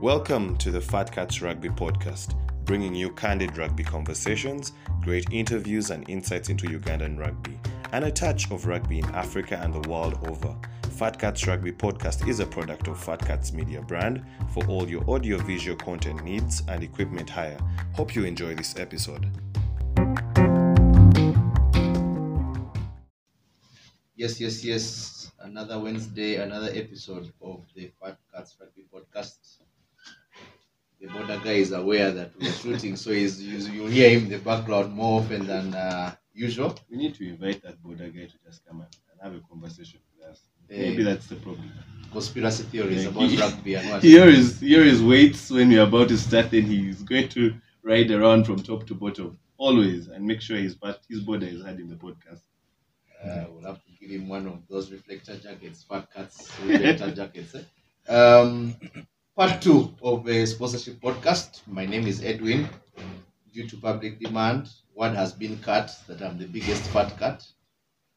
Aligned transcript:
Welcome 0.00 0.56
to 0.56 0.70
the 0.70 0.80
Fat 0.80 1.12
Cats 1.12 1.42
Rugby 1.42 1.68
Podcast, 1.68 2.34
bringing 2.64 2.94
you 2.94 3.10
candid 3.10 3.58
rugby 3.58 3.84
conversations, 3.84 4.72
great 5.02 5.30
interviews, 5.30 5.90
and 5.90 6.08
insights 6.08 6.48
into 6.48 6.66
Ugandan 6.68 7.18
rugby, 7.18 7.60
and 7.92 8.06
a 8.06 8.10
touch 8.10 8.50
of 8.50 8.64
rugby 8.64 9.00
in 9.00 9.04
Africa 9.14 9.60
and 9.62 9.74
the 9.74 9.86
world 9.90 10.26
over. 10.26 10.56
Fat 10.92 11.18
Cats 11.18 11.46
Rugby 11.46 11.70
Podcast 11.70 12.26
is 12.26 12.40
a 12.40 12.46
product 12.46 12.88
of 12.88 12.98
Fat 12.98 13.18
Cats 13.26 13.52
Media 13.52 13.82
brand 13.82 14.24
for 14.54 14.64
all 14.68 14.88
your 14.88 15.04
audio 15.10 15.36
visual 15.36 15.76
content 15.76 16.24
needs 16.24 16.62
and 16.66 16.82
equipment 16.82 17.28
hire. 17.28 17.58
Hope 17.92 18.14
you 18.14 18.24
enjoy 18.24 18.54
this 18.54 18.78
episode. 18.78 19.30
Yes, 24.16 24.40
yes, 24.40 24.64
yes. 24.64 25.30
Another 25.40 25.78
Wednesday, 25.78 26.36
another 26.36 26.70
episode 26.72 27.30
of 27.42 27.66
the 27.76 27.92
Fat 28.00 28.16
Cats 28.34 28.56
Rugby 28.58 28.79
border 31.20 31.40
guy 31.44 31.52
is 31.52 31.72
aware 31.72 32.10
that 32.10 32.30
we're 32.40 32.52
shooting, 32.52 32.96
so 32.96 33.10
he's, 33.10 33.42
you- 33.42 33.72
you'll 33.72 33.86
hear 33.88 34.10
him 34.10 34.24
in 34.24 34.30
the 34.30 34.38
background 34.38 34.92
more 34.92 35.20
often 35.20 35.46
than 35.46 35.74
uh, 35.74 36.14
usual. 36.32 36.74
We 36.90 36.96
need 36.96 37.14
to 37.16 37.28
invite 37.28 37.62
that 37.62 37.82
border 37.82 38.08
guy 38.08 38.26
to 38.26 38.38
just 38.46 38.64
come 38.66 38.80
and, 38.80 38.88
have 39.22 39.34
a 39.34 39.40
conversation 39.40 40.00
with 40.16 40.30
us. 40.30 40.40
Eh. 40.70 40.78
Maybe 40.80 41.02
that's 41.02 41.26
the 41.26 41.36
problem. 41.36 41.70
Conspiracy 42.10 42.62
theories 42.62 43.02
Yeah, 43.04 43.10
about 43.10 43.28
he- 43.28 43.36
rugby 43.38 43.74
and 43.74 43.90
what. 43.90 44.02
Here 44.02 44.26
is 44.26 44.58
here 44.60 44.82
is 44.82 45.02
waits 45.02 45.50
when 45.50 45.68
we're 45.68 45.82
about 45.82 46.08
to 46.08 46.16
start, 46.16 46.50
then 46.50 46.62
he's 46.62 47.02
going 47.02 47.28
to 47.30 47.52
ride 47.82 48.10
around 48.10 48.44
from 48.46 48.62
top 48.62 48.86
to 48.86 48.94
bottom 48.94 49.38
always 49.58 50.08
and 50.08 50.24
make 50.24 50.40
sure 50.40 50.56
his 50.56 50.74
part 50.74 50.96
his 51.10 51.20
border 51.20 51.46
is 51.46 51.60
heard 51.62 51.78
in 51.80 51.90
the 51.90 51.96
podcast. 51.96 52.40
Uh, 53.22 53.44
we'll 53.52 53.66
have 53.66 53.84
to 53.84 53.90
give 54.00 54.08
him 54.10 54.26
one 54.26 54.46
of 54.46 54.66
those 54.70 54.90
reflector 54.90 55.36
jackets, 55.36 55.82
Fat 55.86 56.08
Cats 56.14 56.50
reflector 56.64 57.10
jackets. 57.14 57.54
eh? 57.56 58.10
Um, 58.10 58.74
part 59.36 59.60
two 59.62 59.94
of 60.02 60.26
a 60.28 60.46
sponsorship 60.46 61.00
podcast. 61.00 61.60
My 61.66 61.86
name 61.86 62.06
is 62.06 62.22
Edwin. 62.24 62.68
Due 63.52 63.66
to 63.68 63.76
public 63.78 64.20
demand, 64.20 64.68
word 64.94 65.14
has 65.14 65.32
been 65.32 65.58
cut 65.58 65.90
that 66.06 66.22
I'm 66.22 66.38
the 66.38 66.46
biggest 66.46 66.84
fat 66.90 67.18
cat. 67.18 67.44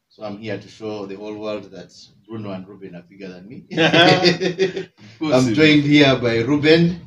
So 0.08 0.22
I'm 0.22 0.38
here 0.38 0.58
to 0.58 0.68
show 0.68 1.06
the 1.06 1.16
whole 1.16 1.36
world 1.36 1.64
that 1.72 1.92
Bruno 2.28 2.52
and 2.52 2.66
Ruben 2.68 2.94
are 2.94 3.02
bigger 3.02 3.28
than 3.28 3.48
me. 3.48 3.64
I'm 5.20 5.52
joined 5.54 5.82
here 5.82 6.14
by 6.16 6.38
Ruben, 6.42 7.00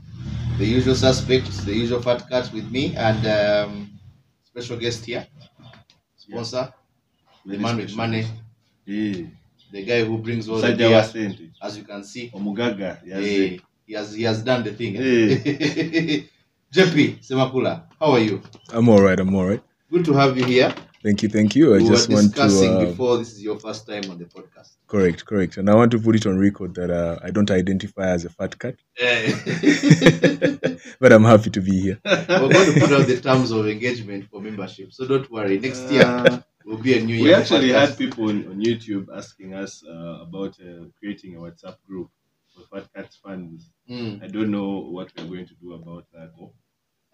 the 0.57 0.65
usual 0.65 0.95
suspect, 0.95 1.49
the 1.65 1.73
usual 1.73 2.01
fat 2.01 2.27
cat 2.29 2.51
with 2.53 2.69
me, 2.69 2.95
and 2.97 3.25
um, 3.27 3.89
special 4.43 4.75
guest 4.77 5.05
here, 5.05 5.25
sponsor, 6.17 6.73
the 7.45 7.57
man 7.57 7.77
with 7.77 7.95
money, 7.95 8.25
Yeah. 8.85 9.27
the 9.71 9.85
guy 9.85 10.03
who 10.03 10.17
brings 10.17 10.49
all 10.49 10.59
the 10.59 10.75
beer, 10.75 11.05
as 11.61 11.77
you 11.77 11.83
can 11.85 12.03
see. 12.03 12.29
Omugaga. 12.35 12.99
eh, 13.09 13.57
he 13.87 13.93
has 13.93 14.13
he 14.13 14.23
has 14.23 14.43
done 14.43 14.63
the 14.63 14.73
thing. 14.73 14.97
Eh. 14.97 16.21
JP 16.73 17.25
Ssemakula, 17.25 17.83
how 17.99 18.11
are 18.11 18.19
you? 18.19 18.41
I'm 18.71 18.89
all 18.89 19.01
right. 19.01 19.19
I'm 19.19 19.33
all 19.33 19.45
right. 19.45 19.63
Good 19.91 20.03
to 20.05 20.13
have 20.13 20.37
you 20.37 20.43
here. 20.45 20.73
Thank 21.01 21.23
you. 21.23 21.29
Thank 21.29 21.55
you. 21.55 21.73
I 21.73 21.77
we 21.77 21.87
just 21.87 22.09
were 22.09 22.15
want 22.15 22.25
to 22.27 22.33
discussing 22.33 22.73
uh, 22.75 22.79
before 22.85 23.17
this 23.19 23.31
is 23.31 23.41
your 23.41 23.57
first 23.57 23.87
time 23.87 24.03
on 24.11 24.17
the 24.17 24.25
podcast. 24.25 24.71
correct, 24.87 25.25
correct, 25.25 25.55
and 25.57 25.69
I 25.69 25.75
want 25.75 25.91
to 25.91 25.99
put 25.99 26.15
it 26.15 26.25
on 26.25 26.37
record 26.37 26.75
that 26.75 26.91
uh, 26.91 27.19
I 27.23 27.29
don't 27.31 27.49
identify 27.49 28.07
as 28.09 28.25
a 28.25 28.29
fat 28.29 28.59
cat, 28.59 28.75
Eh. 28.99 29.31
but 30.99 31.13
I'm 31.13 31.23
happy 31.23 31.49
to 31.51 31.61
be 31.61 31.79
here. 31.79 31.99
We're 32.05 32.49
going 32.49 32.73
to 32.73 32.79
put 32.81 32.91
out 32.91 33.07
the 33.07 33.19
terms 33.21 33.51
of 33.51 33.67
engagement 33.67 34.25
for 34.29 34.41
membership, 34.41 34.91
so 34.91 35.07
don't 35.07 35.29
worry. 35.31 35.59
Next 35.59 35.89
year 35.91 36.03
Uh, 36.05 36.41
will 36.65 36.77
be 36.89 36.97
a 36.97 37.01
new 37.01 37.15
year. 37.15 37.23
we 37.23 37.33
actually 37.33 37.69
podcast. 37.69 37.87
had 37.89 37.97
people 37.97 38.29
on, 38.29 38.37
on 38.51 38.59
YouTube 38.59 39.05
asking 39.15 39.53
us 39.53 39.83
uh, 39.87 40.23
about 40.27 40.53
uh, 40.59 40.85
creating 40.99 41.35
a 41.37 41.39
WhatsApp 41.39 41.77
group 41.87 42.09
for 42.57 42.79
Fat 42.81 42.89
Cats 42.93 43.19
fans. 43.23 43.69
Mm. 43.89 44.23
I 44.23 44.27
don't 44.27 44.51
know 44.51 44.79
what 44.79 45.11
we're 45.17 45.25
going 45.27 45.47
to 45.47 45.53
do 45.55 45.73
about 45.73 46.05
that. 46.13 46.31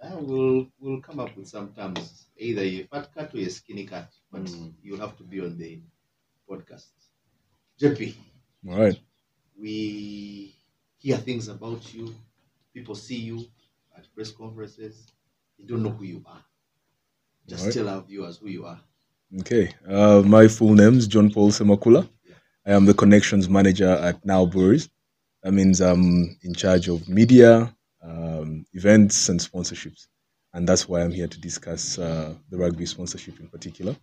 Uh, 0.02 0.18
we'll 0.20 0.68
we'll 0.80 1.02
come 1.02 1.20
up 1.20 1.36
with 1.38 1.48
some 1.48 1.74
terms. 1.74 2.28
Either 2.38 2.62
a 2.62 2.84
fat 2.84 3.14
cat 3.14 3.34
or 3.34 3.40
a 3.40 3.50
skinny 3.50 3.86
cat, 3.86 4.12
but 4.32 4.44
Mm. 4.44 4.74
you'll 4.82 5.00
have 5.00 5.16
to 5.18 5.24
be 5.24 5.40
on 5.40 5.58
the 5.58 5.80
podcast. 6.50 6.88
JP, 7.80 8.14
All 8.70 8.78
right. 8.78 9.00
we 9.60 10.56
hear 10.98 11.18
things 11.18 11.48
about 11.48 11.94
you. 11.94 12.14
People 12.74 12.96
see 12.96 13.18
you 13.18 13.46
at 13.98 14.14
press 14.14 14.32
conferences. 14.32 15.08
They 15.58 15.66
don't 15.66 15.84
know 15.84 15.90
who 15.92 16.04
you 16.06 16.24
are. 16.26 16.44
Just 17.48 17.62
Alright. 17.62 17.74
tell 17.76 17.90
our 17.90 18.02
viewers 18.02 18.38
who 18.38 18.48
you 18.50 18.66
are. 18.66 18.80
Okay. 19.40 19.74
Uh, 19.88 20.22
my 20.26 20.48
full 20.48 20.74
name 20.76 20.98
is 20.98 21.08
John 21.08 21.30
Paul 21.32 21.50
Ssemakula. 21.52 22.08
I 22.66 22.72
am 22.72 22.86
the 22.86 22.94
connections 22.94 23.50
manager 23.50 23.90
at 23.90 24.24
Nile 24.26 24.48
Breweries. 24.48 24.90
That 25.44 25.52
means 25.54 25.82
I'm 25.82 26.38
in 26.42 26.54
charge 26.54 26.88
of 26.88 27.10
media, 27.10 27.76
um, 28.02 28.66
events, 28.74 29.28
and 29.28 29.40
sponsorships, 29.40 30.08
and 30.54 30.68
that's 30.68 30.88
why 30.88 31.02
I'm 31.02 31.12
here 31.12 31.28
to 31.28 31.40
discuss 31.42 32.00
uh, 32.00 32.34
the 32.50 32.58
rugby 32.58 32.86
sponsorship 32.86 33.40
in 33.42 33.50
particular. 33.50 33.96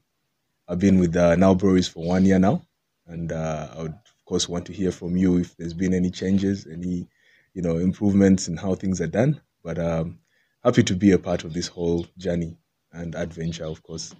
I've 0.68 0.78
been 0.78 0.98
with 0.98 1.16
uh, 1.16 1.36
Nile 1.36 1.54
Breweries 1.54 1.88
for 1.88 2.04
one 2.06 2.26
year 2.26 2.38
now, 2.38 2.62
and 3.06 3.32
uh, 3.32 3.68
I 3.74 3.82
would 3.82 3.92
of 3.92 4.24
course 4.26 4.50
want 4.50 4.66
to 4.66 4.74
hear 4.74 4.92
from 4.92 5.16
you 5.16 5.38
if 5.38 5.56
there's 5.56 5.72
been 5.74 5.94
any 5.94 6.10
changes, 6.10 6.66
any 6.66 7.08
you 7.54 7.62
know 7.62 7.78
improvements 7.78 8.46
in 8.48 8.58
how 8.58 8.74
things 8.74 9.00
are 9.00 9.06
done. 9.06 9.40
But 9.64 9.78
um, 9.78 10.18
happy 10.62 10.82
to 10.82 10.94
be 10.94 11.12
a 11.12 11.18
part 11.18 11.44
of 11.44 11.54
this 11.54 11.68
whole 11.68 12.06
journey 12.18 12.58
and 12.92 13.14
adventure, 13.14 13.64
of 13.64 13.82
course. 13.82 14.14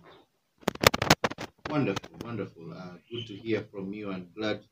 Wonderful, 1.69 2.11
wonderful. 2.25 2.73
Uh, 2.73 2.95
good 3.11 3.27
to 3.27 3.37
hear 3.37 3.61
from 3.71 3.93
you 3.93 4.11
and 4.11 4.35
glad 4.35 4.63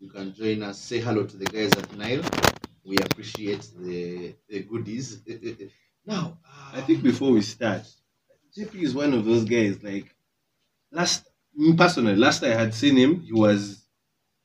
you 0.00 0.08
can 0.08 0.34
join 0.34 0.62
us. 0.62 0.78
Say 0.78 0.98
hello 0.98 1.24
to 1.24 1.36
the 1.36 1.44
guys 1.44 1.72
at 1.76 1.94
Nile. 1.96 2.22
We 2.84 2.96
appreciate 2.98 3.68
the, 3.78 4.34
the 4.48 4.62
goodies. 4.62 5.20
Eh, 5.28 5.36
eh, 5.42 5.54
eh. 5.60 5.66
now, 6.06 6.38
uh, 6.44 6.70
I 6.74 6.80
think 6.80 6.98
um, 6.98 7.04
before 7.04 7.32
we 7.32 7.42
start, 7.42 7.82
JP 8.56 8.74
is 8.82 8.94
one 8.94 9.12
of 9.12 9.24
those 9.24 9.44
guys. 9.44 9.82
Like 9.82 10.14
last, 10.90 11.28
me 11.54 11.76
personally, 11.76 12.16
last 12.16 12.42
I 12.42 12.54
had 12.54 12.72
seen 12.74 12.96
him, 12.96 13.20
he 13.20 13.32
was 13.32 13.84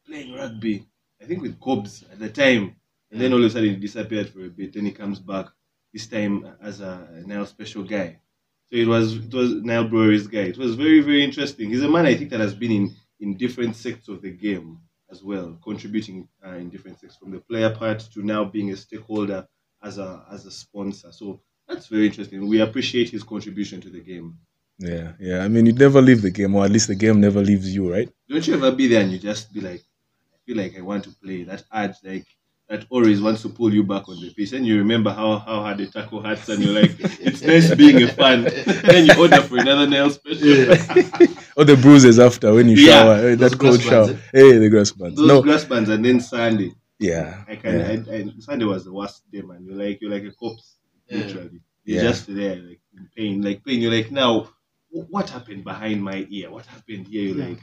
playing 0.05 0.33
rugby. 0.33 0.85
I 1.21 1.25
think 1.25 1.41
with 1.41 1.59
Cobs 1.59 2.03
at 2.11 2.19
the 2.19 2.29
time, 2.29 2.75
and 3.09 3.21
then 3.21 3.31
all 3.31 3.39
of 3.39 3.45
a 3.45 3.49
sudden 3.49 3.69
he 3.69 3.75
disappeared 3.77 4.29
for 4.29 4.45
a 4.45 4.49
bit. 4.49 4.73
Then 4.73 4.85
he 4.85 4.91
comes 4.91 5.19
back 5.19 5.47
this 5.93 6.07
time 6.07 6.45
as 6.61 6.81
a 6.81 7.23
Nile 7.25 7.45
special 7.45 7.83
guy. 7.83 8.19
So 8.65 8.75
it 8.75 8.87
was 8.87 9.15
it 9.15 9.33
was 9.33 9.53
Nile 9.53 9.87
Brewery's 9.87 10.27
guy. 10.27 10.41
It 10.53 10.57
was 10.57 10.75
very 10.75 10.99
very 10.99 11.23
interesting. 11.23 11.69
He's 11.69 11.81
a 11.81 11.87
man 11.89 12.05
I 12.05 12.15
think 12.15 12.29
that 12.31 12.41
has 12.41 12.53
been 12.53 12.71
in 12.71 12.95
in 13.21 13.37
different 13.37 13.77
sectors 13.77 14.09
of 14.09 14.21
the 14.21 14.31
game 14.31 14.81
as 15.11 15.23
well, 15.23 15.57
contributing 15.63 16.27
uh, 16.45 16.51
in 16.55 16.69
different 16.69 16.99
sectors 16.99 17.17
from 17.17 17.31
the 17.31 17.39
player 17.39 17.69
part 17.69 17.99
to 18.13 18.23
now 18.23 18.43
being 18.43 18.71
a 18.71 18.77
stakeholder 18.77 19.47
as 19.83 19.97
a 19.97 20.25
as 20.31 20.45
a 20.45 20.51
sponsor. 20.51 21.11
So 21.11 21.41
that's 21.67 21.87
very 21.87 22.07
interesting. 22.07 22.47
We 22.47 22.61
appreciate 22.61 23.09
his 23.09 23.23
contribution 23.23 23.81
to 23.81 23.89
the 23.89 24.01
game. 24.01 24.37
Yeah, 24.77 25.13
yeah. 25.19 25.39
I 25.43 25.47
mean, 25.47 25.65
you 25.65 25.73
never 25.73 26.01
leave 26.01 26.21
the 26.21 26.31
game, 26.31 26.55
or 26.55 26.65
at 26.65 26.71
least 26.71 26.87
the 26.87 26.95
game 26.95 27.19
never 27.21 27.41
leaves 27.41 27.73
you, 27.73 27.91
right? 27.91 28.09
Don't 28.29 28.45
you 28.45 28.55
ever 28.55 28.71
be 28.71 28.87
there 28.87 29.01
and 29.01 29.11
you 29.11 29.19
just 29.19 29.53
be 29.53 29.61
like, 29.61 29.81
I 30.33 30.37
feel 30.45 30.57
like 30.57 30.77
I 30.77 30.81
want 30.81 31.03
to 31.05 31.11
play. 31.23 31.43
That 31.43 31.63
urge, 31.73 31.95
like 32.03 32.27
that 32.69 32.85
always 32.89 33.21
wants 33.21 33.41
to 33.43 33.49
pull 33.49 33.71
you 33.73 33.83
back 33.83 34.09
on 34.09 34.19
the 34.19 34.33
pitch. 34.33 34.53
And 34.53 34.65
you 34.65 34.77
remember 34.79 35.11
how, 35.11 35.37
how 35.37 35.61
hard 35.61 35.77
the 35.77 35.87
tackle 35.87 36.21
hurts, 36.23 36.49
and 36.49 36.63
you're 36.63 36.73
like, 36.73 36.95
it's 36.99 37.41
nice 37.43 37.73
being 37.75 38.01
a 38.03 38.07
fan. 38.07 38.43
then 38.43 39.05
you 39.05 39.13
order 39.19 39.41
for 39.41 39.57
another 39.57 39.87
Nile 39.87 40.09
Special. 40.09 40.75
Or 41.57 41.63
the 41.63 41.77
bruises 41.81 42.19
after 42.19 42.53
when 42.53 42.67
you 42.67 42.75
Yeah, 42.75 42.91
shower, 42.91 43.13
eh, 43.29 43.35
that 43.35 43.57
cold 43.57 43.81
shower. 43.81 44.07
bands, 44.07 44.21
Hey, 44.33 44.57
the 44.57 44.69
grass 44.69 44.91
bands. 44.91 45.15
Those 45.17 45.27
No, 45.27 45.41
grass 45.41 45.63
bands, 45.63 45.89
and 45.89 46.03
then 46.03 46.19
Sunday. 46.19 46.71
yeah, 46.99 47.43
I 47.47 47.55
can. 47.55 47.79
yeah. 47.79 48.13
I, 48.13 48.15
I, 48.17 48.33
Sunday 48.39 48.65
was 48.65 48.83
the 48.83 48.91
worst 48.93 49.23
day, 49.31 49.41
man. 49.41 49.63
You're 49.65 49.77
like 49.77 50.01
you're 50.01 50.11
like 50.11 50.23
a 50.23 50.31
corpse, 50.31 50.75
Yeah. 51.09 51.17
literally. 51.19 51.61
You're 51.85 51.97
Yeah. 52.03 52.09
just 52.09 52.27
there, 52.27 52.55
like 52.57 52.81
in 52.97 53.07
pain, 53.15 53.41
like 53.41 53.63
pain. 53.63 53.79
You're 53.79 53.93
like, 53.93 54.11
now, 54.11 54.49
what 54.89 55.29
happened 55.29 55.63
behind 55.63 56.03
my 56.03 56.25
ear? 56.29 56.51
What 56.51 56.65
happened 56.65 57.07
here? 57.07 57.21
You're 57.29 57.37
Yeah. 57.37 57.47
like, 57.51 57.61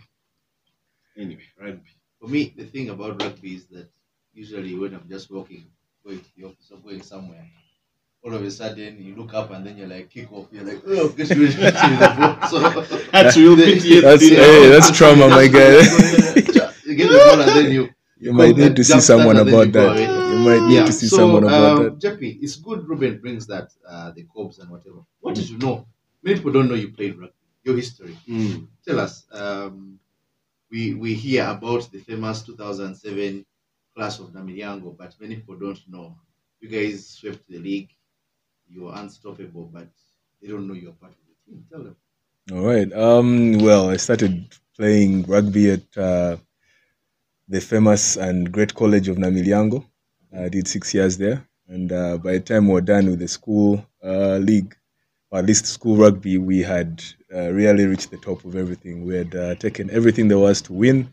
anyway, 1.19 1.43
rugby. 1.61 1.91
for 2.19 2.29
me, 2.29 2.55
the 2.57 2.65
thing 2.65 2.89
about 2.91 3.21
rugby 3.23 3.57
is 3.57 3.67
that 3.67 3.91
usually 4.35 4.75
when 4.75 4.95
I'm 4.95 5.09
just 5.09 5.31
walking, 5.31 5.65
going 6.05 6.21
to 6.21 6.37
the 6.37 6.45
office 6.45 6.71
or 6.71 6.79
going 6.79 7.03
somewhere, 7.03 7.47
all 8.25 8.35
of 8.35 8.43
a 8.43 8.51
sudden 8.51 9.03
you 9.03 9.15
look 9.17 9.35
up 9.35 9.51
and 9.51 9.67
then 9.67 9.77
you're 9.77 9.89
like, 9.89 10.11
kick 10.11 10.33
off. 10.33 10.47
You're 10.53 10.65
like, 10.65 10.83
oh, 10.87 11.09
get 11.11 11.31
rid 11.31 11.49
of 11.51 11.57
the 11.57 12.39
ball. 12.41 12.49
So, 12.49 12.59
That's 13.13 13.37
real 13.37 13.57
the- 13.57 13.65
PTSD. 13.65 14.01
That's- 14.03 14.31
now. 14.31 14.37
hey, 14.37 14.69
that's 14.69 14.91
trauma, 14.97 15.29
my 15.29 15.47
guy. 15.47 15.71
you 16.87 16.95
get 16.95 17.11
the 17.11 17.23
ball 17.27 17.41
and 17.41 17.51
then 17.51 17.73
you. 17.73 17.89
You 18.19 18.33
might 18.33 18.57
need 18.57 18.77
to 18.77 18.85
see 18.85 19.01
someone 19.01 19.37
about 19.37 19.73
that. 19.73 19.99
You 19.99 20.39
might 20.39 20.69
need 20.69 20.87
to 20.87 20.93
see 20.93 21.09
someone 21.09 21.43
about 21.43 21.79
um, 21.79 21.85
that. 21.85 21.99
Jeppy, 21.99 22.39
it's 22.41 22.55
good 22.55 22.89
Ruben 22.89 23.19
brings 23.19 23.49
that, 23.49 23.73
uh, 23.87 24.13
the 24.13 24.23
Cobs 24.33 24.61
and 24.61 24.71
whatever. 24.71 25.01
What 25.19 25.35
did 25.35 25.51
you 25.51 25.59
know? 25.59 25.87
Many 26.23 26.37
people 26.37 26.53
don't 26.53 26.69
know 26.69 26.77
you 26.77 26.93
played 26.93 27.19
rugby, 27.19 27.35
your 27.65 27.75
history. 27.75 28.17
Mm. 28.29 28.69
Tell 28.87 29.01
us. 29.01 29.25
Um, 29.33 29.99
we 30.71 30.95
we 30.95 31.15
hear 31.15 31.47
about 31.49 31.91
the 31.91 31.99
famous 31.99 32.43
2007 32.43 33.45
class 33.95 34.19
of 34.21 34.33
Namilyango, 34.33 34.97
but 34.97 35.15
many 35.21 35.37
people 35.37 35.59
don't 35.59 35.81
know. 35.89 36.17
You 36.61 36.69
guys 36.69 37.09
swept 37.09 37.47
the 37.49 37.59
league. 37.59 37.91
you 38.69 38.89
are 38.89 38.99
unstoppable, 39.03 39.67
but 39.73 39.89
they 40.41 40.49
don't 40.49 40.67
know 40.69 40.75
you're 40.75 40.93
part 40.93 41.13
of 41.13 41.19
the 41.29 41.37
team. 41.53 41.65
Tell 41.71 41.83
them. 41.85 41.97
All 42.53 42.65
right. 42.67 42.91
Um. 42.93 43.59
Well, 43.59 43.91
I 43.91 43.97
started 43.97 44.35
playing 44.77 45.25
rugby 45.25 45.71
at 45.73 45.97
uh, 45.97 46.37
the 47.49 47.61
famous 47.61 48.17
and 48.17 48.51
great 48.53 48.75
college 48.75 49.09
of 49.09 49.17
Namilyango. 49.17 49.85
I 50.37 50.49
did 50.49 50.67
six 50.69 50.95
years 50.95 51.17
there. 51.19 51.47
And 51.69 51.93
uh, 51.93 52.19
by 52.19 52.33
the 52.35 52.41
time 52.41 52.67
we 52.67 52.75
were 52.75 52.81
done 52.81 53.07
with 53.07 53.19
the 53.21 53.29
school 53.29 53.85
uh, 54.05 54.37
league, 54.39 54.75
or 55.31 55.39
at 55.39 55.47
least 55.47 55.67
school 55.67 55.97
rugby, 55.97 56.39
we 56.39 56.61
had 56.61 57.03
uh, 57.35 57.51
really 57.53 57.87
reached 57.87 58.11
the 58.11 58.19
top 58.19 58.45
of 58.45 58.57
everything. 58.57 59.05
We 59.05 59.17
had 59.17 59.35
uh, 59.35 59.55
taken 59.57 59.91
everything 59.91 60.29
there 60.29 60.39
was 60.39 60.61
to 60.63 60.73
win. 60.73 61.13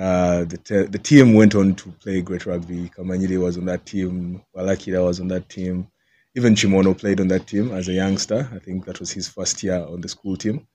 Uh, 0.00 0.44
the, 0.44 0.56
te- 0.56 0.84
the 0.84 0.98
team 0.98 1.34
went 1.34 1.54
on 1.54 1.74
to 1.74 1.90
play 2.02 2.22
great 2.22 2.46
rugby. 2.46 2.90
Kamanyide 2.96 3.38
was 3.38 3.58
on 3.58 3.66
that 3.66 3.84
team. 3.84 4.42
Walakira 4.56 5.04
was 5.04 5.20
on 5.20 5.28
that 5.28 5.48
team. 5.50 5.88
Even 6.34 6.54
Chimono 6.54 6.96
played 6.98 7.20
on 7.20 7.28
that 7.28 7.46
team 7.46 7.70
as 7.72 7.86
a 7.88 7.92
youngster. 7.92 8.48
I 8.54 8.58
think 8.60 8.86
that 8.86 8.98
was 8.98 9.10
his 9.12 9.28
first 9.28 9.62
year 9.62 9.76
on 9.76 10.00
the 10.00 10.08
school 10.08 10.36
team. 10.38 10.66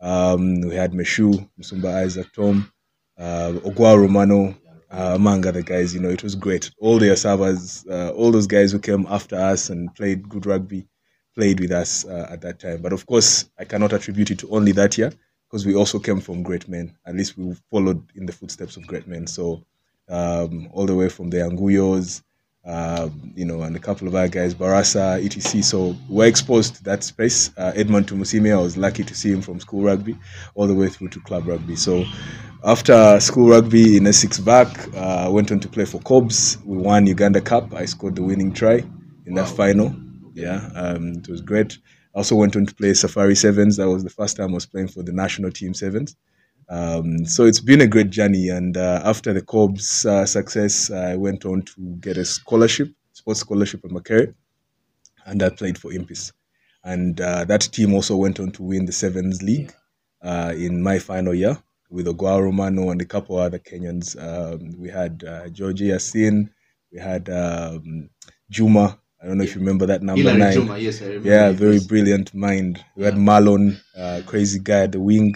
Um, 0.00 0.60
we 0.60 0.74
had 0.74 0.92
Meshu, 0.92 1.48
Musumba 1.58 2.04
Isaac, 2.04 2.26
Tom, 2.34 2.70
uh, 3.18 3.52
Ogwa 3.64 3.98
Romano, 3.98 4.54
uh, 4.90 5.12
among 5.14 5.46
other 5.46 5.62
guys. 5.62 5.94
You 5.94 6.00
know, 6.00 6.10
it 6.10 6.22
was 6.22 6.34
great. 6.34 6.70
All 6.78 6.98
the 6.98 7.06
Asavas, 7.06 7.88
uh, 7.90 8.12
all 8.12 8.30
those 8.30 8.46
guys 8.46 8.72
who 8.72 8.78
came 8.78 9.06
after 9.08 9.36
us 9.36 9.70
and 9.70 9.94
played 9.94 10.28
good 10.28 10.44
rugby, 10.44 10.86
played 11.34 11.60
with 11.60 11.72
us 11.72 12.04
uh, 12.04 12.28
at 12.30 12.42
that 12.42 12.58
time. 12.58 12.82
But 12.82 12.92
of 12.92 13.06
course, 13.06 13.48
I 13.58 13.64
cannot 13.64 13.94
attribute 13.94 14.32
it 14.32 14.40
to 14.40 14.50
only 14.50 14.72
that 14.72 14.98
year 14.98 15.12
because 15.48 15.66
we 15.66 15.74
also 15.74 15.98
came 15.98 16.20
from 16.20 16.42
great 16.42 16.68
men. 16.68 16.96
At 17.06 17.14
least 17.14 17.38
we 17.38 17.54
followed 17.70 18.02
in 18.14 18.26
the 18.26 18.32
footsteps 18.32 18.76
of 18.76 18.86
great 18.86 19.06
men. 19.06 19.26
So 19.26 19.64
um, 20.08 20.68
all 20.72 20.86
the 20.86 20.94
way 20.94 21.08
from 21.08 21.30
the 21.30 21.38
Anguyos, 21.38 22.22
um, 22.64 23.32
you 23.36 23.44
know, 23.44 23.62
and 23.62 23.76
a 23.76 23.78
couple 23.78 24.08
of 24.08 24.14
other 24.16 24.28
guys, 24.28 24.54
Barasa, 24.54 25.24
etc. 25.24 25.62
So 25.62 25.96
we're 26.08 26.26
exposed 26.26 26.74
to 26.76 26.84
that 26.84 27.04
space. 27.04 27.56
Uh, 27.56 27.72
Edmond 27.76 28.08
Tumusime, 28.08 28.52
I 28.52 28.60
was 28.60 28.76
lucky 28.76 29.04
to 29.04 29.14
see 29.14 29.30
him 29.30 29.40
from 29.40 29.60
school 29.60 29.84
rugby 29.84 30.16
all 30.56 30.66
the 30.66 30.74
way 30.74 30.88
through 30.88 31.08
to 31.10 31.20
club 31.20 31.46
rugby. 31.46 31.76
So 31.76 32.04
after 32.64 33.20
school 33.20 33.48
rugby 33.50 33.96
in 33.96 34.06
Essex 34.08 34.40
back, 34.40 34.68
uh, 34.96 35.28
went 35.30 35.52
on 35.52 35.60
to 35.60 35.68
play 35.68 35.84
for 35.84 36.00
Cobs. 36.00 36.58
We 36.64 36.76
won 36.78 37.06
Uganda 37.06 37.40
Cup. 37.40 37.72
I 37.72 37.84
scored 37.84 38.16
the 38.16 38.24
winning 38.24 38.52
try 38.52 38.82
in 39.26 39.34
that 39.34 39.48
final. 39.48 39.94
Yeah, 40.34 40.68
um, 40.74 41.12
it 41.12 41.28
was 41.28 41.40
great. 41.40 41.78
I 42.16 42.20
also 42.20 42.34
went 42.34 42.56
on 42.56 42.64
to 42.64 42.74
play 42.74 42.94
Safari 42.94 43.34
Sevens. 43.34 43.76
That 43.76 43.90
was 43.90 44.02
the 44.02 44.08
first 44.08 44.38
time 44.38 44.52
I 44.52 44.54
was 44.54 44.64
playing 44.64 44.88
for 44.88 45.02
the 45.02 45.12
national 45.12 45.50
team 45.50 45.74
Sevens. 45.74 46.16
Um, 46.70 47.26
so 47.26 47.44
it's 47.44 47.60
been 47.60 47.82
a 47.82 47.86
great 47.86 48.08
journey. 48.08 48.48
And 48.48 48.74
uh, 48.74 49.02
after 49.04 49.34
the 49.34 49.42
Cobs 49.42 50.06
uh, 50.06 50.24
success, 50.24 50.90
I 50.90 51.14
went 51.16 51.44
on 51.44 51.60
to 51.60 51.96
get 52.00 52.16
a 52.16 52.24
scholarship, 52.24 52.88
sports 53.12 53.40
scholarship 53.40 53.84
at 53.84 53.90
Makerere, 53.90 54.34
and 55.26 55.42
I 55.42 55.50
played 55.50 55.76
for 55.76 55.90
Impis. 55.90 56.32
And 56.84 57.20
uh, 57.20 57.44
that 57.44 57.60
team 57.60 57.92
also 57.92 58.16
went 58.16 58.40
on 58.40 58.50
to 58.52 58.62
win 58.62 58.86
the 58.86 58.92
Sevens 58.92 59.42
League 59.42 59.74
uh, 60.22 60.54
in 60.56 60.82
my 60.82 60.98
final 60.98 61.34
year 61.34 61.58
with 61.90 62.06
Ogwa 62.06 62.42
Romano 62.42 62.90
and 62.90 63.02
a 63.02 63.04
couple 63.04 63.36
other 63.36 63.58
Kenyans. 63.58 64.16
Um, 64.16 64.80
we 64.80 64.88
had 64.88 65.22
uh, 65.22 65.50
Georgie 65.50 65.88
Yasin, 65.88 66.48
we 66.90 66.98
had 66.98 67.28
um, 67.28 68.08
Juma. 68.48 68.98
I 69.22 69.26
don't 69.26 69.38
know 69.38 69.44
if 69.44 69.54
you 69.54 69.60
remember 69.60 69.86
that 69.86 70.02
number 70.02 70.36
nine. 70.36 70.52
Juma, 70.52 70.78
yes, 70.78 71.00
I 71.02 71.06
remember. 71.06 71.28
Yeah, 71.28 71.50
very 71.52 71.74
Yes. 71.74 71.86
brilliant 71.86 72.34
mind. 72.34 72.84
We 72.96 73.04
had 73.04 73.14
Yeah. 73.16 73.24
Marlon, 73.24 73.80
uh, 73.96 74.20
crazy 74.26 74.58
guy 74.62 74.82
at 74.82 74.92
the 74.92 75.00
wing. 75.00 75.34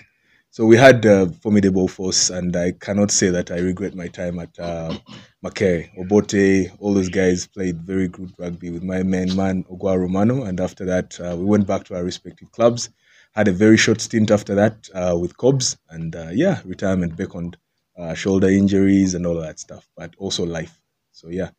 So 0.50 0.66
we 0.66 0.76
had 0.76 1.04
a 1.04 1.28
formidable 1.42 1.88
force, 1.88 2.28
and 2.30 2.54
I 2.56 2.72
cannot 2.72 3.10
say 3.10 3.30
that 3.30 3.50
I 3.50 3.58
regret 3.58 3.94
my 3.94 4.08
time 4.08 4.38
at 4.40 4.58
uh, 4.58 4.98
Mackay. 5.42 5.90
Obote, 5.98 6.70
all 6.80 6.92
those 6.92 7.08
guys 7.08 7.46
played 7.46 7.82
very 7.82 8.08
good 8.08 8.32
rugby 8.38 8.70
with 8.70 8.82
my 8.82 9.02
main 9.02 9.34
man, 9.36 9.64
Ogwa 9.70 9.96
Romano. 9.98 10.42
And 10.44 10.60
after 10.60 10.84
that, 10.86 11.18
uh, 11.20 11.36
we 11.38 11.44
went 11.44 11.66
back 11.66 11.84
to 11.84 11.94
our 11.96 12.04
respective 12.04 12.50
clubs. 12.52 12.90
Had 13.32 13.48
a 13.48 13.52
very 13.52 13.76
short 13.76 14.00
stint 14.00 14.30
after 14.30 14.56
that 14.56 14.88
uh, 14.92 15.16
with 15.18 15.36
Cobs, 15.36 15.76
and 15.88 16.14
uh, 16.16 16.30
yeah, 16.32 16.60
retirement 16.64 17.16
beckoned. 17.16 17.56
Uh, 17.96 18.14
shoulder 18.14 18.48
injuries 18.48 19.14
and 19.14 19.26
all 19.26 19.36
of 19.36 19.42
that 19.44 19.58
stuff, 19.58 19.86
but 19.96 20.14
also 20.18 20.44
life. 20.44 20.80
So 21.12 21.28
yeah, 21.28 21.50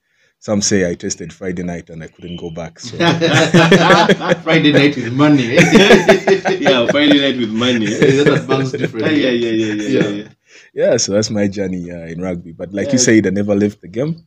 some 0.42 0.60
say 0.62 0.90
I 0.90 0.96
tested 0.96 1.32
Friday 1.32 1.62
night 1.64 1.90
and 1.92 2.02
I 2.04 2.08
couldn't 2.08 2.38
go 2.38 2.50
back. 2.50 2.80
So 2.80 2.98
Friday 4.44 4.72
night 4.74 4.96
with 4.98 5.14
money. 5.14 5.56
eh? 5.58 5.62
yeah, 6.60 6.88
Friday 6.88 7.20
night 7.22 7.38
with 7.38 7.52
money. 7.52 7.86
that 7.86 8.46
bangs 8.48 8.72
different. 8.74 9.06
yeah, 9.16 9.30
yeah, 9.30 9.50
yeah, 9.52 9.74
yeah, 9.74 9.88
yeah, 10.00 10.10
yeah. 10.10 10.30
yeah, 10.74 10.98
so 10.98 11.14
that's 11.14 11.30
my 11.30 11.48
journey 11.48 11.92
uh, 11.92 12.08
in 12.08 12.20
rugby. 12.22 12.54
But 12.54 12.74
like 12.74 12.88
Yeah. 12.88 12.94
you 12.94 12.98
said, 13.00 13.28
I 13.28 13.30
never 13.30 13.54
left 13.56 13.82
the 13.82 13.88
game. 13.88 14.26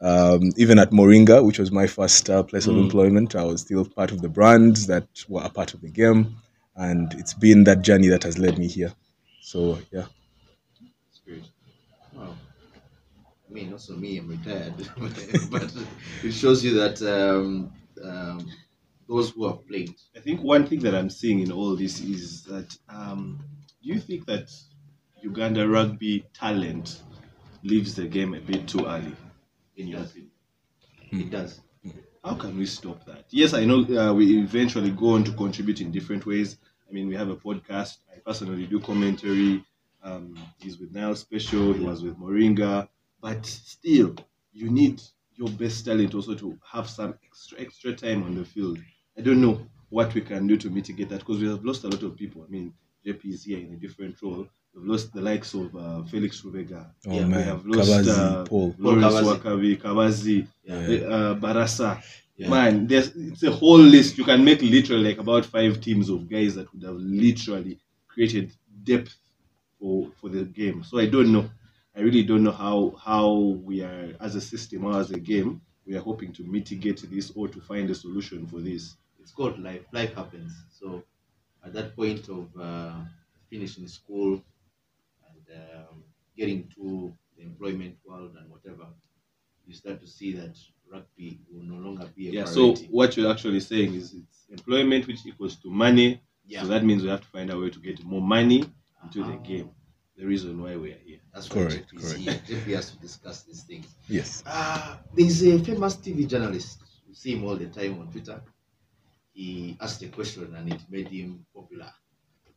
Um, 0.00 0.50
even 0.56 0.78
at 0.78 0.92
Moringa, 0.92 1.44
which 1.44 1.58
was 1.58 1.70
my 1.70 1.86
first 1.86 2.30
uh, 2.30 2.42
place 2.42 2.66
of 2.66 2.74
Mm. 2.76 2.84
employment, 2.84 3.36
I 3.36 3.44
was 3.44 3.60
still 3.60 3.84
part 3.84 4.12
of 4.12 4.22
the 4.22 4.30
brands 4.30 4.86
that 4.86 5.06
were 5.28 5.42
a 5.44 5.50
part 5.50 5.74
of 5.74 5.82
the 5.82 5.90
game, 5.90 6.36
and 6.74 7.12
it's 7.20 7.34
been 7.34 7.64
that 7.64 7.82
journey 7.82 8.08
that 8.08 8.22
has 8.22 8.38
led 8.38 8.56
me 8.58 8.66
here. 8.66 8.94
So 9.42 9.78
yeah, 9.92 10.06
That's 11.06 11.20
great. 11.26 11.44
Wow. 12.16 12.34
I 13.50 13.52
mean, 13.52 13.72
also 13.72 13.96
me, 13.96 14.16
I'm 14.18 14.28
retired, 14.28 14.74
but 15.50 15.74
it 16.22 16.32
shows 16.32 16.64
you 16.64 16.74
that 16.74 17.02
um, 17.02 17.72
um, 18.02 18.48
those 19.08 19.30
who 19.30 19.48
have 19.48 19.66
played. 19.66 19.92
I 20.16 20.20
think 20.20 20.40
one 20.42 20.66
thing 20.66 20.78
that 20.80 20.94
I'm 20.94 21.10
seeing 21.10 21.40
in 21.40 21.50
all 21.50 21.74
this 21.74 22.00
is 22.00 22.44
that 22.44 22.76
um, 22.88 23.40
do 23.82 23.88
you 23.88 23.98
think 23.98 24.26
that 24.26 24.52
Uganda 25.20 25.68
rugby 25.68 26.26
talent 26.32 27.02
leaves 27.64 27.96
the 27.96 28.06
game 28.06 28.34
a 28.34 28.40
bit 28.40 28.68
too 28.68 28.86
early? 28.86 29.16
In 29.76 29.88
your 29.88 30.02
opinion, 30.02 30.30
It 31.12 31.30
does. 31.30 31.60
how 32.24 32.34
can 32.34 32.56
we 32.56 32.66
stop 32.66 33.04
that? 33.06 33.24
Yes, 33.30 33.54
I 33.54 33.64
know 33.64 33.80
uh, 33.98 34.12
we 34.14 34.38
eventually 34.40 34.90
go 34.90 35.14
on 35.14 35.24
to 35.24 35.32
contribute 35.32 35.80
in 35.80 35.90
different 35.90 36.26
ways. 36.26 36.58
I 36.88 36.92
mean, 36.92 37.08
we 37.08 37.16
have 37.16 37.30
a 37.30 37.36
podcast. 37.36 37.98
I 38.14 38.18
personally 38.24 38.66
do 38.66 38.78
commentary. 38.80 39.64
Um, 40.02 40.36
he's 40.60 40.78
with 40.78 40.92
Nile 40.92 41.14
Special. 41.16 41.72
He 41.72 41.84
was 41.84 42.02
with 42.02 42.16
Moringa. 42.18 42.88
But 43.20 43.44
still, 43.46 44.14
you 44.52 44.70
need 44.70 45.00
your 45.36 45.48
best 45.50 45.84
talent 45.84 46.14
also 46.14 46.34
to 46.34 46.58
have 46.72 46.88
some 46.88 47.14
extra 47.24 47.60
extra 47.60 47.92
time 47.94 48.22
on 48.24 48.34
the 48.34 48.44
field. 48.44 48.78
I 49.18 49.22
don't 49.22 49.40
know 49.40 49.66
what 49.90 50.14
we 50.14 50.20
can 50.20 50.46
do 50.46 50.56
to 50.56 50.70
mitigate 50.70 51.08
that 51.10 51.20
because 51.20 51.40
we 51.40 51.48
have 51.48 51.64
lost 51.64 51.84
a 51.84 51.88
lot 51.88 52.02
of 52.02 52.16
people. 52.16 52.44
I 52.46 52.50
mean, 52.50 52.72
JP 53.06 53.24
is 53.26 53.44
here 53.44 53.58
in 53.58 53.72
a 53.72 53.76
different 53.76 54.20
role. 54.22 54.46
We've 54.74 54.84
lost 54.86 55.12
the 55.12 55.20
likes 55.20 55.52
of 55.54 55.74
uh, 55.74 56.02
Felix 56.04 56.42
Rubega. 56.42 56.90
oh 57.08 57.12
Yeah, 57.14 57.24
we 57.24 57.30
man, 57.30 57.42
have 57.42 57.66
lost 57.66 58.08
uh, 58.08 58.44
Paul. 58.44 58.74
Lawrence. 58.78 59.14
Wakabi, 59.14 59.76
Kabazi, 59.80 60.46
Yeah. 60.64 60.76
uh, 61.08 61.34
Barasa. 61.34 62.02
Yeah. 62.36 62.48
Man, 62.48 62.86
there's 62.86 63.08
it's 63.16 63.42
a 63.42 63.50
whole 63.50 63.78
list. 63.78 64.16
You 64.16 64.24
can 64.24 64.44
make 64.44 64.62
literally 64.62 65.04
like 65.04 65.18
about 65.18 65.44
five 65.44 65.80
teams 65.80 66.08
of 66.08 66.28
guys 66.28 66.54
that 66.54 66.72
would 66.72 66.82
have 66.84 66.96
literally 66.96 67.78
created 68.08 68.52
depth 68.84 69.16
for 69.78 70.10
for 70.20 70.28
the 70.30 70.44
game. 70.44 70.82
So 70.84 70.98
I 70.98 71.06
don't 71.06 71.32
know. 71.32 71.50
I 71.96 72.00
really 72.00 72.22
don't 72.24 72.44
know 72.44 72.52
how 72.52 72.94
how 73.04 73.32
we 73.68 73.82
are 73.82 74.14
as 74.20 74.34
a 74.36 74.40
system 74.40 74.84
or 74.84 74.98
as 75.00 75.10
a 75.10 75.18
game. 75.18 75.60
We 75.86 75.96
are 75.96 76.00
hoping 76.00 76.32
to 76.34 76.44
mitigate 76.44 77.00
this 77.10 77.32
or 77.34 77.48
to 77.48 77.60
find 77.60 77.90
a 77.90 77.94
solution 77.94 78.46
for 78.46 78.60
this. 78.60 78.96
It's 79.20 79.32
called 79.32 79.58
life. 79.58 79.84
Life 79.92 80.14
happens. 80.14 80.52
So 80.70 81.02
at 81.64 81.72
that 81.74 81.96
point 81.96 82.28
of 82.28 82.48
uh, 82.58 82.94
finishing 83.50 83.88
school 83.88 84.42
and 85.28 85.44
um, 85.58 86.04
getting 86.36 86.68
to 86.76 87.12
the 87.36 87.42
employment 87.44 87.96
world 88.04 88.36
and 88.38 88.50
whatever, 88.50 88.86
you 89.66 89.74
start 89.74 90.00
to 90.00 90.06
see 90.06 90.32
that 90.32 90.56
rugby 90.90 91.40
will 91.52 91.62
no 91.62 91.76
longer 91.76 92.06
be 92.16 92.28
a 92.28 92.32
Yeah. 92.32 92.44
So 92.44 92.74
what 92.90 93.16
you're 93.16 93.30
actually 93.30 93.60
saying 93.60 93.94
is 93.94 94.14
it's 94.14 94.46
employment 94.50 95.06
which 95.06 95.26
equals 95.26 95.56
to 95.56 95.70
money. 95.70 96.20
yeah, 96.46 96.62
So 96.62 96.68
that 96.68 96.84
means 96.84 97.02
we 97.02 97.08
have 97.08 97.20
to 97.22 97.28
find 97.28 97.50
a 97.50 97.58
way 97.58 97.70
to 97.70 97.80
get 97.80 98.02
more 98.04 98.22
money 98.22 98.60
into 99.04 99.20
the 99.22 99.34
Uh-huh. 99.34 99.42
game. 99.52 99.70
The 100.20 100.26
reason 100.26 100.62
why 100.62 100.76
we 100.76 100.90
are 100.90 100.98
here. 101.06 101.18
that's 101.32 101.48
why 101.48 101.62
Correct, 101.62 101.96
correct. 101.96 102.18
here. 102.18 102.40
Jeff 102.46 102.66
has 102.66 102.90
to 102.90 102.98
discuss 102.98 103.42
these 103.44 103.62
things. 103.62 103.86
Yes. 104.06 104.42
Uh, 104.44 104.98
there's 105.16 105.42
a 105.42 105.58
famous 105.60 105.96
TV 105.96 106.28
journalist. 106.28 106.78
You 107.08 107.14
see 107.14 107.36
him 107.36 107.44
all 107.46 107.56
the 107.56 107.68
time 107.68 107.98
on 107.98 108.08
Twitter. 108.12 108.38
He 109.32 109.78
asked 109.80 110.02
a 110.02 110.08
question 110.08 110.54
and 110.54 110.70
it 110.70 110.82
made 110.90 111.08
him 111.08 111.46
popular. 111.56 111.90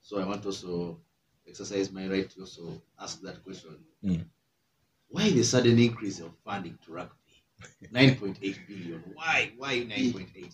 So 0.01 0.19
I 0.19 0.25
want 0.25 0.41
to 0.41 0.49
also 0.49 0.99
exercise 1.47 1.89
my 1.89 2.05
right 2.05 2.29
to 2.31 2.41
also 2.41 2.81
ask 2.99 3.21
that 3.21 3.41
question. 3.45 3.77
Mm. 4.03 4.25
Why 5.07 5.29
the 5.29 5.43
sudden 5.43 5.79
increase 5.79 6.19
of 6.19 6.31
funding 6.43 6.77
to 6.85 6.91
rugby? 6.91 7.15
9.8 7.93 8.41
billion. 8.67 9.03
Why? 9.13 9.53
Why 9.55 9.75
9.8? 9.75 10.53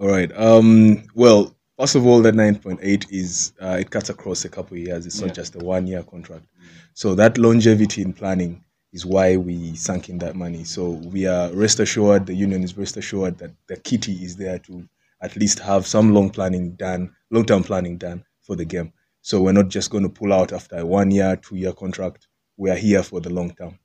All 0.00 0.08
right. 0.08 0.32
Um, 0.34 1.02
well, 1.14 1.54
first 1.78 1.94
of 1.94 2.06
all, 2.06 2.20
that 2.22 2.34
9.8 2.34 3.06
is 3.10 3.52
uh, 3.60 3.76
it 3.80 3.90
cuts 3.90 4.10
across 4.10 4.44
a 4.44 4.48
couple 4.48 4.76
of 4.76 4.82
years. 4.82 5.06
It's 5.06 5.20
Yeah. 5.20 5.26
not 5.26 5.34
just 5.34 5.54
a 5.54 5.58
one-year 5.58 6.02
contract. 6.04 6.46
So 6.94 7.14
that 7.14 7.38
longevity 7.38 8.02
in 8.02 8.12
planning 8.12 8.64
is 8.92 9.04
why 9.06 9.36
we 9.36 9.76
sunk 9.76 10.08
in 10.08 10.18
that 10.18 10.34
money. 10.34 10.64
So 10.64 10.90
we 10.90 11.26
are 11.26 11.52
rest 11.52 11.78
assured, 11.80 12.26
the 12.26 12.34
union 12.34 12.62
is 12.64 12.76
rest 12.76 12.96
assured 12.96 13.38
that 13.38 13.52
the 13.68 13.76
kitty 13.76 14.12
is 14.24 14.36
there 14.36 14.58
to 14.60 14.88
at 15.20 15.36
least 15.36 15.58
have 15.60 15.86
some 15.86 16.12
long 16.14 16.30
planning 16.30 16.72
done, 16.76 17.14
long-term 17.30 17.64
planning 17.64 17.98
done 17.98 18.24
for 18.40 18.56
the 18.56 18.64
game. 18.64 18.92
So 19.20 19.42
we're 19.42 19.52
not 19.52 19.68
just 19.68 19.90
going 19.90 20.04
to 20.04 20.08
pull 20.08 20.32
out 20.32 20.52
after 20.52 20.76
a 20.78 20.86
one-year, 20.86 21.36
two-year 21.36 21.72
contract. 21.72 22.26
We 22.56 22.70
are 22.70 22.76
here 22.76 23.02
for 23.02 23.20
the 23.20 23.30
long 23.30 23.54
term. 23.54 23.78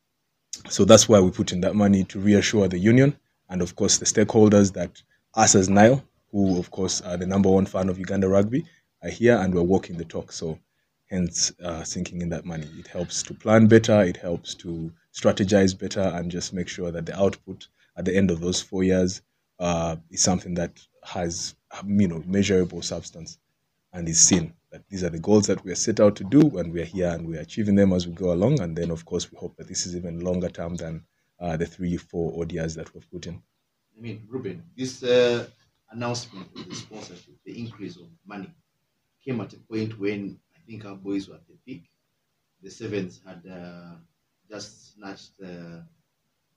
So 0.69 0.85
that's 0.85 1.09
why 1.09 1.19
we 1.19 1.31
put 1.31 1.51
in 1.51 1.61
that 1.61 1.75
money 1.75 2.03
to 2.05 2.19
reassure 2.19 2.67
the 2.67 2.77
union 2.79 3.15
and, 3.49 3.61
of 3.61 3.75
course, 3.75 3.97
the 3.97 4.05
stakeholders 4.05 4.73
that 4.73 5.01
us 5.35 5.55
as 5.55 5.67
Nile, 5.69 6.03
who, 6.33 6.59
of 6.59 6.71
course, 6.71 6.99
are 7.01 7.15
the 7.15 7.27
number 7.27 7.49
one 7.49 7.67
fan 7.67 7.87
of 7.87 7.99
Uganda 7.99 8.27
rugby, 8.27 8.65
are 9.03 9.09
here 9.09 9.37
and 9.37 9.53
we're 9.53 9.61
walking 9.61 9.97
the 9.97 10.03
talk. 10.03 10.31
So, 10.31 10.59
hence, 11.05 11.53
uh, 11.63 11.83
sinking 11.83 12.21
in 12.21 12.29
that 12.29 12.43
money. 12.43 12.67
It 12.79 12.87
helps 12.87 13.21
to 13.23 13.35
plan 13.35 13.67
better, 13.67 14.01
it 14.01 14.17
helps 14.17 14.55
to 14.55 14.91
strategize 15.13 15.77
better, 15.77 16.01
and 16.01 16.31
just 16.31 16.51
make 16.51 16.67
sure 16.67 16.91
that 16.91 17.05
the 17.05 17.17
output 17.17 17.67
at 17.95 18.05
the 18.05 18.15
end 18.17 18.31
of 18.31 18.41
those 18.41 18.61
four 18.61 18.83
years 18.83 19.21
uh, 19.59 19.95
is 20.09 20.21
something 20.21 20.55
that 20.55 20.81
has 21.03 21.55
you 21.85 22.07
know 22.07 22.23
measurable 22.25 22.81
substance 22.81 23.37
and 23.93 24.09
is 24.09 24.19
seen 24.19 24.53
that 24.71 24.87
these 24.89 25.03
are 25.03 25.09
the 25.09 25.19
goals 25.19 25.45
that 25.45 25.63
we 25.63 25.71
are 25.71 25.75
set 25.75 25.99
out 25.99 26.15
to 26.15 26.23
do 26.23 26.57
and 26.57 26.73
we 26.73 26.81
are 26.81 26.85
here 26.85 27.09
and 27.09 27.27
we 27.27 27.37
are 27.37 27.41
achieving 27.41 27.75
them 27.75 27.93
as 27.93 28.07
we 28.07 28.13
go 28.13 28.33
along 28.33 28.59
and 28.61 28.75
then 28.75 28.89
of 28.89 29.05
course 29.05 29.31
we 29.31 29.37
hope 29.37 29.55
that 29.57 29.67
this 29.67 29.85
is 29.85 29.95
even 29.95 30.19
longer 30.21 30.49
term 30.49 30.75
than 30.75 31.03
uh, 31.39 31.55
the 31.57 31.65
three 31.65 31.97
four 31.97 32.31
ODIs 32.43 32.75
that 32.75 32.91
we've 32.93 33.09
put 33.11 33.27
in 33.27 33.41
I 33.97 34.01
mean, 34.01 34.23
Ruben, 34.27 34.63
this 34.75 35.03
uh, 35.03 35.47
announcement 35.93 36.47
of 36.55 36.67
the 36.69 36.75
sponsorship, 36.75 37.35
the 37.45 37.57
increase 37.59 37.97
of 37.97 38.07
money, 38.25 38.49
came 39.23 39.39
at 39.41 39.53
a 39.53 39.57
point 39.57 39.99
when 39.99 40.39
I 40.55 40.59
think 40.67 40.85
our 40.85 40.95
boys 40.95 41.27
were 41.29 41.35
at 41.35 41.47
the 41.47 41.55
peak. 41.65 41.85
The 42.61 42.69
Sevens 42.71 43.21
had 43.25 43.43
uh, 43.49 43.95
just 44.49 44.95
snatched 44.95 45.37
the 45.39 45.83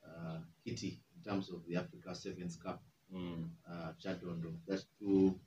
uh, 0.06 0.38
kitty 0.64 1.00
in 1.16 1.30
terms 1.30 1.50
of 1.50 1.62
the 1.68 1.76
Africa 1.76 2.14
Sevens 2.14 2.56
Cup, 2.56 2.82
Mm. 3.14 3.48
uh, 3.70 3.92
Kyadondo. 4.02 4.52
That's 4.66 4.84
through 4.98 5.38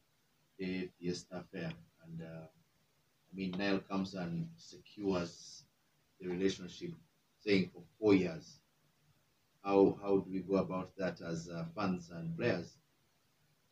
the 0.58 0.90
Fiesta 0.98 1.44
Fair. 1.52 1.74
And 2.06 2.22
uh, 2.22 2.48
I 2.48 3.36
mean, 3.36 3.52
Nile 3.58 3.80
comes 3.80 4.14
and 4.16 4.48
secures 4.56 5.64
the 6.22 6.30
relationship, 6.30 6.92
saying 7.40 7.70
for 7.74 7.84
four 8.00 8.14
years 8.16 8.60
how 9.64 9.98
how 10.02 10.18
do 10.20 10.32
we 10.32 10.40
go 10.40 10.56
about 10.56 10.96
that 10.98 11.20
as 11.22 11.50
uh, 11.50 11.66
fans 11.76 12.12
and 12.12 12.36
players? 12.38 12.79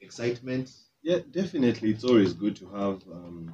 Excitement. 0.02 0.72
Yeah, 1.02 1.20
definitely. 1.32 1.92
It's 1.92 2.04
always 2.04 2.34
good 2.34 2.56
to 2.58 2.66
have 2.70 3.02
um, 3.12 3.54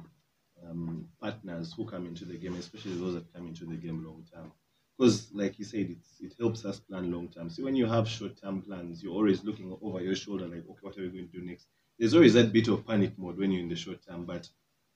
um, 0.64 1.08
partners 1.20 1.72
who 1.76 1.84
come 1.86 2.06
into 2.06 2.24
the 2.24 2.36
game, 2.36 2.54
especially 2.56 2.94
those 2.94 3.14
that 3.14 3.32
come 3.32 3.46
into 3.46 3.64
the 3.66 3.76
game 3.76 4.04
long 4.04 4.24
term. 4.32 4.52
Because, 4.96 5.30
like 5.32 5.58
you 5.58 5.64
said, 5.64 5.96
it 6.20 6.34
helps 6.38 6.64
us 6.64 6.78
plan 6.80 7.10
long 7.10 7.28
term. 7.28 7.50
So 7.50 7.64
when 7.64 7.74
you 7.76 7.86
have 7.86 8.08
short 8.08 8.40
term 8.40 8.62
plans, 8.62 9.02
you're 9.02 9.14
always 9.14 9.42
looking 9.44 9.76
over 9.82 10.00
your 10.00 10.14
shoulder, 10.14 10.46
like, 10.46 10.64
okay, 10.68 10.78
what 10.82 10.96
are 10.98 11.02
we 11.02 11.08
going 11.08 11.28
to 11.28 11.38
do 11.40 11.44
next? 11.44 11.66
There's 11.98 12.14
always 12.14 12.34
that 12.34 12.52
bit 12.52 12.68
of 12.68 12.86
panic 12.86 13.18
mode 13.18 13.38
when 13.38 13.50
you're 13.50 13.62
in 13.62 13.68
the 13.68 13.76
short 13.76 14.04
term. 14.06 14.24
But 14.24 14.48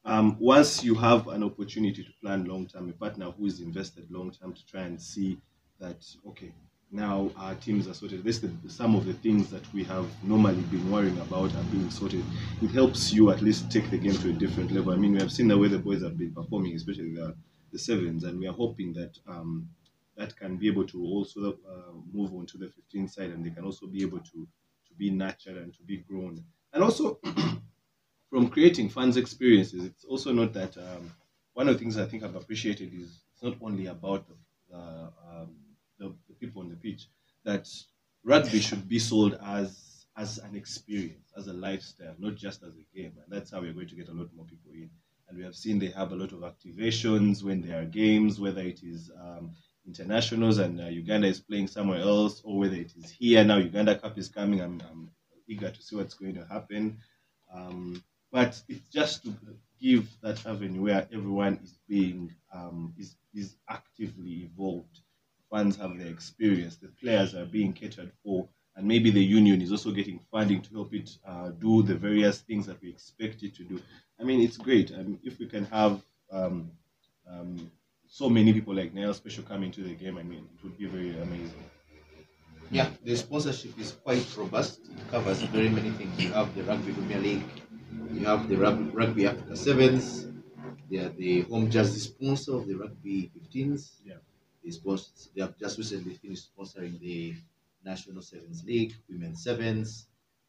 um, 0.04 0.36
once 0.38 0.84
you 0.84 0.94
have 0.94 1.28
an 1.28 1.42
opportunity 1.42 2.04
to 2.04 2.10
plan 2.22 2.44
long 2.44 2.66
term, 2.66 2.88
a 2.88 2.92
partner 2.92 3.30
who 3.30 3.46
is 3.46 3.60
invested 3.60 4.10
long 4.10 4.30
term 4.30 4.54
to 4.54 4.66
try 4.66 4.82
and 4.82 5.00
see 5.00 5.38
that, 5.80 6.04
okay, 6.28 6.52
now 6.90 7.30
our 7.36 7.54
teams 7.56 7.86
are 7.86 7.94
sorted. 7.94 8.24
This 8.24 8.38
the, 8.38 8.50
some 8.68 8.94
of 8.94 9.04
the 9.04 9.12
things 9.12 9.50
that 9.50 9.70
we 9.74 9.84
have 9.84 10.06
normally 10.24 10.62
been 10.62 10.90
worrying 10.90 11.18
about 11.20 11.54
are 11.54 11.64
being 11.64 11.90
sorted. 11.90 12.24
It 12.62 12.70
helps 12.70 13.12
you 13.12 13.30
at 13.30 13.42
least 13.42 13.70
take 13.70 13.90
the 13.90 13.98
game 13.98 14.14
to 14.14 14.30
a 14.30 14.32
different 14.32 14.72
level. 14.72 14.92
I 14.92 14.96
mean, 14.96 15.12
we 15.12 15.18
have 15.20 15.32
seen 15.32 15.48
the 15.48 15.58
way 15.58 15.68
the 15.68 15.78
boys 15.78 16.02
have 16.02 16.16
been 16.16 16.32
performing, 16.32 16.74
especially 16.76 17.14
the, 17.14 17.36
the 17.72 17.78
sevens, 17.78 18.24
and 18.24 18.38
we 18.38 18.46
are 18.46 18.54
hoping 18.54 18.92
that 18.94 19.18
um, 19.26 19.68
that 20.16 20.34
can 20.36 20.56
be 20.56 20.66
able 20.68 20.86
to 20.86 21.02
also 21.04 21.58
uh, 21.68 21.92
move 22.12 22.32
on 22.34 22.46
to 22.46 22.58
the 22.58 22.68
15 22.70 23.06
side, 23.08 23.30
and 23.30 23.44
they 23.44 23.50
can 23.50 23.64
also 23.64 23.86
be 23.86 24.02
able 24.02 24.20
to 24.20 24.48
to 24.86 24.94
be 24.96 25.10
nurtured 25.10 25.58
and 25.58 25.74
to 25.74 25.82
be 25.82 25.98
grown, 25.98 26.42
and 26.72 26.82
also 26.82 27.20
from 28.30 28.48
creating 28.48 28.88
fans 28.88 29.16
experiences. 29.16 29.84
It's 29.84 30.04
also 30.04 30.32
not 30.32 30.52
that 30.54 30.76
um, 30.78 31.12
one 31.52 31.68
of 31.68 31.74
the 31.74 31.78
things 31.78 31.98
I 31.98 32.06
think 32.06 32.22
I've 32.22 32.36
appreciated 32.36 32.94
is 32.94 33.22
it's 33.32 33.42
not 33.42 33.56
only 33.60 33.86
about 33.86 34.26
the, 34.28 34.36
the 34.70 35.12
um, 35.30 35.56
people 36.40 36.62
on 36.62 36.68
the 36.68 36.76
pitch 36.76 37.08
that 37.44 37.68
rugby 38.24 38.60
should 38.60 38.88
be 38.88 38.98
sold 38.98 39.38
as 39.44 40.06
as 40.16 40.38
an 40.38 40.56
experience, 40.56 41.32
as 41.36 41.46
a 41.46 41.52
lifestyle, 41.52 42.14
not 42.18 42.34
just 42.34 42.64
as 42.64 42.72
a 42.74 42.96
game. 42.96 43.12
And 43.22 43.26
that's 43.28 43.52
how 43.52 43.60
we're 43.60 43.72
going 43.72 43.86
to 43.88 43.94
get 43.94 44.08
a 44.08 44.12
lot 44.12 44.28
more 44.34 44.44
people 44.46 44.72
in. 44.72 44.90
And 45.28 45.38
we 45.38 45.44
have 45.44 45.54
seen 45.54 45.78
they 45.78 45.90
have 45.90 46.10
a 46.10 46.16
lot 46.16 46.32
of 46.32 46.40
activations 46.40 47.44
when 47.44 47.60
there 47.62 47.80
are 47.82 47.84
games, 47.84 48.40
whether 48.40 48.62
it 48.62 48.82
is 48.82 49.12
um, 49.20 49.52
internationals 49.86 50.58
and 50.58 50.80
uh, 50.80 50.86
Uganda 50.86 51.28
is 51.28 51.38
playing 51.38 51.68
somewhere 51.68 52.00
else, 52.00 52.42
or 52.44 52.58
whether 52.58 52.74
it 52.74 52.92
is 52.96 53.10
here 53.10 53.44
now. 53.44 53.58
Uganda 53.58 53.96
Cup 53.96 54.18
is 54.18 54.28
coming. 54.28 54.60
I'm, 54.60 54.82
I'm 54.90 55.10
eager 55.46 55.70
to 55.70 55.82
see 55.82 55.94
what's 55.94 56.14
going 56.14 56.34
to 56.34 56.44
happen. 56.46 56.98
Um, 57.54 58.02
but 58.32 58.60
it's 58.68 58.88
just 58.88 59.22
to 59.24 59.34
give 59.80 60.08
that 60.22 60.44
avenue 60.46 60.82
where 60.82 61.06
everyone 61.12 61.60
is 61.62 61.78
being 61.88 62.34
um, 62.52 62.92
is 62.98 63.14
is 63.34 63.56
actively 63.68 64.42
involved 64.42 65.00
fans 65.50 65.76
have 65.76 65.96
their 65.98 66.08
experience, 66.08 66.76
the 66.76 66.88
players 66.88 67.34
are 67.34 67.46
being 67.46 67.72
catered 67.72 68.12
for, 68.22 68.48
and 68.76 68.86
maybe 68.86 69.10
the 69.10 69.22
union 69.24 69.60
is 69.60 69.72
also 69.72 69.90
getting 69.90 70.18
funding 70.30 70.62
to 70.62 70.74
help 70.74 70.94
it 70.94 71.10
uh, 71.26 71.50
do 71.50 71.82
the 71.82 71.94
various 71.94 72.40
things 72.40 72.66
that 72.66 72.80
we 72.80 72.90
expect 72.90 73.42
it 73.42 73.54
to 73.56 73.64
do. 73.64 73.80
I 74.20 74.24
mean, 74.24 74.40
it's 74.40 74.56
great. 74.56 74.92
I 74.92 75.02
mean, 75.02 75.18
if 75.22 75.38
we 75.38 75.46
can 75.46 75.64
have 75.66 76.04
um, 76.30 76.72
um, 77.26 77.70
so 78.06 78.28
many 78.30 78.52
people 78.52 78.74
like 78.74 78.94
Nile 78.94 79.14
Special 79.14 79.44
come 79.44 79.62
into 79.62 79.82
the 79.82 79.94
game, 79.94 80.18
I 80.18 80.22
mean, 80.22 80.48
it 80.54 80.62
would 80.62 80.76
be 80.76 80.86
very 80.86 81.18
amazing. 81.18 81.64
Yeah, 82.70 82.90
the 83.02 83.16
sponsorship 83.16 83.78
is 83.78 83.92
quite 83.92 84.24
robust. 84.36 84.80
It 84.88 85.08
covers 85.10 85.42
very 85.42 85.68
many 85.68 85.90
things. 85.90 86.18
You 86.22 86.32
have 86.32 86.54
the 86.54 86.62
Rugby 86.64 86.92
Premier 86.92 87.18
League, 87.18 87.44
you 88.12 88.20
have 88.26 88.48
the 88.48 88.56
Rugby, 88.56 88.90
Rugby 88.90 89.26
Africa 89.26 89.56
Sevens, 89.56 90.28
they 90.90 90.98
are 90.98 91.08
the 91.10 91.42
home 91.42 91.70
jersey 91.70 92.00
sponsor 92.00 92.56
of 92.56 92.66
the 92.66 92.74
Rugby 92.74 93.30
15s. 93.34 94.00
Yeah. 94.04 94.18
They, 94.68 94.72
sponsor, 94.72 95.30
they 95.34 95.40
have 95.40 95.56
just 95.56 95.78
recently 95.78 96.12
finished 96.12 96.50
sponsoring 96.54 97.00
the 97.00 97.34
National 97.82 98.20
Sevens 98.20 98.62
League, 98.64 98.92
Women's 99.08 99.42
Sevens. 99.42 100.08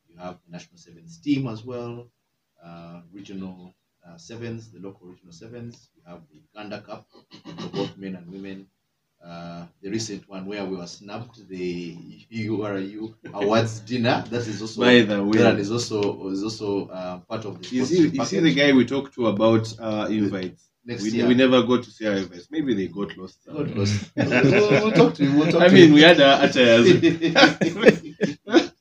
You 0.10 0.18
have 0.18 0.40
the 0.46 0.52
National 0.52 0.78
Sevens 0.78 1.20
team 1.20 1.48
as 1.48 1.64
well, 1.64 2.10
uh, 2.62 3.00
regional 3.14 3.74
uh, 4.06 4.18
sevens, 4.18 4.72
the 4.72 4.80
local 4.80 5.08
regional 5.08 5.32
sevens. 5.32 5.88
You 5.96 6.02
have 6.06 6.22
the 6.30 6.36
Uganda 6.36 6.82
Cup 6.82 7.08
for 7.62 7.70
both 7.70 7.98
men 7.98 8.18
and 8.18 8.30
women. 8.30 8.68
Uh, 9.24 9.66
the 9.82 9.90
recent 9.90 10.28
one 10.28 10.46
where 10.46 10.66
we 10.66 10.76
were 10.76 10.88
snubbed, 10.88 11.48
the 11.48 11.96
URU 12.30 13.16
Awards 13.34 13.80
dinner. 13.82 14.26
That 14.30 14.48
is 14.48 14.62
also 14.62 14.82
By 14.82 15.00
the 15.02 15.24
way, 15.24 15.38
that 15.38 15.60
is 15.60 15.72
also 15.72 16.28
is 16.28 16.44
also 16.44 16.88
uh, 16.90 17.20
part 17.20 17.46
of 17.46 17.60
the. 17.60 17.64
see, 17.66 17.86
sponsorship 17.86 18.14
you 18.16 18.26
see 18.26 18.40
the 18.40 18.54
guy 18.54 18.74
we 18.74 18.86
talked 18.86 19.14
to 19.16 19.28
about 19.28 19.74
uh, 19.80 20.08
invites. 20.10 20.69
Next 20.86 21.04
We, 21.04 21.12
year. 21.12 21.28
we 21.28 21.36
never 21.36 21.62
got 21.64 21.84
to 21.84 21.92
see 21.92 22.08
our 22.08 22.16
invites. 22.16 22.48
Maybe 22.52 22.74
they 22.74 22.88
got 22.88 23.16
lost. 23.18 23.40
God 23.48 23.74
bless. 23.74 24.12
we'll, 24.16 24.30
we'll, 24.30 24.70
we'll 24.84 24.92
talk 24.92 25.14
to 25.16 25.24
you. 25.24 25.36
We'll 25.38 25.52
talk 25.52 25.62
I 25.64 25.68
to 25.70 25.74
mean, 25.74 25.90
you. 25.90 25.94
we 25.94 26.02
had 26.02 26.20
our 26.22 26.44
attires. 26.46 26.90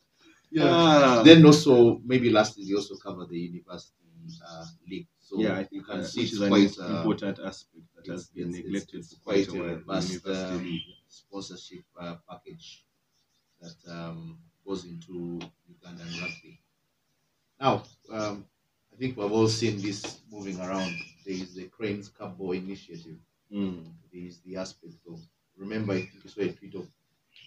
yeah. 0.51 0.65
Ah. 0.65 1.23
Then 1.25 1.45
also 1.45 2.01
maybe 2.05 2.31
last 2.31 2.57
year 2.59 2.67
they 2.69 2.75
also 2.75 2.97
covered 2.97 3.29
the 3.29 3.39
university 3.39 3.95
uh, 4.47 4.65
league. 4.89 5.09
So 5.21 5.41
yeah, 5.41 5.59
I 5.59 5.61
you 5.61 5.65
think 5.65 5.85
can 5.85 6.01
uh, 6.01 6.05
see 6.05 6.21
which 6.23 6.33
it's 6.33 6.33
is 6.33 6.41
an 6.41 6.49
quite 6.49 6.79
uh, 6.79 6.87
important 6.87 7.39
aspect 7.41 7.85
that 7.97 8.07
has 8.07 8.27
been 8.29 8.51
neglected 8.51 9.01
it's 9.01 9.11
for 9.11 9.17
quite 9.21 9.47
quite 9.47 9.49
a 9.49 9.53
a 9.53 9.57
while. 9.59 9.77
robust, 9.77 10.25
the 10.25 10.31
university 10.31 10.57
um, 10.57 10.83
sponsorship 11.09 11.85
uh, 12.01 12.17
package 12.29 12.85
that 13.61 13.93
um, 13.93 14.39
goes 14.67 14.85
into 14.85 15.39
Ugandan 15.71 16.21
rugby. 16.21 16.61
Now, 17.61 17.83
um, 18.11 18.47
I 18.99 19.01
think 19.01 19.17
we've 19.17 19.31
all 19.31 19.47
seen 19.47 19.81
this 19.81 20.23
moving 20.29 20.59
around. 20.61 20.93
There 21.25 21.33
is 21.37 21.55
the 21.55 21.67
Cranes 21.69 22.09
Cup 22.09 22.37
Boy 22.37 22.55
initiative. 22.57 23.19
Mm. 23.53 23.85
There 24.13 24.23
is 24.27 24.41
the 24.41 24.57
aspect 24.57 24.97
of 25.09 25.21
remember 25.57 25.93
I 25.93 26.01
think 26.01 26.25
you 26.25 26.31
saw 26.31 26.41
a 26.41 26.49
tweet 26.51 26.75
of 26.75 26.89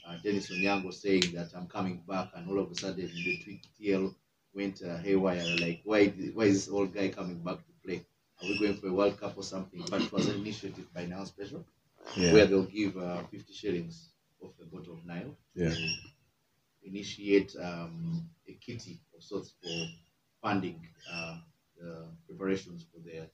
uh, 0.07 0.15
Denis 0.23 0.49
Onyango 0.49 0.93
saying 0.93 1.33
that 1.33 1.49
I'm 1.53 1.67
coming 1.67 2.01
back, 2.07 2.29
and 2.35 2.49
all 2.49 2.59
of 2.59 2.71
a 2.71 2.75
sudden 2.75 3.05
the 3.05 3.37
tweet 3.43 3.67
TL 3.77 4.15
went 4.53 4.81
uh, 4.81 4.95
haywire. 4.99 5.43
Like, 5.59 5.81
why 5.83 6.05
why 6.33 6.45
is 6.45 6.65
this 6.65 6.73
old 6.73 6.93
guy 6.93 7.09
coming 7.09 7.39
back 7.43 7.57
to 7.57 7.73
play? 7.85 8.05
Are 8.41 8.47
we 8.47 8.57
going 8.57 8.75
for 8.75 8.87
a 8.87 8.93
World 8.93 9.19
Cup 9.19 9.37
or 9.37 9.43
something? 9.43 9.83
But 9.89 10.03
it 10.03 10.11
was 10.13 10.29
an 10.29 10.39
initiative 10.39 10.87
by 10.93 11.05
Nile 11.05 11.25
Special 11.25 11.65
yeah 12.15 12.31
where 12.31 12.45
they'll 12.45 12.63
give 12.63 12.97
uh, 12.97 13.23
50 13.23 13.53
shillings 13.53 14.09
off 14.41 14.51
the 14.57 14.65
boat 14.65 14.87
of 14.87 15.05
Nile 15.05 15.35
Yeah. 15.53 15.69
to 15.69 15.85
initiate 16.83 17.53
um, 17.61 18.23
a 18.47 18.53
kitty 18.53 19.01
of 19.15 19.21
sorts 19.21 19.53
for 19.61 19.69
funding 20.41 20.87
uh, 21.11 21.37
the 21.77 22.07
preparations 22.27 22.85
for 22.91 22.99
the 22.99 23.29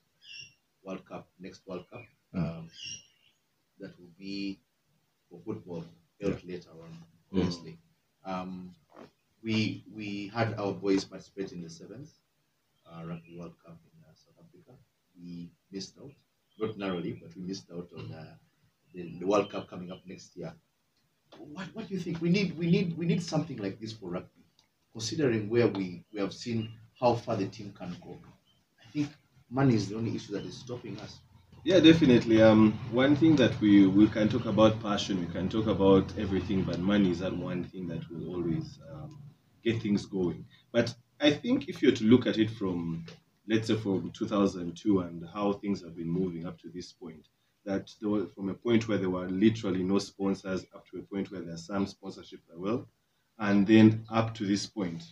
World 0.83 1.05
Cup, 1.05 1.27
next 1.39 1.65
World 1.67 1.85
Cup. 1.91 2.03
Um, 2.33 2.69
that 3.79 3.97
will 3.99 4.11
be 4.17 4.59
for 5.29 5.39
football 5.45 5.85
held 6.21 6.43
later 6.43 6.71
on, 6.71 6.97
obviously. 7.33 7.77
Um, 8.25 8.75
we 9.43 9.85
we 9.93 10.27
had 10.33 10.53
our 10.59 10.73
boys 10.73 11.05
participate 11.05 11.51
in 11.51 11.61
the 11.61 11.69
seventh 11.69 12.09
uh, 12.89 13.03
Rugby 13.05 13.37
World 13.37 13.55
Cup 13.63 13.77
in 13.85 14.03
uh, 14.03 14.13
South 14.15 14.35
Africa. 14.43 14.73
We 15.17 15.51
missed 15.71 15.97
out, 16.01 16.11
not 16.59 16.77
narrowly, 16.77 17.13
but 17.21 17.35
we 17.35 17.43
missed 17.43 17.69
out 17.71 17.89
on 17.97 18.11
uh, 18.11 18.35
the, 18.93 19.17
the 19.19 19.25
World 19.25 19.51
Cup 19.51 19.69
coming 19.69 19.91
up 19.91 20.01
next 20.05 20.35
year. 20.35 20.53
What, 21.37 21.67
what 21.73 21.87
do 21.87 21.93
you 21.93 21.99
think? 21.99 22.21
We 22.21 22.29
need 22.29 22.57
we 22.57 22.69
need 22.69 22.97
we 22.97 23.05
need 23.05 23.21
something 23.21 23.57
like 23.57 23.79
this 23.79 23.93
for 23.93 24.09
rugby, 24.09 24.43
considering 24.91 25.49
where 25.49 25.67
we, 25.67 26.05
we 26.11 26.19
have 26.19 26.33
seen 26.33 26.71
how 26.99 27.15
far 27.15 27.35
the 27.37 27.47
team 27.47 27.73
can 27.73 27.95
go. 28.03 28.19
I 28.81 28.91
think 28.91 29.09
money 29.49 29.75
is 29.75 29.89
the 29.89 29.95
only 29.95 30.15
issue 30.15 30.33
that 30.33 30.45
is 30.45 30.57
stopping 30.57 30.99
us. 30.99 31.21
Yeah, 31.63 31.79
definitely. 31.79 32.41
Um, 32.41 32.73
one 32.91 33.15
thing 33.15 33.35
that 33.37 33.59
we 33.61 33.87
we 33.87 34.07
can 34.07 34.29
talk 34.29 34.45
about 34.45 34.81
passion, 34.81 35.19
we 35.19 35.27
can 35.33 35.49
talk 35.49 35.67
about 35.67 36.17
everything, 36.17 36.63
but 36.63 36.79
money 36.79 37.11
is 37.11 37.19
that 37.19 37.35
one 37.35 37.63
thing 37.65 37.87
that 37.87 38.09
will 38.09 38.29
always 38.29 38.79
um, 38.91 39.21
get 39.63 39.81
things 39.81 40.05
going. 40.05 40.45
But 40.71 40.95
I 41.19 41.31
think 41.31 41.67
if 41.69 41.81
you're 41.81 41.91
to 41.93 42.05
look 42.05 42.25
at 42.27 42.37
it 42.37 42.49
from, 42.51 43.05
let's 43.47 43.67
say, 43.67 43.75
from 43.75 44.11
2002 44.11 44.99
and 45.01 45.27
how 45.33 45.53
things 45.53 45.81
have 45.83 45.95
been 45.95 46.09
moving 46.09 46.45
up 46.47 46.57
to 46.59 46.69
this 46.69 46.93
point, 46.93 47.27
that 47.65 47.91
was 48.01 48.31
from 48.33 48.49
a 48.49 48.53
point 48.53 48.87
where 48.87 48.97
there 48.97 49.09
were 49.09 49.27
literally 49.29 49.83
no 49.83 49.99
sponsors 49.99 50.65
up 50.73 50.85
to 50.87 50.99
a 50.99 51.03
point 51.03 51.31
where 51.31 51.41
there's 51.41 51.65
some 51.67 51.85
sponsorship 51.87 52.41
as 52.53 52.57
well. 52.57 52.87
and 53.39 53.67
then 53.67 54.05
up 54.09 54.33
to 54.35 54.45
this 54.45 54.65
point, 54.67 55.03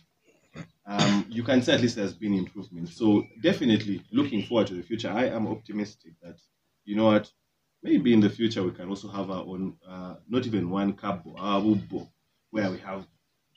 um, 0.86 1.26
you 1.28 1.42
can 1.42 1.62
say 1.62 1.74
at 1.74 1.80
least 1.80 1.96
there's 1.96 2.14
been 2.14 2.34
improvement. 2.34 2.88
So 2.88 3.24
definitely 3.42 4.02
looking 4.12 4.42
forward 4.44 4.68
to 4.68 4.74
the 4.74 4.82
future. 4.82 5.10
I 5.10 5.26
am 5.26 5.46
optimistic 5.48 6.12
that 6.22 6.38
you 6.84 6.96
know 6.96 7.06
what, 7.06 7.30
maybe 7.82 8.12
in 8.12 8.20
the 8.20 8.30
future 8.30 8.62
we 8.62 8.70
can 8.70 8.88
also 8.88 9.08
have 9.08 9.30
our 9.30 9.44
own, 9.44 9.76
uh, 9.86 10.16
not 10.28 10.46
even 10.46 10.70
one 10.70 10.92
cup, 10.94 11.26
our 11.36 11.60
Ubo, 11.60 12.08
where 12.50 12.70
we 12.70 12.78
have 12.78 13.06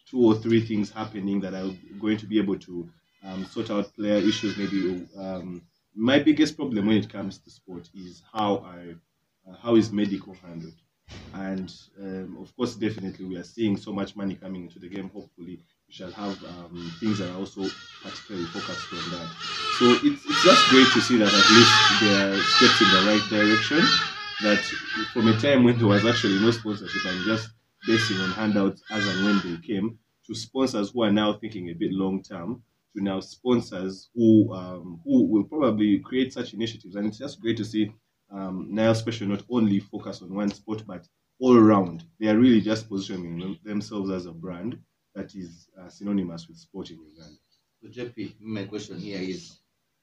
two 0.06 0.20
or 0.25 0.36
three 0.36 0.62
things 0.62 0.89
happening 0.89 1.39
that 1.41 1.53
are 1.53 1.72
going 2.00 2.18
to 2.18 2.25
be 2.25 2.39
able 2.39 2.58
to 2.58 2.89
um, 3.24 3.46
sort 3.46 3.70
out 3.70 3.94
player 3.94 4.15
issues. 4.18 4.58
Maybe 4.58 5.08
um, 5.18 5.62
my 5.96 6.20
biggest 6.20 6.56
problem 6.56 6.88
when 6.88 6.98
it 6.98 7.10
comes 7.10 7.38
to 7.39 7.50
sport 7.51 7.89
is 7.94 8.24
how 8.34 8.58
I, 8.58 8.96
uh, 9.50 9.56
how 9.58 9.75
is 9.75 9.91
medical 9.91 10.34
handled. 10.34 10.75
And 11.34 11.72
um, 12.00 12.38
of 12.41 12.56
course, 12.56 12.75
definitely, 12.75 13.25
we 13.25 13.38
are 13.38 13.44
seeing 13.44 13.77
so 13.77 13.91
much 13.94 14.15
money 14.15 14.36
coming 14.36 14.63
into 14.63 14.79
the 14.79 14.89
game. 14.89 15.10
Hopefully, 15.10 15.62
shall 15.89 16.12
have 16.12 16.43
um, 16.43 16.91
things 17.00 17.17
that 17.19 17.29
are 17.31 17.38
also 17.38 17.63
particularly 18.03 18.46
focused 18.48 18.88
on 18.93 19.05
that. 19.12 19.29
So 19.79 19.86
it's, 20.05 20.22
it's 20.25 20.43
just 20.43 20.69
great 20.69 20.88
to 20.93 21.01
see 21.01 21.17
that 21.17 21.27
at 21.34 21.50
least 21.58 21.75
there 22.01 22.34
are 22.34 22.38
steps 22.38 22.79
in 22.81 22.89
the 22.93 23.01
right 23.10 23.25
direction. 23.29 23.81
That 24.41 24.62
from 25.13 25.27
a 25.27 25.38
time 25.38 25.63
when 25.63 25.77
there 25.77 25.88
was 25.88 26.05
actually 26.05 26.39
no 26.39 26.51
sponsorship 26.51 27.03
and 27.05 27.25
just 27.25 27.50
basing 27.86 28.17
on 28.17 28.29
handouts 28.31 28.81
as 28.91 29.05
and 29.05 29.25
when 29.25 29.39
they 29.43 29.62
came, 29.62 30.00
to 30.27 30.36
sponsors 30.36 30.91
who 30.91 31.03
are 31.03 31.12
now 31.12 31.34
thinking 31.34 31.69
a 31.69 31.74
bit 31.74 31.91
long 31.91 32.22
term, 32.24 32.63
to 32.96 33.03
now 33.03 33.19
sponsors 33.19 34.10
who 34.15 34.53
um, 34.53 35.01
who 35.03 35.25
will 35.27 35.43
probably 35.43 36.00
create 36.00 36.31
such 36.34 36.53
initiatives. 36.53 36.96
And 36.96 37.08
it's 37.08 37.17
just 37.17 37.41
great 37.41 37.58
to 37.58 37.65
see 37.65 37.91
um, 38.31 38.67
Nile 38.74 38.96
Special 38.96 39.27
not 39.27 39.43
only 39.50 39.79
focus 39.79 40.22
on 40.22 40.34
one 40.34 40.50
sport, 40.51 40.84
but 40.88 41.08
all 41.39 41.58
around. 41.58 42.05
They 42.19 42.27
are 42.27 42.38
really 42.38 42.62
just 42.62 42.88
positioning 42.89 43.39
them- 43.39 43.60
themselves 43.63 44.10
as 44.12 44.25
a 44.25 44.31
brand 44.34 44.79
that 45.19 45.35
is 45.35 45.67
uh, 45.79 45.89
synonymous 45.89 46.47
with 46.47 46.57
sport 46.57 46.89
in 46.91 46.97
Uganda. 46.97 47.38
So 47.81 47.88
JP, 47.89 48.35
my 48.39 48.63
question 48.65 48.97
here 48.99 49.21
is, 49.21 49.57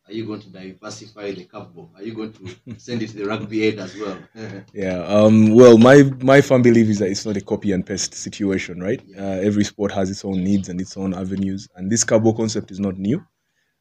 are 0.06 0.12
you 0.12 0.24
going 0.26 0.40
to 0.40 0.50
diversify 0.50 1.32
the 1.32 1.44
cupboard? 1.44 1.88
Are 1.96 2.02
you 2.02 2.14
going 2.14 2.32
to 2.34 2.78
send 2.78 3.02
it 3.02 3.08
to 3.10 3.16
the 3.16 3.24
rugby 3.24 3.64
aid 3.64 3.78
as 3.78 3.96
well? 3.96 4.18
Yeah. 4.72 4.98
Um, 5.04 5.54
well, 5.54 5.78
my 5.78 6.02
my 6.32 6.40
firm 6.40 6.62
belief 6.62 6.88
is 6.88 6.98
that 6.98 7.08
it's 7.08 7.26
not 7.26 7.36
a 7.36 7.40
copy 7.40 7.72
and 7.72 7.84
paste 7.84 8.14
situation, 8.14 8.80
right? 8.80 9.02
Uh, 9.18 9.38
every 9.48 9.64
sport 9.64 9.90
has 9.92 10.10
its 10.10 10.24
own 10.24 10.44
needs 10.44 10.68
and 10.68 10.80
its 10.80 10.96
own 10.96 11.14
avenues, 11.14 11.66
and 11.76 11.90
this 11.90 12.04
cabo 12.04 12.32
concept 12.32 12.70
is 12.70 12.78
not 12.78 12.98
new. 12.98 13.18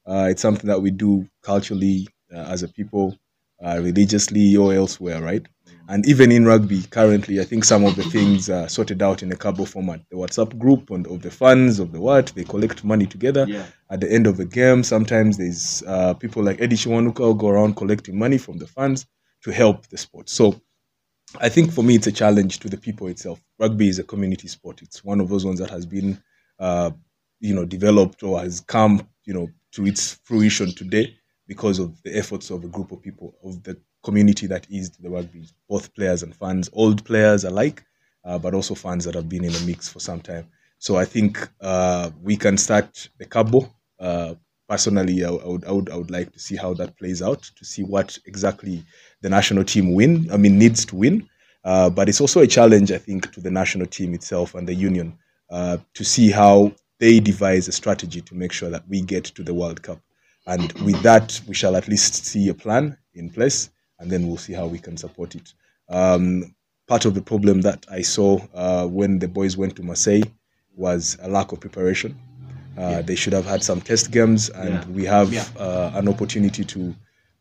Uh, 0.08 0.28
it's 0.32 0.42
something 0.42 0.68
that 0.68 0.82
we 0.82 0.92
do 0.92 1.28
culturally 1.44 2.08
uh, 2.34 2.46
as 2.54 2.64
a 2.64 2.68
people, 2.70 3.16
uh, 3.64 3.80
religiously 3.84 4.56
or 4.56 4.74
elsewhere, 4.74 5.22
right? 5.22 5.46
And 5.88 6.08
even 6.08 6.32
in 6.32 6.46
rugby, 6.46 6.82
currently, 6.90 7.40
I 7.40 7.44
think 7.44 7.64
some 7.64 7.86
of 7.86 7.96
the 7.96 8.04
things 8.04 8.50
are 8.50 8.68
sorted 8.68 9.04
out 9.04 9.22
in 9.22 9.32
a 9.32 9.36
cabo 9.36 9.66
format. 9.66 10.02
The 10.10 10.16
WhatsApp 10.18 10.58
group 10.58 10.90
and 10.90 11.06
of 11.08 11.22
the 11.22 11.30
fans 11.30 11.80
of 11.80 11.92
the 11.92 12.02
what 12.02 12.28
they 12.36 12.44
collect 12.44 12.84
money 12.84 13.06
together 13.06 13.46
Yeah. 13.48 13.66
at 13.92 14.00
the 14.02 14.12
end 14.12 14.26
of 14.26 14.38
the 14.38 14.46
game. 14.46 14.84
Sometimes 14.84 15.38
there's 15.38 15.84
uh, 15.86 16.16
people 16.16 16.44
like 16.44 16.60
Eddie 16.60 16.76
Chiwanuka 16.76 17.20
who 17.20 17.36
go 17.36 17.50
around 17.50 17.76
collecting 17.76 18.18
money 18.18 18.38
from 18.40 18.58
the 18.58 18.66
fans 18.68 19.06
to 19.44 19.52
help 19.52 19.86
the 19.88 19.98
sport. 19.98 20.28
So 20.30 20.60
I 21.40 21.50
think 21.50 21.72
for 21.72 21.84
me, 21.84 21.96
it's 21.96 22.08
a 22.08 22.12
challenge 22.12 22.60
to 22.60 22.70
the 22.70 22.78
people 22.78 23.08
itself. 23.08 23.40
Rugby 23.60 23.88
is 23.90 24.00
a 24.00 24.04
community 24.04 24.48
sport. 24.48 24.82
It's 24.82 25.04
one 25.04 25.20
of 25.22 25.30
those 25.30 25.46
ones 25.46 25.60
that 25.60 25.70
has 25.70 25.86
been, 25.86 26.22
uh, 26.60 26.92
you 27.40 27.54
know, 27.54 27.66
developed 27.66 28.24
or 28.24 28.40
has 28.40 28.62
come, 28.62 29.08
you 29.26 29.34
know, 29.34 29.50
to 29.74 29.86
its 29.86 30.20
fruition 30.24 30.72
today 30.74 31.16
because 31.48 31.78
of 31.78 32.02
the 32.02 32.18
efforts 32.18 32.50
of 32.50 32.64
a 32.64 32.68
group 32.68 32.92
of 32.92 33.02
people 33.04 33.36
of 33.44 33.62
the 33.64 33.78
community 34.06 34.48
that 34.48 34.66
is 34.70 34.92
the 34.92 35.10
rugby, 35.10 35.44
both 35.68 35.94
players 35.96 36.24
and 36.24 36.34
fans, 36.36 36.70
old 36.74 37.04
players 37.04 37.44
alike, 37.44 37.84
uh, 38.24 38.38
but 38.40 38.54
also 38.54 38.76
fans 38.76 39.04
that 39.06 39.16
have 39.16 39.28
been 39.28 39.44
in 39.44 39.52
the 39.52 39.64
mix 39.66 39.90
for 39.90 40.00
some 40.00 40.22
time. 40.22 40.48
So 40.78 40.96
I 40.98 41.06
think 41.06 41.32
uh, 41.62 42.12
we 42.22 42.38
can 42.38 42.58
start 42.58 43.10
the 43.20 43.26
cabo. 43.26 43.60
Uh, 44.00 44.36
personally, 44.70 45.26
I, 45.26 45.30
I 45.30 45.48
would, 45.48 45.66
I 45.66 45.72
would, 45.72 45.90
I 45.90 45.96
would 45.96 46.12
like 46.12 46.32
to 46.34 46.40
see 46.40 46.56
how 46.56 46.74
that 46.76 46.98
plays 46.98 47.22
out 47.22 47.42
to 47.58 47.66
see 47.66 47.84
what 47.84 48.18
exactly 48.26 48.84
the 49.22 49.30
national 49.30 49.64
team 49.64 49.94
win. 49.94 50.30
I 50.32 50.38
mean, 50.38 50.58
needs 50.58 50.86
to 50.86 50.96
win. 50.96 51.28
Uh, 51.64 51.90
but 51.90 52.08
it's 52.08 52.22
also 52.22 52.42
a 52.42 52.48
challenge, 52.48 52.92
I 52.92 53.00
think, 53.00 53.32
to 53.34 53.42
the 53.42 53.52
national 53.52 53.88
team 53.88 54.14
itself 54.14 54.54
and 54.54 54.68
the 54.68 54.76
union 54.76 55.18
uh, 55.50 55.78
to 55.96 56.04
see 56.04 56.30
how 56.30 56.72
they 57.00 57.20
devise 57.20 57.68
a 57.68 57.72
strategy 57.72 58.22
to 58.22 58.36
make 58.36 58.52
sure 58.52 58.70
that 58.70 58.88
we 58.88 59.02
get 59.02 59.26
to 59.26 59.44
the 59.44 59.54
World 59.54 59.82
Cup. 59.82 60.00
And 60.48 60.72
with 60.84 61.02
that, 61.02 61.42
we 61.48 61.56
shall 61.56 61.76
at 61.76 61.88
least 61.88 62.26
see 62.26 62.50
a 62.50 62.54
plan 62.54 62.96
in 63.16 63.30
place, 63.30 63.72
and 64.00 64.10
then 64.12 64.28
we'll 64.28 64.38
see 64.38 64.54
how 64.54 64.68
we 64.68 64.80
can 64.80 64.98
support 64.98 65.36
it. 65.36 65.54
Um, 65.90 66.56
part 66.88 67.06
of 67.06 67.14
the 67.14 67.22
problem 67.22 67.62
that 67.62 67.86
I 67.90 68.02
saw 68.02 68.40
uh, 68.54 68.86
when 68.88 69.20
the 69.20 69.28
boys 69.28 69.58
went 69.58 69.76
to 69.78 69.84
Marseille 69.84 70.24
was 70.76 71.18
a 71.22 71.30
lack 71.30 71.52
of 71.52 71.60
preparation. 71.60 72.18
Uh, 72.78 73.02
They 73.02 73.16
should 73.16 73.34
have 73.34 73.46
had 73.46 73.64
some 73.64 73.80
test 73.82 74.12
games, 74.12 74.50
and 74.50 74.70
Yeah. 74.74 74.86
we 74.88 75.06
have 75.06 75.32
Yeah. 75.34 75.46
uh, 75.58 75.92
an 75.96 76.08
opportunity 76.10 76.64
to 76.66 76.94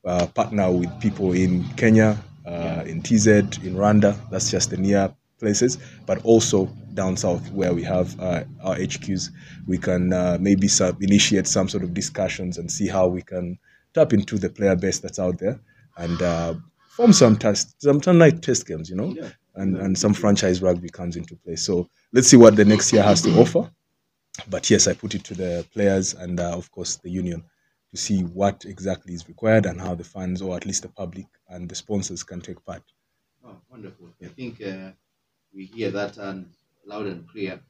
uh, 0.06 0.26
partner 0.26 0.70
with 0.70 0.90
people 1.00 1.32
in 1.32 1.64
Kenya, 1.76 2.22
uh, 2.46 2.84
in 2.86 3.02
TZ, 3.02 3.26
in 3.64 3.74
Rwanda. 3.74 4.14
That's 4.30 4.50
just 4.50 4.70
the 4.70 4.76
near 4.76 5.12
places, 5.40 5.78
but 6.06 6.18
also 6.24 6.66
down 6.92 7.16
south 7.16 7.50
where 7.52 7.72
we 7.74 7.82
have 7.82 8.14
uh, 8.20 8.44
our 8.62 8.76
HQs. 8.76 9.30
We 9.66 9.78
can 9.78 10.12
uh, 10.12 10.36
maybe 10.40 10.68
sub- 10.68 11.02
initiate 11.02 11.46
some 11.48 11.68
sort 11.68 11.82
of 11.84 11.92
discussions 11.94 12.58
and 12.58 12.70
see 12.70 12.86
how 12.86 13.08
we 13.08 13.22
can 13.22 13.58
tap 13.94 14.12
into 14.12 14.38
the 14.38 14.48
player 14.50 14.76
base 14.76 14.98
that's 15.00 15.18
out 15.18 15.38
there 15.38 15.58
and 15.96 16.20
uh, 16.22 16.54
form 16.96 17.12
some 17.12 17.36
test, 17.36 17.80
some 17.82 18.00
night 18.18 18.42
test 18.42 18.66
games, 18.66 18.90
you 18.90 18.96
know, 18.96 19.12
Yeah. 19.14 19.30
and 19.54 19.76
and 19.76 19.98
some 19.98 20.14
franchise 20.14 20.62
rugby 20.62 20.88
comes 20.90 21.16
into 21.16 21.36
play. 21.36 21.56
So 21.56 21.88
let's 22.12 22.28
see 22.28 22.36
what 22.36 22.56
the 22.56 22.64
next 22.64 22.92
year 22.92 23.02
has 23.02 23.22
to 23.22 23.30
offer. 23.40 23.70
But 24.48 24.70
yes, 24.70 24.88
I 24.88 24.94
put 24.94 25.14
it 25.14 25.24
to 25.24 25.34
the 25.34 25.66
players 25.72 26.14
and 26.14 26.40
uh, 26.40 26.56
of 26.56 26.70
course 26.70 26.96
the 26.96 27.10
union 27.10 27.44
to 27.90 27.96
see 27.96 28.22
what 28.22 28.64
exactly 28.64 29.14
is 29.14 29.28
required 29.28 29.66
and 29.66 29.80
how 29.80 29.94
the 29.94 30.04
fans, 30.04 30.42
or 30.42 30.56
at 30.56 30.66
least 30.66 30.82
the 30.82 30.88
public 30.88 31.26
and 31.48 31.68
the 31.68 31.74
sponsors, 31.76 32.24
can 32.24 32.40
take 32.40 32.64
part. 32.64 32.82
Oh, 33.44 33.56
wonderful. 33.70 34.08
I 34.22 34.26
think 34.28 34.60
uh, 34.62 34.90
we 35.54 35.66
hear 35.66 35.90
that 35.92 36.18
and 36.18 36.52
loud 36.86 37.06
and 37.06 37.28
clear. 37.28 37.60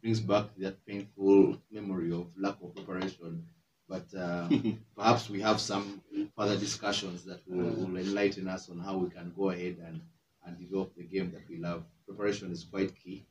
Brings 0.00 0.20
back 0.20 0.54
that 0.56 0.84
painful 0.86 1.60
memory 1.70 2.12
of 2.12 2.28
lack 2.38 2.56
of 2.62 2.74
preparation. 2.74 3.46
But 3.88 4.12
uh, 4.14 4.48
perhaps 4.96 5.28
we 5.30 5.40
have 5.40 5.60
some 5.60 6.02
further 6.36 6.56
discussions 6.58 7.24
that 7.24 7.40
will, 7.46 7.70
will 7.74 7.96
enlighten 7.96 8.48
us 8.48 8.68
on 8.68 8.78
how 8.78 8.96
we 8.98 9.10
can 9.10 9.32
go 9.36 9.50
ahead 9.50 9.78
and, 9.78 10.00
and 10.44 10.58
develop 10.58 10.94
the 10.94 11.04
game 11.04 11.30
that 11.32 11.48
we 11.48 11.58
love. 11.58 11.84
Preparation 12.06 12.50
is 12.50 12.64
quite 12.64 12.94
key. 12.96 13.26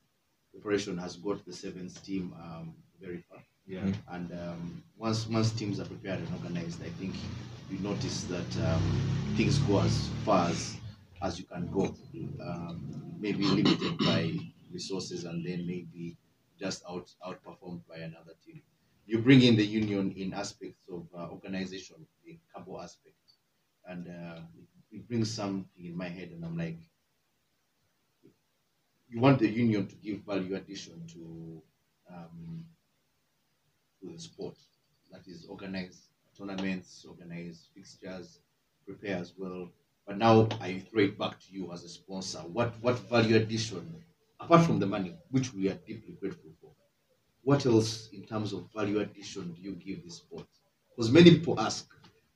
Preparation 0.52 0.98
has 0.98 1.18
got 1.18 1.46
the 1.46 1.54
sevens 1.54 2.00
team 2.02 2.34
um, 2.40 2.76
very 3.00 3.20
far. 3.30 3.40
Yeah. 3.68 3.92
And 4.10 4.32
um, 4.32 4.84
once 4.98 5.28
once 5.28 5.52
teams 5.52 5.80
are 5.80 5.86
prepared 5.86 6.20
and 6.20 6.32
organized, 6.34 6.82
I 6.84 6.90
think 6.90 7.16
you 7.70 7.80
notice 7.80 8.24
that 8.26 8.58
um, 8.68 9.34
things 9.36 9.58
go 9.60 9.82
as 9.82 10.10
far 10.24 10.50
as, 10.50 10.78
as 11.22 11.40
you 11.40 11.46
can 11.46 11.70
go. 11.72 11.96
Um, 12.42 13.16
maybe 13.20 13.44
limited 13.44 13.98
by 13.98 14.32
resources 14.72 15.24
and 15.26 15.46
then 15.46 15.66
maybe 15.66 16.18
just 16.60 16.84
out 16.90 17.12
outperformed 17.26 17.82
by 17.88 17.98
another 17.98 18.34
team. 18.46 18.62
You 19.06 19.20
bring 19.22 19.42
in 19.42 19.56
the 19.56 19.66
union 19.66 20.12
in 20.14 20.34
aspects 20.34 20.88
of 20.90 21.08
uh, 21.14 21.30
organization, 21.30 22.08
the 22.24 22.40
cabo 22.54 22.82
aspect, 22.82 23.16
and 23.86 24.08
uh, 24.08 24.42
it, 24.58 24.68
it 24.92 25.08
brings 25.08 25.32
something 25.32 25.86
in 25.86 25.96
my 25.96 26.10
head, 26.10 26.30
and 26.32 26.44
I'm 26.44 26.58
like, 26.58 26.80
you 29.08 29.20
want 29.20 29.40
the 29.40 29.48
union 29.50 29.88
to 29.88 29.96
give 29.96 30.20
value 30.22 30.56
addition 30.56 31.06
to 31.08 31.62
um, 32.10 32.66
to 34.02 34.12
the 34.12 34.20
sport. 34.20 34.58
That 35.12 35.28
is 35.28 35.46
organize 35.46 36.10
tournaments, 36.38 37.06
organize 37.06 37.70
fixtures, 37.74 38.40
prepare 38.86 39.18
as 39.18 39.34
well. 39.38 39.72
But 40.06 40.18
now 40.18 40.48
I 40.62 40.80
throw 40.80 41.04
it 41.04 41.18
back 41.18 41.40
to 41.40 41.52
you 41.54 41.72
as 41.72 41.84
a 41.84 41.90
sponsor. 41.90 42.40
What 42.40 42.80
what 42.82 43.00
value 43.00 43.36
addition, 43.38 44.04
apart 44.40 44.66
from 44.66 44.80
the 44.80 44.86
money, 44.86 45.16
which 45.30 45.54
we 45.54 45.70
are 45.70 45.76
deeply 45.90 46.14
grateful 46.14 46.52
for, 46.62 46.65
what 47.46 47.66
else 47.66 48.10
in 48.12 48.24
terms 48.26 48.54
of 48.54 48.68
value 48.76 49.00
addition 49.00 49.54
do 49.54 49.62
you 49.62 49.74
give 49.76 50.04
the 50.04 50.12
sport? 50.12 50.48
Because 50.90 51.12
many 51.12 51.32
people 51.32 51.60
ask, 51.60 51.88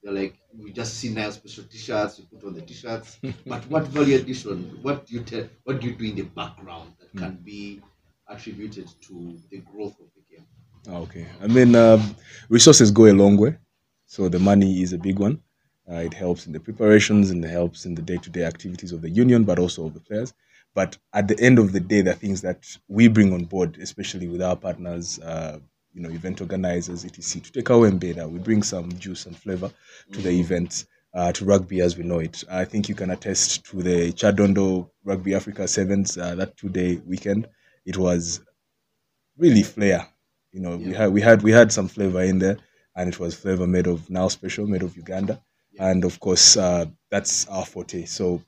they're 0.02 0.14
like, 0.14 0.36
we 0.58 0.72
just 0.72 0.94
see 0.96 1.10
Nile 1.10 1.32
Special 1.32 1.66
t-shirts, 1.66 2.20
we 2.20 2.26
put 2.26 2.48
on 2.48 2.54
the 2.54 2.62
t-shirts. 2.62 3.20
but 3.48 3.64
what 3.70 3.88
value 3.88 4.16
addition, 4.18 4.80
what 4.82 5.06
do 5.06 5.16
you 5.16 5.24
tell 5.24 5.46
what 5.66 5.82
do 5.82 5.88
you 5.88 5.96
do 5.96 6.06
in 6.06 6.16
the 6.16 6.24
background 6.24 6.94
that 7.00 7.16
can 7.18 7.36
be 7.44 7.82
attributed 8.28 8.88
to 9.02 9.38
the 9.52 9.60
growth 9.60 10.00
of 10.00 10.08
the 10.16 10.22
game? 10.36 10.46
Ah, 10.88 10.98
Okay. 11.06 11.28
I 11.42 11.48
mean, 11.48 11.76
um, 11.76 12.16
resources 12.50 12.92
go 12.92 13.06
a 13.06 13.14
long 13.14 13.38
way. 13.38 13.58
So 14.06 14.30
the 14.30 14.40
money 14.40 14.82
is 14.82 14.94
a 14.94 14.98
big 14.98 15.20
one. 15.20 15.42
Uh, 15.90 15.96
it 16.10 16.14
helps 16.14 16.46
in 16.48 16.54
the 16.54 16.60
preparations 16.60 17.32
and 17.32 17.44
it 17.44 17.50
helps 17.50 17.86
in 17.86 17.96
the 17.96 18.02
day-to-day 18.02 18.44
activities 18.44 18.92
of 18.92 19.02
the 19.02 19.10
union, 19.10 19.44
but 19.44 19.60
also 19.60 19.86
of 19.88 19.94
the 19.94 20.00
players. 20.00 20.34
But 20.76 20.98
at 21.14 21.28
the 21.28 21.40
end 21.40 21.60
of 21.60 21.72
the 21.72 21.80
day, 21.80 22.02
the 22.02 22.14
things 22.14 22.42
that 22.42 22.66
we 22.88 23.08
bring 23.08 23.34
on 23.34 23.46
board, 23.46 23.78
especially 23.82 24.28
with 24.28 24.42
our 24.42 24.56
partners, 24.56 25.20
uh, 25.20 25.60
you 25.94 26.02
know, 26.02 26.10
event 26.10 26.42
organizers, 26.42 27.04
etc. 27.06 27.42
To 27.42 27.52
take 27.52 27.70
our 27.72 27.92
beta, 27.92 28.28
we 28.28 28.40
bring 28.40 28.62
some 28.64 28.92
juice 29.00 29.26
and 29.26 29.36
flavor 29.36 29.72
to 30.12 30.22
the 30.22 30.30
events, 30.30 30.86
uh, 31.14 31.32
to 31.34 31.44
rugby 31.46 31.82
as 31.82 31.98
we 31.98 32.04
know 32.04 32.20
it. 32.20 32.44
I 32.50 32.66
think 32.66 32.88
you 32.88 32.96
can 32.96 33.10
attest 33.10 33.66
to 33.66 33.82
the 33.82 34.12
Kyadondo 34.14 34.90
Rugby 35.04 35.34
Africa 35.34 35.68
Sevens, 35.68 36.18
uh, 36.18 36.36
that 36.36 36.56
two-day 36.58 37.02
weekend. 37.06 37.48
It 37.86 37.98
was 37.98 38.42
really 39.38 39.64
flair. 39.64 40.08
You 40.52 40.62
know, 40.62 40.78
we 40.78 40.94
had 40.94 41.12
we 41.14 41.22
had 41.22 41.42
we 41.44 41.52
had 41.52 41.72
some 41.72 41.88
flavor 41.88 42.22
in 42.22 42.40
there, 42.40 42.58
and 42.96 43.10
it 43.10 43.20
was 43.20 43.36
flavor 43.36 43.68
made 43.68 43.88
of 43.88 44.10
Nile 44.10 44.30
Special, 44.30 44.68
made 44.68 44.84
of 44.84 44.96
Uganda, 44.96 45.42
Yeah. 45.72 45.90
and 45.90 46.04
of 46.06 46.20
course 46.20 46.58
uh, 46.58 46.86
that's 47.12 47.48
our 47.48 47.66
forte. 47.66 48.06
So 48.06 48.44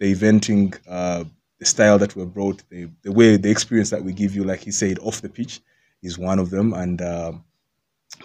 the 0.00 0.12
eventing, 0.14 0.76
uh, 0.88 1.24
the 1.58 1.66
style 1.66 1.98
that 1.98 2.16
we 2.16 2.24
brought, 2.24 2.62
the 2.70 2.88
the 3.02 3.12
way 3.12 3.36
the 3.36 3.50
experience 3.50 3.90
that 3.90 4.02
we 4.04 4.12
give 4.12 4.34
you, 4.34 4.44
like 4.44 4.60
he 4.60 4.70
said, 4.70 4.98
off 5.00 5.20
the 5.22 5.28
pitch, 5.28 5.60
is 6.02 6.18
one 6.18 6.38
of 6.38 6.50
them, 6.50 6.72
and 6.74 7.00
um, 7.02 7.44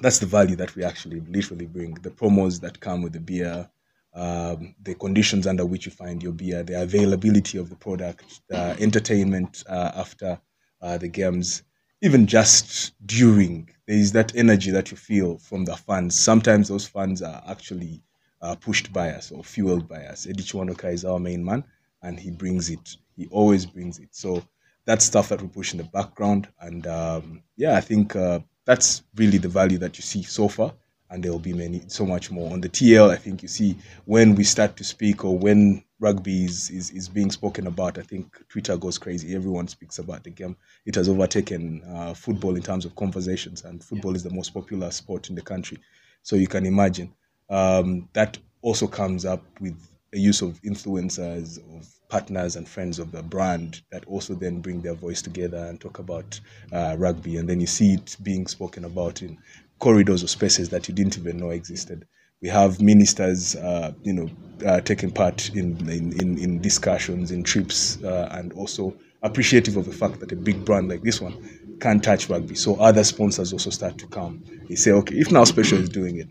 that's 0.01 0.19
the 0.19 0.25
value 0.25 0.55
that 0.55 0.75
we 0.75 0.83
actually 0.83 1.21
literally 1.21 1.65
bring. 1.65 1.93
The 1.95 2.09
promos 2.11 2.59
that 2.61 2.79
come 2.79 3.01
with 3.01 3.13
the 3.13 3.19
beer, 3.19 3.69
um, 4.13 4.75
the 4.81 4.95
conditions 4.95 5.47
under 5.47 5.65
which 5.65 5.85
you 5.85 5.91
find 5.91 6.21
your 6.21 6.33
beer, 6.33 6.63
the 6.63 6.81
availability 6.81 7.57
of 7.57 7.69
the 7.69 7.75
product, 7.75 8.41
the 8.49 8.75
entertainment 8.79 9.63
uh, 9.67 9.91
after 9.95 10.39
uh, 10.81 10.97
the 10.97 11.07
games, 11.07 11.63
even 12.01 12.27
just 12.27 12.93
during. 13.05 13.69
There 13.87 13.97
is 13.97 14.11
that 14.13 14.35
energy 14.35 14.71
that 14.71 14.91
you 14.91 14.97
feel 14.97 15.37
from 15.37 15.65
the 15.65 15.75
fans. 15.75 16.17
Sometimes 16.19 16.67
those 16.67 16.87
fans 16.87 17.21
are 17.21 17.43
actually 17.47 18.01
uh, 18.41 18.55
pushed 18.55 18.93
by 18.93 19.09
us 19.11 19.31
or 19.31 19.43
fueled 19.43 19.87
by 19.87 20.05
us. 20.05 20.27
Eddie 20.27 20.43
Chiwanoka 20.43 20.91
is 20.93 21.05
our 21.05 21.19
main 21.19 21.43
man, 21.43 21.63
and 22.01 22.19
he 22.19 22.31
brings 22.31 22.69
it. 22.69 22.95
He 23.15 23.27
always 23.27 23.65
brings 23.65 23.99
it. 23.99 24.09
So 24.11 24.43
that's 24.85 25.05
stuff 25.05 25.29
that 25.29 25.41
we 25.41 25.47
push 25.47 25.73
in 25.73 25.77
the 25.77 25.83
background, 25.83 26.47
and 26.61 26.87
um, 26.87 27.43
yeah, 27.57 27.75
I 27.75 27.81
think 27.81 28.15
uh, 28.15 28.39
that's 28.65 29.03
really 29.15 29.37
the 29.37 29.49
value 29.49 29.77
that 29.79 29.97
you 29.97 30.01
see 30.03 30.23
so 30.23 30.47
far. 30.47 30.73
And 31.11 31.23
there 31.23 31.31
will 31.31 31.39
be 31.39 31.53
many, 31.53 31.81
so 31.87 32.05
much 32.05 32.29
more 32.29 32.53
on 32.53 32.61
the 32.61 32.69
TL. 32.69 33.09
I 33.09 33.15
think 33.15 33.41
you 33.41 33.47
see 33.47 33.75
when 34.05 34.35
we 34.35 34.43
start 34.43 34.77
to 34.77 34.83
speak 34.83 35.25
or 35.25 35.35
when 35.35 35.83
rugby 35.99 36.45
is, 36.45 36.69
is, 36.69 36.91
is 36.91 37.09
being 37.09 37.31
spoken 37.31 37.65
about. 37.65 37.97
I 37.97 38.03
think 38.03 38.37
Twitter 38.47 38.77
goes 38.77 38.99
crazy. 38.99 39.35
Everyone 39.35 39.67
speaks 39.67 39.97
about 39.97 40.23
the 40.23 40.29
game. 40.29 40.55
It 40.85 40.93
has 40.95 41.09
overtaken 41.09 41.83
uh, 41.83 42.13
football 42.13 42.55
in 42.55 42.61
terms 42.61 42.85
of 42.85 42.95
conversations, 42.95 43.63
and 43.63 43.83
football 43.83 44.15
is 44.15 44.23
the 44.23 44.29
most 44.29 44.53
popular 44.53 44.91
sport 44.91 45.29
in 45.29 45.35
the 45.35 45.41
country. 45.41 45.79
So 46.21 46.35
you 46.35 46.47
can 46.47 46.65
imagine 46.65 47.13
um, 47.49 48.07
that 48.13 48.37
also 48.61 48.87
comes 48.87 49.25
up 49.25 49.43
with 49.59 49.77
use 50.13 50.41
of 50.41 50.61
influencers, 50.63 51.57
of 51.77 51.87
partners 52.09 52.55
and 52.55 52.67
friends 52.67 52.99
of 52.99 53.11
the 53.11 53.21
brand 53.21 53.81
that 53.91 54.05
also 54.05 54.33
then 54.33 54.61
bring 54.61 54.81
their 54.81 54.95
voice 54.95 55.21
together 55.21 55.57
and 55.57 55.79
talk 55.79 55.99
about 55.99 56.39
uh, 56.71 56.95
rugby. 56.97 57.37
And 57.37 57.47
then 57.47 57.59
you 57.59 57.67
see 57.67 57.93
it 57.93 58.17
being 58.23 58.47
spoken 58.47 58.85
about 58.85 59.21
in 59.21 59.37
corridors 59.79 60.23
or 60.23 60.27
spaces 60.27 60.69
that 60.69 60.87
you 60.87 60.93
didn't 60.93 61.17
even 61.17 61.37
know 61.37 61.51
existed. 61.51 62.05
We 62.41 62.49
have 62.49 62.81
ministers, 62.81 63.55
uh, 63.55 63.93
you 64.03 64.13
know, 64.13 64.29
uh, 64.65 64.81
taking 64.81 65.11
part 65.11 65.49
in, 65.55 65.77
in, 65.89 66.37
in, 66.37 66.61
discussions, 66.61 67.31
in 67.31 67.43
trips, 67.43 68.01
uh, 68.03 68.29
and 68.31 68.53
also 68.53 68.95
appreciative 69.21 69.75
of 69.75 69.85
the 69.85 69.91
fact 69.91 70.21
that 70.21 70.31
a 70.31 70.35
big 70.35 70.63
brand 70.63 70.87
like 70.87 71.01
this 71.03 71.19
one 71.19 71.77
can't 71.81 72.03
touch 72.03 72.29
rugby. 72.29 72.55
So 72.55 72.75
other 72.75 73.03
sponsors 73.03 73.53
also 73.53 73.69
start 73.69 73.97
to 73.99 74.07
come. 74.07 74.43
They 74.67 74.75
say, 74.75 74.91
okay, 74.91 75.15
if 75.15 75.31
Nile 75.31 75.45
Special 75.45 75.77
is 75.79 75.89
doing 75.89 76.17
it, 76.17 76.27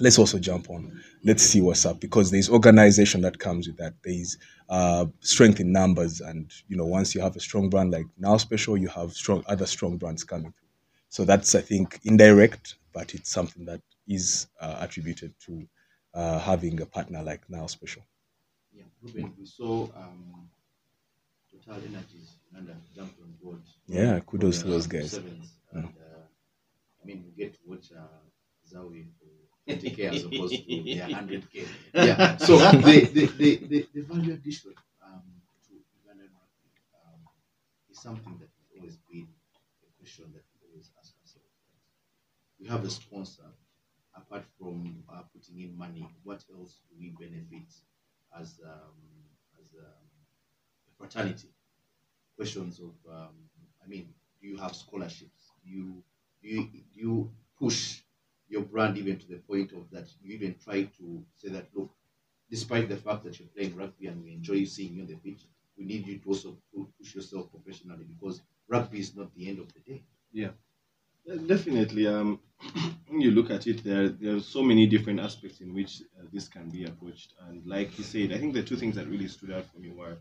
let's 0.00 0.18
also 0.18 0.38
jump 0.38 0.70
on. 0.70 1.00
Let's 1.24 1.42
see 1.42 1.60
what's 1.60 1.86
up 1.86 2.00
because 2.00 2.30
there's 2.30 2.48
organization 2.48 3.20
that 3.22 3.38
comes 3.38 3.66
with 3.66 3.76
that. 3.78 3.94
There's 4.02 4.36
uh, 4.68 5.06
strength 5.20 5.60
in 5.60 5.72
numbers, 5.72 6.20
and 6.20 6.50
you 6.68 6.76
know, 6.76 6.86
once 6.86 7.14
you 7.14 7.20
have 7.20 7.36
a 7.36 7.40
strong 7.40 7.68
brand 7.70 7.92
like 7.92 8.06
Nile 8.18 8.38
Special, 8.38 8.76
you 8.76 8.88
have 8.88 9.12
strong 9.12 9.42
other 9.46 9.66
strong 9.66 9.96
brands 9.96 10.24
coming 10.24 10.52
through. 10.52 10.68
So 11.08 11.24
that's, 11.24 11.54
I 11.54 11.60
think, 11.60 12.00
indirect, 12.04 12.76
but 12.92 13.14
it's 13.14 13.30
something 13.30 13.64
that 13.66 13.80
is 14.08 14.48
uh, 14.60 14.76
attributed 14.80 15.34
to 15.46 15.66
uh, 16.14 16.38
having 16.38 16.80
a 16.80 16.86
partner 16.86 17.22
like 17.22 17.48
Nile 17.48 17.68
Special. 17.68 18.02
Yeah, 18.72 18.84
Ruben, 19.02 19.32
we 19.38 19.46
saw 19.46 19.84
um, 19.96 20.48
Total 21.50 21.82
Energies 21.82 22.36
Uganda 22.50 22.76
jumped 22.94 23.20
on 23.20 23.32
board. 23.42 23.62
Yeah, 23.86 24.20
kudos 24.20 24.62
to 24.62 24.68
those 24.68 24.86
guys. 24.86 25.12
Sevens, 25.12 25.58
and 25.72 25.84
uh, 25.86 26.22
I 27.02 27.06
mean, 27.06 27.24
you 27.24 27.32
get 27.44 27.54
to 27.54 27.60
watch 27.66 27.92
uh, 27.96 28.02
Zawi 28.70 29.06
for 29.66 29.76
20k 29.76 29.98
as 30.10 30.24
opposed 30.24 30.66
to 30.68 30.82
their 30.82 31.08
100k. 31.08 31.68
Yeah, 31.94 32.36
so 32.38 32.58
the 32.86 33.00
the, 33.12 33.26
the, 33.38 33.56
the, 33.68 33.88
the 33.94 34.00
value 34.02 34.34
addition 34.34 34.74
um, 35.04 35.22
to 35.68 35.74
Ugandan 35.74 36.30
rugby 36.38 36.70
um, 36.94 37.20
is 37.90 38.00
something 38.00 38.36
that 38.38 38.50
has 38.58 38.68
always 38.76 38.96
been 39.10 39.28
a 39.86 39.90
question 39.98 40.26
that 40.34 40.44
we 40.54 40.68
always 40.70 40.90
ask 41.00 41.14
ourselves. 41.22 41.54
We 42.60 42.66
have 42.68 42.84
a 42.84 42.90
sponsor. 42.90 43.44
Apart 44.16 44.44
from 44.58 45.04
uh, 45.12 45.22
putting 45.34 45.60
in 45.60 45.76
money, 45.76 46.08
what 46.24 46.42
else 46.54 46.80
do 46.88 46.96
we 46.98 47.10
benefit 47.10 47.68
as 48.40 48.60
um, 48.64 48.96
as 49.60 49.66
um, 49.78 50.06
a 50.88 50.92
fraternity? 50.96 51.48
Questions 52.36 52.80
of, 52.80 52.94
um, 53.12 53.34
I 53.84 53.88
mean, 53.88 54.08
do 54.40 54.48
you 54.48 54.56
have 54.56 54.74
scholarships? 54.74 55.52
Do 55.64 55.70
you 55.70 56.02
do 56.42 56.48
you, 56.48 56.62
do 56.94 57.00
you 57.00 57.30
push 57.58 58.00
your 58.48 58.62
brand 58.62 58.96
even 58.96 59.18
to 59.18 59.28
the 59.28 59.36
point 59.36 59.72
of 59.72 59.90
that 59.90 60.08
you 60.22 60.34
even 60.34 60.54
try 60.62 60.84
to 60.84 61.24
say 61.34 61.48
that 61.48 61.66
look, 61.74 61.90
despite 62.50 62.88
the 62.88 62.96
fact 62.96 63.24
that 63.24 63.38
you're 63.38 63.48
playing 63.48 63.76
rugby 63.76 64.06
and 64.06 64.22
we 64.22 64.32
enjoy 64.32 64.64
seeing 64.64 64.94
you 64.94 65.02
on 65.02 65.08
the 65.08 65.16
pitch, 65.16 65.42
we 65.76 65.84
need 65.84 66.06
you 66.06 66.18
to 66.18 66.28
also 66.28 66.56
push 66.98 67.14
yourself 67.14 67.50
professionally 67.50 68.04
because 68.04 68.42
rugby 68.68 69.00
is 69.00 69.14
not 69.16 69.34
the 69.34 69.48
end 69.48 69.58
of 69.58 69.72
the 69.74 69.80
day. 69.80 70.02
Yeah, 70.32 70.50
Definitely. 71.46 72.06
Um, 72.06 72.40
when 73.08 73.20
you 73.20 73.32
look 73.32 73.50
at 73.50 73.66
it, 73.66 73.82
there 73.82 74.08
there 74.08 74.36
are 74.36 74.40
so 74.40 74.62
many 74.62 74.86
different 74.86 75.18
aspects 75.18 75.60
in 75.60 75.74
which 75.74 76.02
uh, 76.18 76.24
this 76.32 76.46
can 76.46 76.70
be 76.70 76.84
approached. 76.84 77.34
And 77.48 77.66
like 77.66 77.90
he 77.90 78.02
said, 78.02 78.32
I 78.32 78.38
think 78.38 78.54
the 78.54 78.62
two 78.62 78.76
things 78.76 78.94
that 78.94 79.08
really 79.08 79.26
stood 79.28 79.50
out 79.50 79.66
for 79.66 79.78
me 79.80 79.90
were 79.90 80.16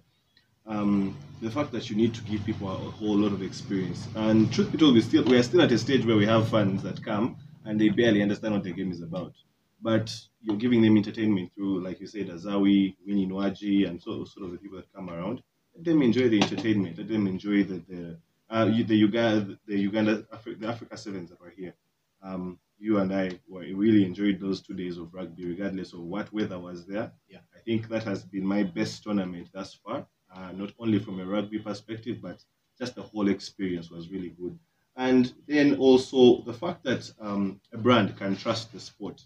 um, 0.66 1.16
the 1.42 1.52
fact 1.52 1.72
that 1.74 1.90
you 1.90 1.96
need 1.96 2.16
to 2.16 2.22
give 2.24 2.44
people 2.44 2.70
a 2.72 2.76
whole 2.76 3.18
lot 3.18 3.34
of 3.34 3.44
experience. 3.44 4.08
And 4.16 4.52
truth 4.52 4.72
be 4.72 4.80
told, 4.80 4.96
we 4.96 5.02
still 5.02 5.24
we 5.24 5.38
are 5.38 5.44
still 5.44 5.62
at 5.62 5.72
a 5.72 5.78
stage 5.78 6.06
where 6.06 6.18
we 6.18 6.26
have 6.26 6.50
fans 6.50 6.82
that 6.84 7.04
come 7.04 7.38
and 7.65 7.80
they 7.80 7.89
barely 7.89 8.21
understand 8.21 8.54
what 8.54 8.63
the 8.63 8.73
game 8.73 8.91
is 8.91 9.01
about. 9.01 9.34
But 9.82 10.15
you're 10.41 10.58
giving 10.58 10.82
them 10.82 10.97
entertainment 10.97 11.51
through, 11.54 11.84
like 11.84 11.99
you 11.99 12.08
said, 12.08 12.28
Azawi, 12.28 12.95
Winnie 13.06 13.28
Nwagi, 13.28 13.88
and 13.88 14.01
so 14.01 14.23
sort 14.25 14.45
of 14.45 14.51
the 14.51 14.58
people 14.58 14.78
that 14.78 14.91
come 14.93 15.10
around. 15.10 15.41
Let 15.75 15.84
them 15.86 16.01
enjoy 16.01 16.30
the 16.30 16.41
entertainment. 16.41 16.97
Let 16.97 17.08
them 17.08 17.28
enjoy 17.28 17.63
the 17.63 17.80
the 17.89 18.19
uh, 18.49 18.65
the 18.65 18.95
Uganda, 18.95 19.58
the 19.67 19.78
Uganda, 19.78 20.23
Afri- 20.34 20.60
the 20.60 20.67
Africa 20.67 20.97
Sevens 20.97 21.30
that 21.30 21.39
were 21.41 21.49
here. 21.49 21.75
Um, 22.21 22.60
you 22.78 22.99
and 22.99 23.13
I 23.13 23.39
were 23.47 23.62
really 23.62 24.04
enjoyed 24.06 24.39
those 24.39 24.62
two 24.62 24.73
days 24.73 24.97
of 24.97 25.13
rugby, 25.13 25.45
regardless 25.45 25.93
of 25.93 26.01
what 26.01 26.32
weather 26.34 26.60
was 26.60 26.86
there. 26.86 27.12
Yeah. 27.28 27.39
I 27.56 27.60
think 27.60 27.88
that 27.89 28.04
has 28.04 28.23
been 28.23 28.45
my 28.45 28.63
best 28.63 29.04
tournament 29.04 29.49
thus 29.54 29.73
far. 29.73 30.08
Uh, 30.34 30.51
not 30.51 30.73
only 30.80 30.99
from 30.99 31.19
a 31.19 31.25
rugby 31.25 31.60
perspective, 31.60 32.17
but 32.21 32.43
just 32.78 32.95
the 32.95 33.04
whole 33.04 33.30
experience 33.30 33.89
was 33.89 34.10
really 34.10 34.30
good. 34.30 34.58
And 34.95 35.34
then 35.47 35.75
also 35.77 36.41
the 36.41 36.53
fact 36.53 36.84
that 36.84 37.12
um, 37.19 37.60
a 37.73 37.77
brand 37.77 38.17
can 38.17 38.36
trust 38.36 38.71
the 38.71 38.79
sport 38.79 39.21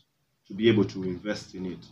to 0.48 0.54
be 0.54 0.68
able 0.70 0.86
to 0.86 1.04
invest 1.04 1.54
in 1.56 1.66
it 1.66 1.86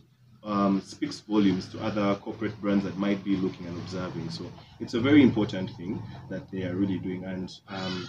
um, 0.43 0.81
speaks 0.81 1.19
volumes 1.19 1.67
to 1.69 1.79
other 1.83 2.15
corporate 2.15 2.59
brands 2.61 2.83
that 2.85 2.97
might 2.97 3.23
be 3.23 3.35
looking 3.35 3.67
and 3.67 3.77
observing. 3.77 4.29
So 4.29 4.49
it's 4.79 4.93
a 4.93 4.99
very 4.99 5.21
important 5.21 5.71
thing 5.71 6.01
that 6.29 6.49
they 6.51 6.63
are 6.63 6.75
really 6.75 6.99
doing. 6.99 7.25
And 7.25 7.51
um, 7.67 8.07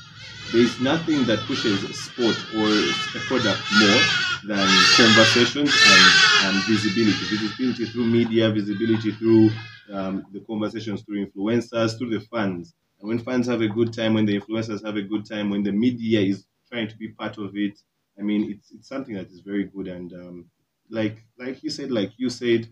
there's 0.53 0.81
nothing 0.81 1.25
that 1.25 1.41
pushes 1.41 1.81
sport 1.99 2.37
or 2.55 2.69
a 2.69 3.21
product 3.27 3.61
more 3.81 4.01
than 4.47 4.69
conversations 4.97 5.73
and, 5.75 6.55
and 6.55 6.65
visibility. 6.65 7.25
Visibility 7.37 7.85
through 7.87 8.07
media, 8.07 8.51
visibility 8.51 9.13
through 9.13 9.51
um, 9.93 10.25
the 10.33 10.41
conversations 10.41 11.03
through 11.03 11.27
influencers, 11.27 11.99
through 11.99 12.11
the 12.11 12.21
fans. 12.21 12.75
And 13.01 13.09
when 13.09 13.19
fans 13.19 13.47
have 13.47 13.61
a 13.61 13.69
good 13.69 13.93
time, 13.93 14.15
when 14.15 14.27
the 14.27 14.39
influencers 14.41 14.85
have 14.85 14.97
a 14.97 15.03
good 15.03 15.25
time, 15.27 15.51
when 15.51 15.63
the 15.63 15.73
media 15.73 16.21
is 16.21 16.47
trying 16.71 16.89
to 16.89 16.97
be 16.97 17.09
part 17.09 17.39
of 17.39 17.57
it, 17.57 17.81
I 18.19 18.23
mean, 18.23 18.51
it's, 18.51 18.73
it's 18.73 18.89
something 18.89 19.15
that 19.15 19.29
is 19.31 19.41
very 19.41 19.65
good. 19.65 19.89
And 19.89 20.13
um, 20.13 20.51
like 20.91 21.25
like 21.39 21.63
you 21.63 21.71
said, 21.71 21.91
like 21.91 22.13
you 22.19 22.31
said, 22.31 22.69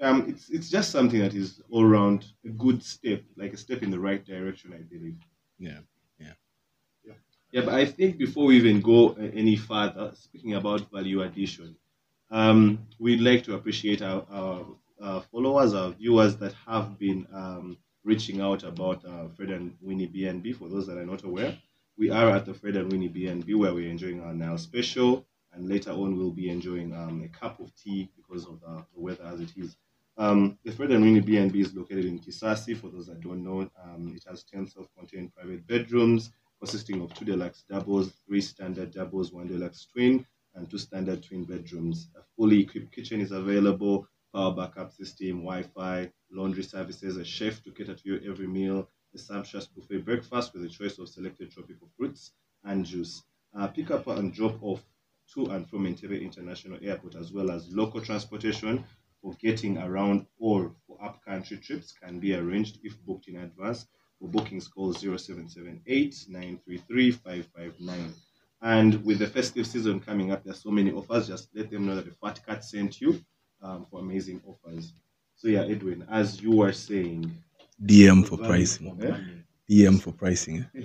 um, 0.00 0.28
it's 0.28 0.50
it's 0.50 0.70
just 0.70 0.90
something 0.90 1.20
that 1.20 1.34
is 1.34 1.60
all 1.70 1.84
around 1.84 2.32
a 2.44 2.50
good 2.50 2.82
step, 2.82 3.22
like 3.36 3.52
a 3.52 3.56
step 3.56 3.82
in 3.82 3.90
the 3.90 3.98
right 4.00 4.24
direction, 4.24 4.72
I 4.72 4.82
believe. 4.82 5.18
Yeah. 5.58 5.80
Yeah, 6.18 6.34
yeah. 7.04 7.14
Yeah, 7.52 7.62
but 7.64 7.74
I 7.74 7.86
think 7.86 8.18
before 8.18 8.46
we 8.46 8.56
even 8.56 8.80
go 8.80 9.10
uh, 9.10 9.30
any 9.34 9.56
further, 9.56 10.12
speaking 10.14 10.54
about 10.54 10.90
value 10.90 11.22
addition, 11.22 11.76
um, 12.30 12.86
we'd 12.98 13.20
like 13.20 13.44
to 13.44 13.54
appreciate 13.54 14.02
our, 14.02 14.26
our, 14.30 14.76
our 15.00 15.22
followers, 15.22 15.74
our 15.74 15.90
viewers 15.92 16.36
that 16.38 16.52
have 16.66 16.98
been 16.98 17.26
um, 17.32 17.78
reaching 18.08 18.40
out 18.40 18.62
about 18.64 19.04
uh, 19.04 19.28
Fred 19.36 19.50
and 19.50 19.76
Winnie 19.82 20.08
BNB. 20.08 20.56
For 20.56 20.68
those 20.70 20.86
that 20.86 20.96
are 20.96 21.04
not 21.04 21.24
aware, 21.24 21.58
we 21.98 22.08
are 22.08 22.30
at 22.30 22.46
the 22.46 22.54
Fred 22.54 22.76
and 22.76 22.90
Winnie 22.90 23.10
BNB 23.10 23.54
where 23.54 23.74
we're 23.74 23.90
enjoying 23.90 24.22
our 24.22 24.32
Nile 24.32 24.56
Special, 24.56 25.26
and 25.52 25.68
later 25.68 25.90
on 25.90 26.16
we'll 26.16 26.30
be 26.30 26.48
enjoying 26.48 26.94
um, 26.94 27.22
a 27.22 27.28
cup 27.28 27.60
of 27.60 27.70
tea 27.76 28.08
because 28.16 28.46
of 28.46 28.60
the, 28.60 28.82
the 28.94 29.00
weather 29.00 29.24
as 29.24 29.40
it 29.40 29.50
is. 29.56 29.76
Um, 30.16 30.58
the 30.64 30.72
Fred 30.72 30.90
and 30.90 31.04
Winnie 31.04 31.20
BNB 31.20 31.56
is 31.56 31.74
located 31.74 32.06
in 32.06 32.18
Kisasi. 32.18 32.74
For 32.76 32.88
those 32.88 33.08
that 33.08 33.20
don't 33.20 33.44
know, 33.44 33.70
um, 33.84 34.14
it 34.16 34.24
has 34.26 34.42
10 34.42 34.68
self-contained 34.68 35.34
private 35.34 35.66
bedrooms 35.66 36.30
consisting 36.58 37.02
of 37.02 37.12
two 37.14 37.24
deluxe 37.26 37.64
doubles, 37.68 38.12
three 38.26 38.40
standard 38.40 38.90
doubles, 38.90 39.32
one 39.32 39.46
deluxe 39.46 39.86
twin, 39.92 40.26
and 40.54 40.68
two 40.70 40.78
standard 40.78 41.22
twin 41.22 41.44
bedrooms. 41.44 42.08
A 42.16 42.20
fully 42.36 42.60
equipped 42.60 42.90
kitchen 42.90 43.20
is 43.20 43.32
available, 43.32 44.08
power 44.34 44.54
backup 44.54 44.92
system, 44.92 45.42
Wi-Fi, 45.42 46.12
laundry 46.30 46.62
services, 46.62 47.16
a 47.16 47.24
chef 47.24 47.62
to 47.64 47.72
cater 47.72 47.94
to 47.94 48.08
your 48.08 48.32
every 48.32 48.46
meal, 48.46 48.88
a 49.14 49.16
a 49.16 49.18
sumptuous 49.18 49.66
buffet 49.66 50.04
breakfast 50.04 50.52
with 50.52 50.64
a 50.64 50.68
choice 50.68 50.98
of 50.98 51.08
selected 51.08 51.50
tropical 51.50 51.88
fruits 51.96 52.32
and 52.64 52.84
juice. 52.84 53.22
Uh, 53.54 53.66
pick 53.68 53.90
up 53.90 54.06
and 54.06 54.32
drop 54.34 54.62
off 54.62 54.84
to 55.32 55.46
and 55.46 55.68
from 55.68 55.84
Entebbe 55.86 56.20
International 56.20 56.78
Airport, 56.82 57.14
as 57.14 57.32
well 57.32 57.50
as 57.50 57.72
local 57.72 58.00
transportation 58.00 58.84
for 59.22 59.34
getting 59.34 59.78
around 59.78 60.26
or 60.38 60.74
for 60.86 61.02
up-country 61.02 61.56
trips 61.58 61.92
can 61.92 62.20
be 62.20 62.34
arranged 62.34 62.78
if 62.82 63.02
booked 63.04 63.28
in 63.28 63.36
advance. 63.36 63.86
For 64.20 64.28
bookings, 64.28 64.68
call 64.68 64.92
0778 64.92 66.26
933 66.28 67.10
559. 67.12 68.14
And 68.60 69.04
with 69.04 69.20
the 69.20 69.28
festive 69.28 69.66
season 69.66 70.00
coming 70.00 70.32
up, 70.32 70.44
there's 70.44 70.62
so 70.62 70.70
many 70.70 70.92
offers. 70.92 71.28
Just 71.28 71.54
let 71.54 71.70
them 71.70 71.86
know 71.86 71.94
that 71.94 72.04
the 72.06 72.10
Fat 72.12 72.44
Cat 72.44 72.64
sent 72.64 73.00
you 73.00 73.24
um, 73.62 73.86
for 73.90 74.00
amazing 74.00 74.40
offers. 74.46 74.92
So 75.36 75.48
yeah, 75.48 75.62
Edwin, 75.62 76.06
as 76.10 76.40
you 76.40 76.52
were 76.56 76.72
saying, 76.72 77.36
DM 77.84 78.26
for 78.26 78.36
pricing. 78.38 78.88
for 78.90 78.94
money. 78.96 79.44
DM 79.70 80.00
for 80.00 80.12
pricing. 80.12 80.66
eh? 80.76 80.82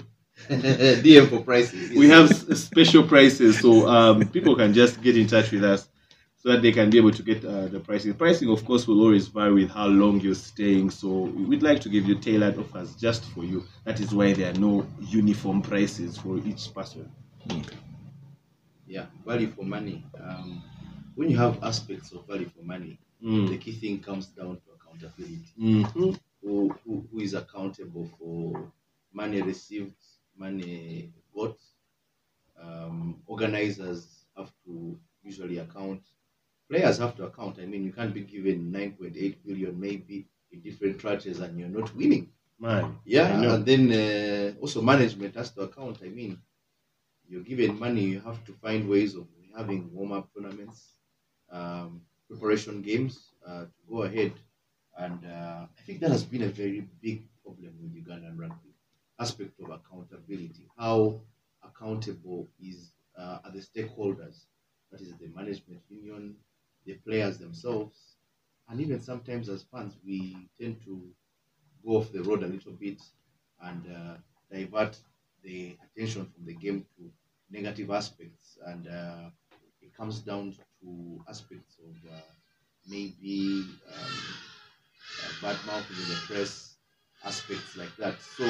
DM 0.49 1.29
for 1.29 1.41
prices. 1.41 1.91
we 1.97 2.07
have 2.09 2.29
special 2.57 3.03
prices, 3.03 3.59
so 3.59 3.87
um, 3.87 4.27
people 4.29 4.55
can 4.55 4.73
just 4.73 5.01
get 5.01 5.17
in 5.17 5.27
touch 5.27 5.51
with 5.51 5.63
us 5.63 5.87
so 6.35 6.51
that 6.51 6.61
they 6.61 6.71
can 6.71 6.89
be 6.89 6.97
able 6.97 7.11
to 7.11 7.23
get 7.23 7.43
uh, 7.45 7.67
the 7.67 7.79
pricing. 7.79 8.13
Pricing, 8.13 8.49
of 8.49 8.65
course, 8.65 8.87
will 8.87 8.99
always 9.01 9.27
vary 9.27 9.53
with 9.53 9.69
how 9.71 9.87
long 9.87 10.19
you're 10.19 10.35
staying. 10.35 10.89
So 10.89 11.07
we'd 11.07 11.63
like 11.63 11.79
to 11.81 11.89
give 11.89 12.05
you 12.07 12.15
tailored 12.19 12.57
offers 12.57 12.95
just 12.95 13.23
for 13.25 13.43
you. 13.45 13.63
That 13.85 13.99
is 14.01 14.13
why 14.13 14.33
there 14.33 14.51
are 14.51 14.59
no 14.59 14.85
uniform 14.99 15.61
prices 15.61 16.17
for 16.17 16.37
each 16.39 16.73
person. 16.73 17.09
yeah, 18.87 19.05
value 19.25 19.47
for 19.51 19.63
money. 19.63 20.03
Um, 20.21 20.61
when 21.15 21.29
you 21.29 21.37
have 21.37 21.63
aspects 21.63 22.11
of 22.11 22.25
value 22.27 22.49
for 22.49 22.63
money, 22.63 22.99
the 23.21 23.27
Mm. 23.27 23.61
key 23.61 23.71
thing 23.71 23.99
comes 24.01 24.27
down 24.27 24.59
to 24.61 24.71
accountability. 24.77 25.53
Mhm. 25.57 26.17
Who, 26.41 26.75
who, 26.85 27.07
who 27.11 27.19
is 27.19 27.33
accountable 27.33 28.07
for 28.17 28.71
money 29.13 29.41
received, 29.41 29.95
money 30.37 31.13
got? 31.33 31.57
Um, 32.59 33.21
organizers 33.25 34.25
have 34.37 34.51
to 34.65 34.99
usually 35.23 35.57
account. 35.57 36.01
Players 36.69 36.97
have 36.99 37.15
to 37.17 37.25
account. 37.25 37.59
I 37.59 37.65
mean, 37.65 37.83
you 37.83 37.91
can't 37.91 38.13
be 38.13 38.21
given 38.21 38.71
9.8 38.71 39.37
billion 39.45 39.79
maybe 39.79 40.27
in 40.51 40.61
different 40.61 40.97
tranches 40.97 41.39
and 41.41 41.59
you're 41.59 41.69
not 41.69 41.93
winning. 41.95 42.31
Man, 42.59 42.97
Yeah, 43.05 43.41
and 43.55 43.65
then 43.65 43.91
uh, 43.91 44.59
also 44.61 44.81
management 44.81 45.35
has 45.35 45.51
to 45.51 45.61
account. 45.61 45.99
I 46.03 46.09
mean, 46.09 46.41
you're 47.27 47.43
given 47.43 47.79
money, 47.79 48.03
you 48.05 48.19
have 48.21 48.43
to 48.45 48.53
find 48.53 48.87
ways 48.89 49.15
of 49.15 49.27
having 49.55 49.93
warm 49.93 50.11
up 50.13 50.33
tournaments, 50.33 50.92
um, 51.53 52.01
preparation 52.29 52.81
games 52.81 53.33
uh, 53.47 53.65
to 53.65 53.81
go 53.89 54.03
ahead. 54.03 54.33
And 54.97 55.25
uh, 55.25 55.67
I 55.77 55.81
think 55.83 56.01
that 56.01 56.11
has 56.11 56.23
been 56.25 56.43
a 56.43 56.49
very 56.49 56.81
big 57.01 57.29
problem 57.43 57.73
with 57.81 57.93
Ugandan 57.95 58.37
rugby 58.39 58.75
aspect 59.19 59.59
of 59.61 59.69
accountability. 59.69 60.69
How 60.77 61.21
accountable 61.63 62.49
is 62.59 62.93
uh, 63.17 63.39
are 63.45 63.51
the 63.51 63.59
stakeholders? 63.59 64.45
That 64.91 65.01
is 65.01 65.15
the 65.17 65.27
management 65.29 65.81
union, 65.89 66.37
the 66.85 66.95
players 66.95 67.37
themselves, 67.39 68.17
and 68.67 68.81
even 68.81 68.99
sometimes 69.01 69.49
as 69.49 69.63
fans, 69.63 69.97
we 70.05 70.49
tend 70.59 70.81
to 70.83 71.15
go 71.85 71.97
off 71.97 72.11
the 72.11 72.23
road 72.23 72.43
a 72.43 72.47
little 72.47 72.73
bit 72.73 73.01
and 73.61 73.91
uh, 73.91 74.17
divert 74.51 74.99
the 75.43 75.77
attention 75.83 76.25
from 76.25 76.45
the 76.45 76.53
game 76.55 76.85
to 76.97 77.11
negative 77.49 77.91
aspects 77.91 78.57
and 78.65 78.87
uh, 78.87 79.29
it 79.93 79.97
comes 79.97 80.19
down 80.21 80.53
to 80.81 81.23
aspects 81.29 81.77
of 81.79 82.11
uh, 82.11 82.21
maybe 82.87 83.65
um, 83.87 84.13
uh, 85.19 85.31
bad 85.41 85.57
mouthing 85.65 85.97
in 85.97 86.09
the 86.09 86.15
press 86.27 86.77
aspects 87.25 87.77
like 87.77 87.95
that. 87.97 88.21
So 88.21 88.45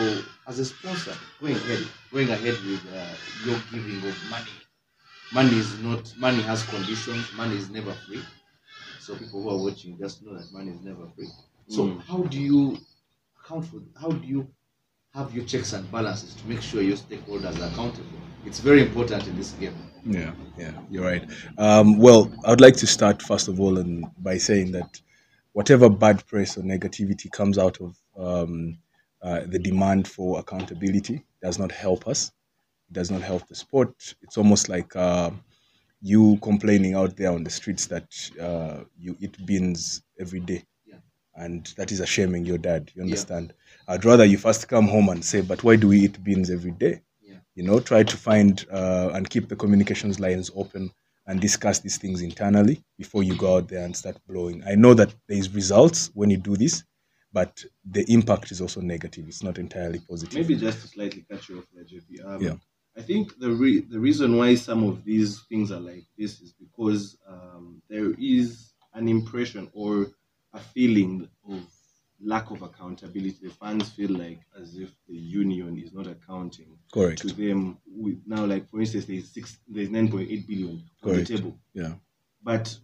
as 0.48 0.60
a 0.60 0.66
sponsor 0.66 1.14
going 1.40 1.56
ahead 1.56 1.88
going 2.12 2.30
ahead 2.30 2.56
with 2.66 2.84
uh, 2.94 3.16
your 3.46 3.60
giving 3.72 3.98
of 4.10 4.30
money. 4.30 4.52
Money 5.34 5.58
is 5.58 5.80
not 5.80 6.16
money 6.18 6.42
has 6.44 6.66
conditions 6.70 7.34
money 7.34 7.58
is 7.58 7.70
never 7.70 7.94
free. 7.94 8.24
So 9.00 9.16
people 9.18 9.44
who 9.44 9.50
are 9.52 9.58
watching 9.64 9.98
just 10.00 10.24
know 10.24 10.36
that 10.36 10.52
money 10.54 10.72
is 10.72 10.82
never 10.82 11.08
free. 11.16 11.30
So 11.68 11.88
Mm. 11.88 12.02
how 12.08 12.24
do 12.24 12.40
you 12.40 12.78
account 13.40 13.66
for 13.68 13.82
how 14.00 14.12
do 14.12 14.28
you 14.28 14.54
have 15.14 15.36
your 15.36 15.46
checks 15.46 15.74
and 15.74 15.92
balances 15.92 16.36
to 16.36 16.48
make 16.48 16.62
sure 16.62 16.82
your 16.82 16.98
stakeholders 16.98 17.60
are 17.62 17.72
accountable? 17.72 18.20
It's 18.46 18.60
very 18.60 18.82
important 18.84 19.28
in 19.28 19.38
this 19.38 19.54
game 19.54 19.76
Yeah, 20.06 20.34
yeah, 20.58 20.74
you're 20.90 21.04
right. 21.06 21.24
Um, 21.58 21.98
well, 21.98 22.32
I 22.44 22.50
would 22.50 22.62
like 22.62 22.76
to 22.78 22.88
start 22.88 23.22
first 23.22 23.48
of 23.48 23.60
all 23.60 23.78
and 23.78 24.06
by 24.18 24.38
saying 24.38 24.72
that 24.74 25.00
whatever 25.54 25.90
bad 25.90 26.26
press 26.28 26.58
or 26.58 26.62
negativity 26.62 27.32
comes 27.32 27.58
out 27.58 27.80
of 27.80 27.96
um, 28.18 28.78
uh, 29.22 29.42
the 29.46 29.60
demand 29.60 30.08
for 30.08 30.40
accountability 30.40 31.24
does 31.42 31.58
not 31.58 31.72
help 31.72 32.08
us. 32.08 32.32
It 32.90 32.94
does 32.94 33.12
not 33.12 33.22
help 33.22 33.48
the 33.48 33.56
sport. 33.56 34.16
It's 34.22 34.38
almost 34.38 34.68
like 34.68 34.94
uh, 34.96 35.32
you 36.02 36.38
complaining 36.42 36.96
out 36.96 37.16
there 37.16 37.32
on 37.32 37.44
the 37.44 37.50
streets 37.50 37.88
that 37.88 38.08
uh, 38.42 38.84
you 39.00 39.16
eat 39.20 39.46
beans 39.46 40.04
every 40.20 40.42
day. 40.42 40.64
And 41.36 41.66
that 41.78 41.92
is 41.92 42.00
a 42.02 42.06
shaming 42.06 42.46
your 42.46 42.58
dad. 42.60 42.92
You 42.96 43.04
Yeah. 43.04 43.06
understand? 43.08 43.54
I'd 43.88 44.06
rather 44.06 44.26
you 44.26 44.38
first 44.38 44.68
come 44.68 44.88
home 44.88 45.10
and 45.10 45.24
say, 45.24 45.42
but 45.42 45.64
why 45.64 45.78
do 45.78 45.88
we 45.90 46.02
eat 46.02 46.24
beans 46.24 46.50
every 46.52 46.72
day? 46.72 47.02
You 47.56 47.64
know, 47.64 47.80
try 47.80 48.04
to 48.04 48.18
find 48.18 48.66
uh, 48.72 49.12
and 49.14 49.30
keep 49.30 49.48
the 49.48 49.56
communications 49.56 50.20
lines 50.20 50.50
open 50.56 50.92
and 51.28 51.40
discuss 51.40 51.80
these 51.80 51.98
things 51.98 52.22
internally 52.22 52.84
before 52.98 53.24
you 53.24 53.36
go 53.36 53.58
out 53.58 53.68
there 53.70 53.86
and 53.86 53.96
start 53.96 54.18
blowing. 54.28 54.64
I 54.68 54.76
know 54.76 54.94
that 54.94 55.14
there 55.28 55.38
is 55.38 55.54
results 55.54 56.10
when 56.14 56.30
you 56.30 56.38
do 56.38 56.56
this, 56.58 56.84
but 57.32 57.64
the 57.90 58.04
impact 58.12 58.52
is 58.52 58.60
also 58.62 58.82
negative. 58.82 59.26
It's 59.28 59.44
not 59.44 59.58
entirely 59.58 60.00
positive. 60.00 60.34
Maybe 60.34 60.56
just 60.56 60.82
to 60.82 60.88
slightly 60.88 61.26
cut 61.30 61.48
you 61.48 61.60
off 61.60 61.66
there, 61.74 61.86
JP. 61.86 62.26
Um, 62.26 62.42
Yeah. 62.42 62.56
I 62.96 63.02
think 63.02 63.40
the 63.40 63.52
re- 63.52 63.82
the 63.82 64.00
reason 64.00 64.38
why 64.38 64.54
some 64.54 64.84
of 64.84 65.04
these 65.04 65.42
things 65.50 65.72
are 65.72 65.80
like 65.80 66.06
this 66.16 66.40
is 66.42 66.54
because 66.54 67.18
um, 67.28 67.82
there 67.90 68.14
is 68.20 68.74
an 68.94 69.08
impression 69.08 69.70
or 69.74 70.12
a 70.54 70.60
feeling 70.60 71.28
of 71.50 71.64
lack 72.24 72.52
of 72.52 72.62
accountability. 72.62 73.38
The 73.42 73.50
fans 73.50 73.90
feel 73.90 74.12
like 74.12 74.40
as 74.60 74.78
if 74.78 74.90
the 75.08 75.16
union 75.16 75.78
is 75.78 75.94
not 75.94 76.08
accounting 76.08 76.78
Correct. 76.94 77.22
to 77.22 77.28
them. 77.34 77.78
We, 77.92 78.18
now, 78.26 78.46
like 78.46 78.70
for 78.70 78.80
instance, 78.80 79.06
there's 79.06 79.30
six, 79.30 79.58
there's 79.68 79.90
nine 79.90 80.10
point 80.10 80.30
eight 80.32 80.48
billion 80.48 80.82
on 81.04 81.12
Correct. 81.12 81.28
the 81.28 81.38
table, 81.38 81.58
Yeah. 81.74 81.94
but 82.44 82.76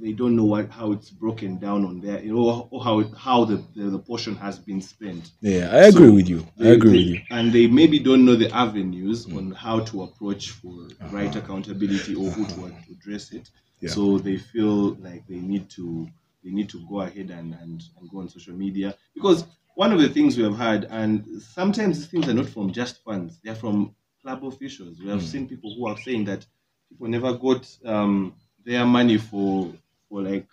they 0.00 0.12
don't 0.12 0.34
know 0.36 0.44
what 0.44 0.70
how 0.70 0.92
it's 0.92 1.10
broken 1.10 1.58
down 1.58 1.84
on 1.84 2.00
there, 2.00 2.22
you 2.22 2.32
know, 2.34 2.68
or 2.70 2.82
how 2.82 3.00
it, 3.00 3.08
how 3.16 3.44
the, 3.44 3.62
the 3.76 3.90
the 3.90 3.98
portion 3.98 4.34
has 4.36 4.58
been 4.58 4.80
spent. 4.80 5.30
Yeah, 5.40 5.68
I 5.70 5.88
agree 5.88 6.06
So, 6.08 6.12
with 6.14 6.28
you. 6.28 6.46
I 6.58 6.62
They- 6.64 6.70
agree 6.72 6.90
they- 6.90 6.98
with 6.98 7.06
you. 7.08 7.20
And 7.30 7.52
they 7.52 7.66
maybe 7.66 7.98
don't 7.98 8.24
know 8.24 8.36
the 8.36 8.50
avenues 8.54 9.26
Mm. 9.26 9.36
on 9.36 9.50
how 9.52 9.80
to 9.80 10.02
approach 10.04 10.50
for 10.50 10.88
right 11.12 11.34
accountability 11.36 12.14
or 12.14 12.30
who 12.30 12.46
to 12.46 12.64
Uh-huh. 12.64 12.92
address 12.92 13.32
it. 13.32 13.50
Yeah. 13.80 13.90
So 13.90 14.18
they 14.18 14.38
feel 14.38 14.94
like 14.94 15.26
they 15.28 15.36
need 15.38 15.68
to 15.70 16.08
they 16.48 16.54
need 16.54 16.68
to 16.70 16.80
go 16.88 17.00
ahead 17.02 17.30
and, 17.30 17.54
and, 17.60 17.82
and 17.98 18.10
go 18.10 18.18
on 18.20 18.28
social 18.28 18.54
media 18.54 18.94
because 19.14 19.44
one 19.74 19.92
of 19.92 20.00
the 20.00 20.08
things 20.08 20.36
we 20.36 20.42
have 20.44 20.56
had 20.56 20.84
and 20.90 21.24
sometimes 21.42 21.98
these 21.98 22.06
things 22.08 22.28
are 22.28 22.34
not 22.34 22.48
from 22.48 22.72
just 22.72 23.02
funds 23.04 23.38
they're 23.44 23.54
from 23.54 23.94
club 24.22 24.44
officials 24.44 24.98
we 25.00 25.08
have 25.10 25.20
Mm. 25.20 25.30
seen 25.32 25.48
people 25.48 25.74
who 25.76 25.86
are 25.86 25.98
saying 25.98 26.24
that 26.24 26.46
people 26.88 27.08
never 27.08 27.34
got 27.34 27.68
um, 27.84 28.34
their 28.64 28.84
money 28.86 29.18
for 29.18 29.72
for 30.08 30.22
like 30.22 30.46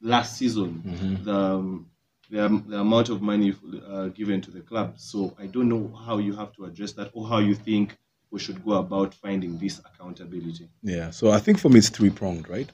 last 0.00 0.36
season 0.38 0.82
Mhm. 0.86 1.24
the 1.24 1.34
um, 1.34 1.86
the, 2.28 2.62
the 2.66 2.80
amount 2.80 3.08
of 3.08 3.22
money 3.22 3.54
uh, 3.88 4.06
given 4.08 4.40
to 4.40 4.50
the 4.50 4.60
club. 4.60 4.94
So 4.98 5.36
I 5.38 5.46
don't 5.46 5.68
know 5.68 5.96
how 6.06 6.18
you 6.18 6.34
have 6.34 6.52
to 6.54 6.64
address 6.64 6.90
that 6.94 7.10
or 7.14 7.28
how 7.28 7.38
you 7.38 7.54
think 7.54 7.96
we 8.32 8.40
should 8.40 8.64
go 8.64 8.72
about 8.72 9.14
finding 9.14 9.56
this 9.58 9.78
accountability. 9.78 10.68
Yeah, 10.82 11.10
so 11.12 11.30
I 11.30 11.38
think 11.38 11.60
for 11.60 11.68
me 11.68 11.78
it's 11.78 11.88
three 11.88 12.10
pronged, 12.10 12.48
right? 12.48 12.68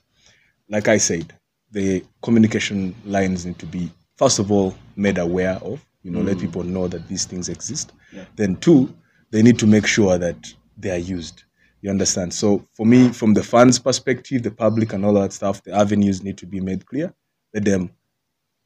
Like 0.70 0.88
I 0.88 0.96
said, 0.96 1.34
the 1.72 2.04
communication 2.22 2.94
lines 3.04 3.44
need 3.44 3.58
to 3.58 3.66
be 3.66 3.90
first 4.16 4.38
of 4.38 4.52
all 4.52 4.74
made 4.96 5.18
aware 5.18 5.56
of, 5.62 5.84
you 6.02 6.10
know, 6.10 6.20
let 6.20 6.38
people 6.38 6.62
know 6.62 6.86
that 6.86 7.08
these 7.08 7.24
things 7.24 7.48
exist. 7.48 7.92
Yeah. 8.12 8.24
Then 8.36 8.56
two, 8.56 8.94
they 9.30 9.42
need 9.42 9.58
to 9.58 9.66
make 9.66 9.86
sure 9.86 10.18
that 10.18 10.52
they 10.76 10.90
are 10.90 10.98
used. 10.98 11.44
You 11.80 11.90
understand? 11.90 12.32
So 12.32 12.64
for 12.74 12.86
me, 12.86 13.08
from 13.08 13.34
the 13.34 13.42
fans' 13.42 13.78
perspective, 13.78 14.42
the 14.42 14.50
public 14.50 14.92
and 14.92 15.04
all 15.04 15.14
that 15.14 15.32
stuff, 15.32 15.62
the 15.64 15.72
avenues 15.72 16.22
need 16.22 16.38
to 16.38 16.46
be 16.46 16.60
made 16.60 16.86
clear. 16.86 17.12
Let 17.52 17.64
them, 17.64 17.90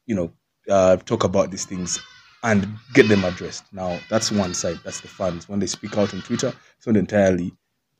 you 0.05 0.14
know, 0.14 0.33
uh, 0.69 0.97
talk 0.97 1.25
about 1.25 1.51
these 1.51 1.64
things 1.64 1.99
and 2.42 2.69
get 2.92 3.09
them 3.09 3.25
addressed. 3.25 3.64
Now 3.73 3.99
that's 4.11 4.31
one 4.31 4.53
side. 4.53 4.79
That's 4.85 5.01
the 5.01 5.09
fans. 5.09 5.49
When 5.49 5.59
they 5.59 5.66
speak 5.66 5.97
out 5.97 6.12
on 6.12 6.21
Twitter, 6.23 6.53
it's 6.77 6.87
not 6.87 6.97
entirely 6.97 7.55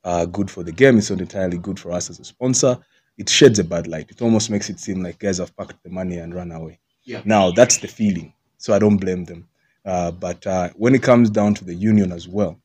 uh, 0.05 0.27
good 0.27 0.51
for 0.51 0.63
the 0.63 0.73
game. 0.73 0.99
It's 0.99 1.11
not 1.11 1.21
entirely 1.21 1.59
good 1.59 1.81
for 1.81 1.93
us 1.93 2.11
as 2.11 2.21
a 2.21 2.25
sponsor. 2.25 2.79
It 3.19 3.29
sheds 3.29 3.59
a 3.59 3.65
bad 3.65 3.87
light. 3.87 4.11
It 4.11 4.23
almost 4.23 4.51
makes 4.51 4.69
it 4.69 4.79
seem 4.79 5.03
like 5.03 5.19
guys 5.19 5.39
have 5.39 5.57
packed 5.57 5.83
the 5.83 5.91
money 5.91 6.19
and 6.19 6.35
run 6.35 6.53
away. 6.53 6.79
Yeah. 7.05 7.23
Now 7.25 7.51
that's 7.51 7.79
the 7.79 7.89
feeling. 7.89 8.33
So 8.59 8.75
I 8.75 8.79
don't 8.79 8.99
blame 8.99 9.25
them. 9.25 9.49
Uh, 9.85 10.11
but 10.11 10.47
uh, 10.47 10.71
when 10.77 10.95
it 10.95 11.03
comes 11.03 11.31
down 11.31 11.55
to 11.55 11.65
the 11.65 11.75
union 11.75 12.13
as 12.13 12.27
well, 12.29 12.59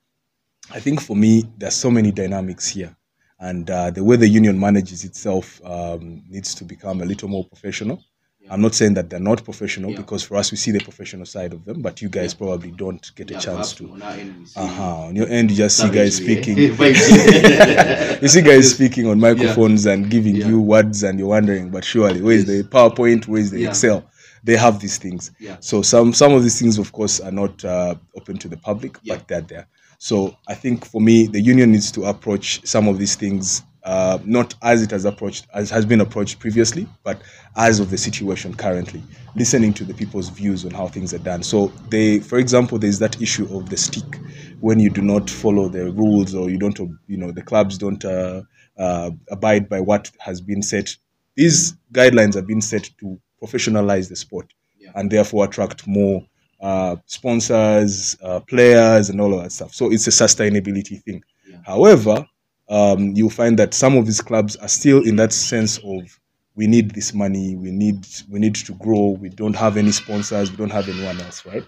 I 0.72 0.80
think 0.80 1.02
for 1.02 1.16
me 1.16 1.44
there's 1.58 1.76
so 1.76 1.92
many 1.92 2.12
dynamics 2.12 2.68
here, 2.68 2.96
and 3.40 3.70
uh, 3.70 3.92
the 3.92 4.04
way 4.04 4.16
the 4.16 4.28
union 4.28 4.60
manages 4.60 5.04
itself 5.04 5.62
um, 5.66 6.24
needs 6.30 6.56
to 6.56 6.64
become 6.64 7.02
a 7.02 7.06
little 7.06 7.30
more 7.30 7.46
professional. 7.46 8.04
Yeah. 8.44 8.54
I'm 8.54 8.62
not 8.62 8.74
saying 8.76 8.96
that 8.96 9.10
they're 9.10 9.20
not 9.20 9.44
professional 9.44 9.92
Yeah. 9.92 9.98
because 9.98 10.24
for 10.24 10.36
us 10.38 10.52
we 10.52 10.58
see 10.58 10.72
the 10.72 10.80
professional 10.80 11.26
side 11.26 11.54
of 11.54 11.64
them, 11.66 11.82
but 11.82 12.02
you 12.02 12.10
guys 12.10 12.34
Yeah. 12.34 12.38
probably 12.40 12.72
don't 12.72 13.12
get 13.16 13.30
a 13.32 13.40
chance 13.40 13.74
to. 13.74 13.92
on 13.92 14.02
our 14.02 14.14
end 14.14 14.36
we 14.40 14.46
see 14.46 14.60
Uh-huh. 14.60 14.96
On 15.08 15.16
your 15.16 15.28
end, 15.30 15.52
you 15.52 15.58
just 15.58 15.78
see 15.78 15.90
guys 15.90 16.16
speaking. 16.16 16.58
You 18.22 18.28
see 18.28 18.42
guys 18.42 18.72
speaking 18.76 19.08
on 19.08 19.20
microphones 19.20 19.86
and 19.86 20.10
giving 20.10 20.36
you 20.36 20.60
words, 20.62 21.04
and 21.04 21.18
you're 21.20 21.28
wondering, 21.30 21.70
but 21.70 21.84
surely, 21.84 22.22
where's 22.22 22.46
the 22.46 22.64
PowerPoint? 22.64 23.28
Where's 23.28 23.52
the 23.52 23.62
Yeah. 23.62 23.70
Excel? 23.70 24.06
They 24.44 24.56
have 24.58 24.80
these 24.80 24.98
things. 24.98 25.32
Yeah. 25.40 25.58
So 25.60 25.82
some 25.84 26.14
some 26.14 26.34
of 26.34 26.42
these 26.44 26.58
things, 26.60 26.78
of 26.80 26.92
course, 26.92 27.20
are 27.20 27.32
not 27.32 27.64
uh, 27.64 27.96
open 28.18 28.38
to 28.40 28.48
the 28.48 28.58
public, 28.58 28.98
but 29.06 29.28
they're 29.28 29.42
there. 29.42 29.68
So 30.00 30.36
I 30.48 30.56
think 30.56 30.84
for 30.86 31.00
me, 31.00 31.28
the 31.28 31.40
union 31.40 31.72
needs 31.72 31.92
to 31.92 32.06
approach 32.06 32.62
some 32.66 32.88
of 32.88 32.98
these 32.98 33.14
things 33.16 33.62
uh, 33.84 34.20
not 34.26 34.54
as 34.62 34.82
it 34.84 34.92
has 34.92 35.06
approached 35.06 35.48
as 35.54 35.70
has 35.70 35.86
been 35.86 36.02
approached 36.02 36.40
previously, 36.40 36.88
but 37.04 37.22
as 37.56 37.80
of 37.80 37.90
the 37.90 37.98
situation 37.98 38.54
currently, 38.54 39.02
listening 39.36 39.74
to 39.74 39.84
the 39.84 39.94
people's 39.94 40.30
views 40.30 40.66
on 40.66 40.72
how 40.72 40.88
things 40.88 41.14
are 41.14 41.20
done. 41.20 41.42
So 41.44 41.68
they, 41.90 42.20
for 42.20 42.38
example, 42.38 42.78
there's 42.78 43.00
that 43.00 43.22
issue 43.22 43.48
of 43.56 43.70
the 43.70 43.78
stick 43.78 44.20
when 44.60 44.80
you 44.80 44.90
do 44.90 45.02
not 45.02 45.30
follow 45.30 45.68
the 45.70 45.92
rules 45.92 46.36
or 46.36 46.50
you 46.50 46.58
don't, 46.58 46.78
you 47.08 47.18
know, 47.18 47.32
the 47.32 47.42
clubs 47.42 47.78
don't 47.78 48.04
uh, 48.06 48.44
uh, 48.78 49.12
abide 49.32 49.68
by 49.68 49.80
what 49.82 50.12
has 50.20 50.42
been 50.42 50.62
set. 50.62 50.96
These 51.36 51.74
guidelines 51.94 52.36
have 52.36 52.46
been 52.48 52.62
set 52.62 52.90
to 53.00 53.20
professionalize 53.42 54.10
the 54.10 54.16
sport 54.16 54.54
Yeah. 54.80 54.92
and 54.96 55.10
therefore 55.10 55.46
attract 55.46 55.88
more 55.88 56.24
uh, 56.62 56.98
sponsors, 57.08 58.16
uh, 58.22 58.40
players, 58.42 59.10
and 59.10 59.20
all 59.20 59.34
of 59.34 59.42
that 59.44 59.52
stuff. 59.52 59.74
So 59.74 59.92
it's 59.92 60.06
a 60.06 60.12
sustainability 60.12 61.02
thing. 61.02 61.24
Yeah. 61.50 61.58
However, 61.66 62.24
um, 62.72 63.12
you'll 63.16 63.30
find 63.30 63.60
that 63.60 63.74
some 63.74 63.98
of 63.98 64.06
these 64.06 64.22
clubs 64.22 64.56
are 64.56 64.68
still 64.70 65.04
in 65.06 65.18
that 65.18 65.34
sense 65.34 65.78
of 65.80 66.20
we 66.56 66.68
need 66.68 66.92
this 66.92 67.14
money, 67.14 67.56
we 67.56 67.70
need 67.72 68.06
we 68.30 68.40
need 68.40 68.56
to 68.56 68.74
grow, 68.76 69.10
we 69.10 69.30
don't 69.30 69.56
have 69.56 69.78
any 69.78 69.92
sponsors, 69.92 70.50
we 70.50 70.58
don't 70.58 70.72
have 70.72 70.88
anyone 70.90 71.20
else, 71.22 71.46
right? 71.46 71.66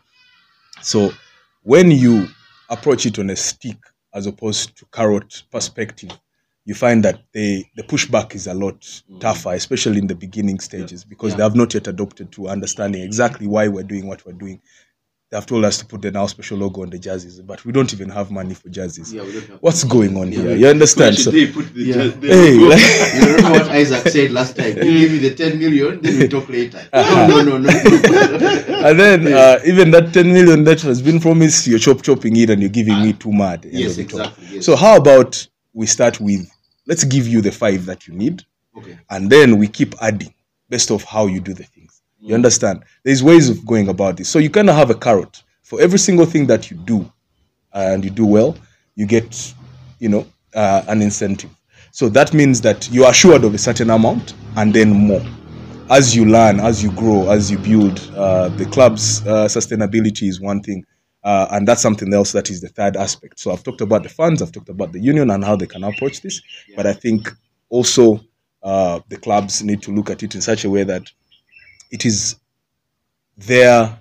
So 0.82 1.12
when 1.64 1.92
you 1.92 2.28
approach 2.70 3.06
it 3.06 3.20
on 3.20 3.30
a 3.30 3.36
stick 3.36 3.78
as 4.14 4.28
opposed 4.28 4.76
to 4.78 4.86
carrot 4.94 5.44
perspective, 5.52 6.12
you 6.66 6.74
find 6.74 7.04
that 7.04 7.22
the 7.34 7.66
the 7.76 7.84
pushback 7.84 8.34
is 8.34 8.48
a 8.48 8.54
lot 8.54 9.02
tougher, 9.20 9.54
especially 9.54 9.98
in 9.98 10.08
the 10.08 10.16
beginning 10.16 10.60
stages, 10.60 11.04
because 11.04 11.32
Yeah. 11.32 11.38
they 11.38 11.44
have 11.44 11.56
not 11.56 11.74
yet 11.74 11.88
adopted 11.88 12.32
to 12.34 12.48
understanding 12.48 13.02
exactly 13.04 13.48
why 13.48 13.68
we're 13.68 13.84
doing 13.84 14.08
what 14.08 14.26
we're 14.26 14.34
doing. 14.34 14.62
They 15.34 15.38
have 15.38 15.48
told 15.48 15.66
us 15.66 15.80
to 15.80 15.86
put 15.88 16.04
the 16.04 16.12
Nile 16.12 16.28
Special 16.28 16.60
logo 16.60 16.84
on 16.84 16.92
the 16.92 17.00
jerseys, 17.00 17.42
but 17.42 17.66
we 17.66 17.72
don't 17.72 17.92
even 17.92 18.08
have 18.10 18.30
money 18.30 18.54
for 18.54 18.70
jerseys. 18.70 19.12
Yeah, 19.12 19.24
we 19.24 19.32
don't 19.32 19.48
have- 19.48 19.58
What's 19.62 19.84
going 19.84 20.16
on 20.16 20.32
Yeah. 20.32 20.42
here? 20.42 20.56
You 20.58 20.68
understand? 20.68 21.16
Where 21.16 21.24
So, 21.24 21.32
should 21.32 21.34
they 21.34 21.52
put 21.52 21.74
the 21.74 21.82
Yeah. 21.86 21.94
just- 22.04 22.18
hey, 22.22 22.54
like- 22.54 22.80
You 23.16 23.36
remember 23.38 23.60
what 23.60 23.72
Isaac 23.72 24.08
said 24.10 24.32
last 24.32 24.56
time? 24.56 24.78
You 24.78 25.00
give 25.00 25.12
me 25.12 25.18
the 25.18 25.34
10 25.34 25.58
million, 25.58 26.00
then 26.04 26.20
we 26.20 26.28
talk 26.28 26.48
later. 26.50 26.80
No, 26.94 27.42
no, 27.42 27.58
no, 27.58 27.58
no. 27.58 27.70
and 28.88 29.00
then 29.00 29.34
uh, 29.34 29.58
even 29.66 29.90
that 29.90 30.14
10 30.14 30.32
million 30.32 30.64
that 30.66 30.82
has 30.82 31.02
been 31.02 31.20
promised, 31.20 31.66
you're 31.66 31.80
chop 31.80 32.04
chopping 32.04 32.36
it 32.38 32.52
and 32.52 32.62
you're 32.62 32.70
giving 32.70 33.02
me 33.02 33.14
too 33.14 33.32
mad. 33.34 33.54
at 33.54 33.62
the 33.64 33.70
end 33.70 33.80
yes, 33.80 33.94
of 33.94 34.00
it 34.06 34.14
all. 34.14 34.20
exactly. 34.20 34.48
Yes. 34.58 34.66
So 34.68 34.76
how 34.76 34.98
about 34.98 35.48
we 35.74 35.88
start 35.88 36.20
with 36.22 36.48
let's 36.86 37.06
give 37.06 37.28
you 37.28 37.42
the 37.42 37.52
five 37.52 37.88
that 37.88 38.08
you 38.08 38.14
need, 38.14 38.44
okay. 38.78 39.00
and 39.10 39.32
then 39.32 39.58
we 39.58 39.68
keep 39.68 39.96
adding 40.00 40.32
based 40.70 40.92
off 40.92 41.04
how 41.06 41.26
you 41.26 41.40
do 41.42 41.54
the 41.56 41.64
things. 41.64 41.73
You 42.26 42.36
understand? 42.36 42.84
There's 43.04 43.22
ways 43.22 43.50
of 43.50 43.66
going 43.66 43.90
about 43.90 44.18
this. 44.18 44.30
So 44.30 44.40
you 44.40 44.50
kind 44.50 44.70
of 44.70 44.76
have 44.76 44.90
a 44.90 44.96
carrot 44.96 45.44
for 45.62 45.82
every 45.82 46.00
single 46.00 46.26
thing 46.26 46.48
that 46.48 46.72
you 46.72 46.78
do, 46.78 47.12
and 47.74 48.04
you 48.04 48.10
do 48.10 48.26
well, 48.26 48.56
you 48.96 49.06
get, 49.06 49.54
you 50.00 50.10
know, 50.10 50.26
uh, 50.54 50.84
an 50.88 51.02
incentive. 51.02 51.50
So 51.92 52.10
that 52.10 52.34
means 52.34 52.62
that 52.62 52.90
you 52.92 53.04
are 53.04 53.12
assured 53.12 53.44
of 53.44 53.54
a 53.54 53.58
certain 53.58 53.90
amount 53.90 54.36
and 54.56 54.74
then 54.74 54.90
more. 54.90 55.22
As 55.90 56.16
you 56.16 56.26
learn, 56.26 56.60
as 56.60 56.82
you 56.82 56.92
grow, 56.94 57.30
as 57.30 57.52
you 57.52 57.58
build, 57.58 58.00
uh, 58.16 58.50
the 58.50 58.66
club's 58.66 59.22
uh, 59.28 59.46
sustainability 59.46 60.28
is 60.28 60.40
one 60.40 60.62
thing. 60.62 60.86
Uh, 61.24 61.48
and 61.52 61.68
that's 61.68 61.82
something 61.82 62.14
else 62.14 62.32
that 62.32 62.50
is 62.50 62.62
the 62.62 62.70
third 62.70 62.98
aspect. 62.98 63.40
So 63.40 63.52
I've 63.52 63.64
talked 63.64 63.82
about 63.82 64.04
the 64.04 64.10
funds, 64.10 64.42
I've 64.42 64.52
talked 64.52 64.70
about 64.70 64.92
the 64.92 65.00
union 65.00 65.30
and 65.30 65.44
how 65.44 65.56
they 65.56 65.68
can 65.68 65.84
approach 65.84 66.22
this. 66.22 66.42
But 66.76 66.86
I 66.88 66.94
think 66.94 67.32
also 67.70 68.20
uh, 68.62 69.00
the 69.10 69.18
clubs 69.18 69.64
need 69.64 69.82
to 69.84 69.92
look 69.92 70.10
at 70.10 70.24
it 70.24 70.36
in 70.36 70.42
such 70.42 70.66
a 70.66 70.70
way 70.70 70.84
that 70.84 71.12
it 71.94 72.06
is 72.08 72.38
their 73.38 74.00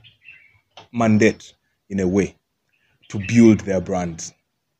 mandate, 0.93 1.53
in 1.91 2.01
a 2.01 2.09
way, 2.09 2.35
to 3.09 3.21
build 3.29 3.61
their 3.61 3.83
brands, 3.83 4.33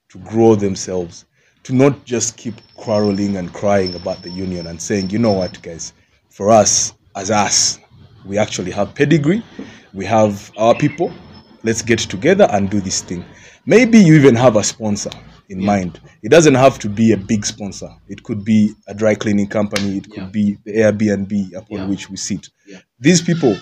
to 0.09 0.18
grow 0.20 0.55
themselves, 0.55 1.27
to 1.62 1.75
not 1.75 2.05
just 2.07 2.38
keep 2.38 2.55
quarreling 2.75 3.37
and 3.37 3.53
crying 3.53 3.94
about 3.94 4.22
the 4.22 4.31
union 4.31 4.66
and 4.66 4.81
saying, 4.81 5.11
you 5.11 5.18
know 5.18 5.33
what, 5.33 5.61
guys, 5.62 5.92
for 6.31 6.51
us, 6.51 6.94
as 7.14 7.31
us, 7.31 7.79
we 8.25 8.38
actually 8.38 8.70
have 8.70 8.94
pedigree, 8.94 9.44
we 9.92 10.07
have 10.07 10.51
our 10.57 10.75
people, 10.75 11.12
let's 11.64 11.83
get 11.83 11.98
together 11.98 12.48
and 12.51 12.70
do 12.70 12.81
this 12.81 13.03
thing. 13.03 13.22
Maybe 13.66 13.98
you 13.98 14.14
even 14.14 14.35
have 14.37 14.57
a 14.57 14.64
sponsor 14.64 15.11
in 15.51 15.62
mind. 15.62 16.01
It 16.22 16.31
doesn't 16.31 16.55
have 16.55 16.79
to 16.79 16.88
be 16.88 17.12
a 17.12 17.16
big 17.16 17.44
sponsor. 17.44 17.90
It 18.09 18.22
could 18.22 18.42
be 18.42 18.72
a 18.88 18.94
dry 18.94 19.14
cleaning 19.14 19.48
company, 19.48 19.98
it 19.98 20.05
could 20.11 20.22
Yeah. 20.22 20.31
be 20.31 20.59
the 20.64 20.72
Airbnb 20.79 21.55
upon 21.55 21.79
Yeah. 21.79 21.87
which 21.87 22.09
we 22.09 22.16
sit. 22.16 22.48
These 23.02 23.20
people 23.22 23.56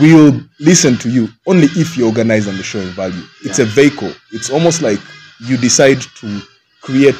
will 0.00 0.40
listen 0.58 0.96
to 0.98 1.10
you 1.10 1.28
only 1.46 1.66
if 1.76 1.96
you 1.96 2.06
organize 2.06 2.46
and 2.46 2.58
showing 2.64 2.88
value. 2.88 3.22
It's 3.44 3.58
Yeah. 3.58 3.66
a 3.66 3.68
vehicle. 3.68 4.12
It's 4.32 4.50
almost 4.50 4.80
like 4.82 4.98
you 5.40 5.56
decide 5.58 6.00
to 6.20 6.40
create 6.80 7.14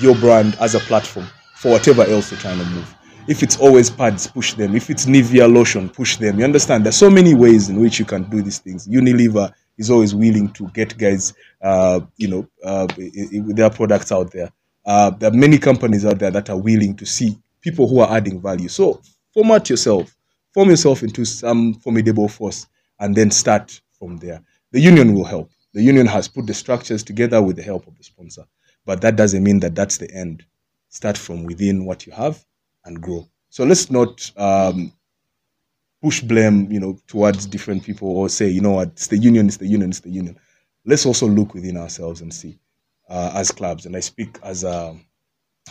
your 0.00 0.14
brand 0.14 0.56
as 0.60 0.74
a 0.74 0.80
platform 0.80 1.26
for 1.56 1.72
whatever 1.72 2.02
else 2.04 2.30
you're 2.30 2.40
trying 2.40 2.58
to 2.60 2.64
move. 2.66 2.94
If 3.26 3.42
it's 3.42 3.56
always 3.58 3.90
pads, 3.90 4.26
push 4.28 4.54
them. 4.54 4.74
If 4.76 4.88
it's 4.90 5.06
Nivea 5.06 5.52
lotion, 5.52 5.88
push 5.90 6.16
them. 6.16 6.38
You 6.38 6.44
understand? 6.44 6.84
There's 6.84 6.96
so 6.96 7.10
many 7.10 7.34
ways 7.34 7.68
in 7.68 7.80
which 7.80 7.98
you 7.98 8.04
can 8.06 8.22
do 8.30 8.40
these 8.40 8.58
things. 8.58 8.86
Unilever 8.88 9.52
is 9.76 9.90
always 9.90 10.14
willing 10.14 10.48
to 10.52 10.68
get 10.72 10.96
guys, 10.96 11.34
uh, 11.62 12.00
you 12.16 12.28
know, 12.28 12.46
uh, 12.64 12.86
i- 12.96 13.28
i- 13.36 13.40
with 13.40 13.56
their 13.56 13.70
products 13.70 14.12
out 14.12 14.30
there. 14.32 14.50
Uh, 14.86 15.10
there 15.10 15.30
are 15.30 15.36
many 15.36 15.58
companies 15.58 16.06
out 16.06 16.18
there 16.20 16.30
that 16.30 16.48
are 16.48 16.56
willing 16.56 16.94
to 16.96 17.04
see 17.04 17.36
people 17.60 17.86
who 17.88 18.00
are 18.00 18.16
adding 18.16 18.40
value. 18.40 18.68
So 18.68 19.00
format 19.34 19.68
yourself, 19.68 20.14
form 20.58 20.70
yourself 20.70 21.04
into 21.04 21.24
some 21.24 21.72
formidable 21.72 22.26
force, 22.26 22.66
and 22.98 23.14
then 23.14 23.30
start 23.30 23.80
from 23.96 24.16
there. 24.16 24.42
The 24.72 24.80
union 24.80 25.14
will 25.14 25.22
help. 25.24 25.52
The 25.72 25.80
union 25.80 26.04
has 26.08 26.26
put 26.26 26.48
the 26.48 26.54
structures 26.54 27.04
together 27.04 27.40
with 27.40 27.54
the 27.54 27.62
help 27.62 27.86
of 27.86 27.96
the 27.96 28.02
sponsor, 28.02 28.42
but 28.84 29.00
that 29.02 29.14
doesn't 29.14 29.44
mean 29.44 29.60
that 29.60 29.76
that's 29.76 29.98
the 29.98 30.12
end. 30.12 30.44
Start 30.88 31.16
from 31.16 31.44
within 31.44 31.84
what 31.84 32.08
you 32.08 32.12
have 32.12 32.44
and 32.84 33.00
grow. 33.00 33.28
So 33.50 33.64
let's 33.64 33.88
not 33.88 34.32
um, 34.36 34.92
push 36.02 36.22
blame, 36.22 36.72
you 36.72 36.80
know, 36.80 36.98
towards 37.06 37.46
different 37.46 37.84
people 37.84 38.08
or 38.08 38.28
say, 38.28 38.48
you 38.48 38.60
know 38.60 38.72
what, 38.72 38.88
it's 38.88 39.06
the 39.06 39.16
union, 39.16 39.46
it's 39.46 39.58
the 39.58 39.66
union, 39.68 39.90
it's 39.90 40.00
the 40.00 40.10
union. 40.10 40.36
Let's 40.84 41.06
also 41.06 41.28
look 41.28 41.54
within 41.54 41.76
ourselves 41.76 42.20
and 42.20 42.34
see, 42.34 42.58
uh, 43.08 43.30
as 43.32 43.52
clubs, 43.52 43.86
and 43.86 43.94
I 43.94 44.00
speak 44.00 44.40
as 44.42 44.64
a, 44.64 44.96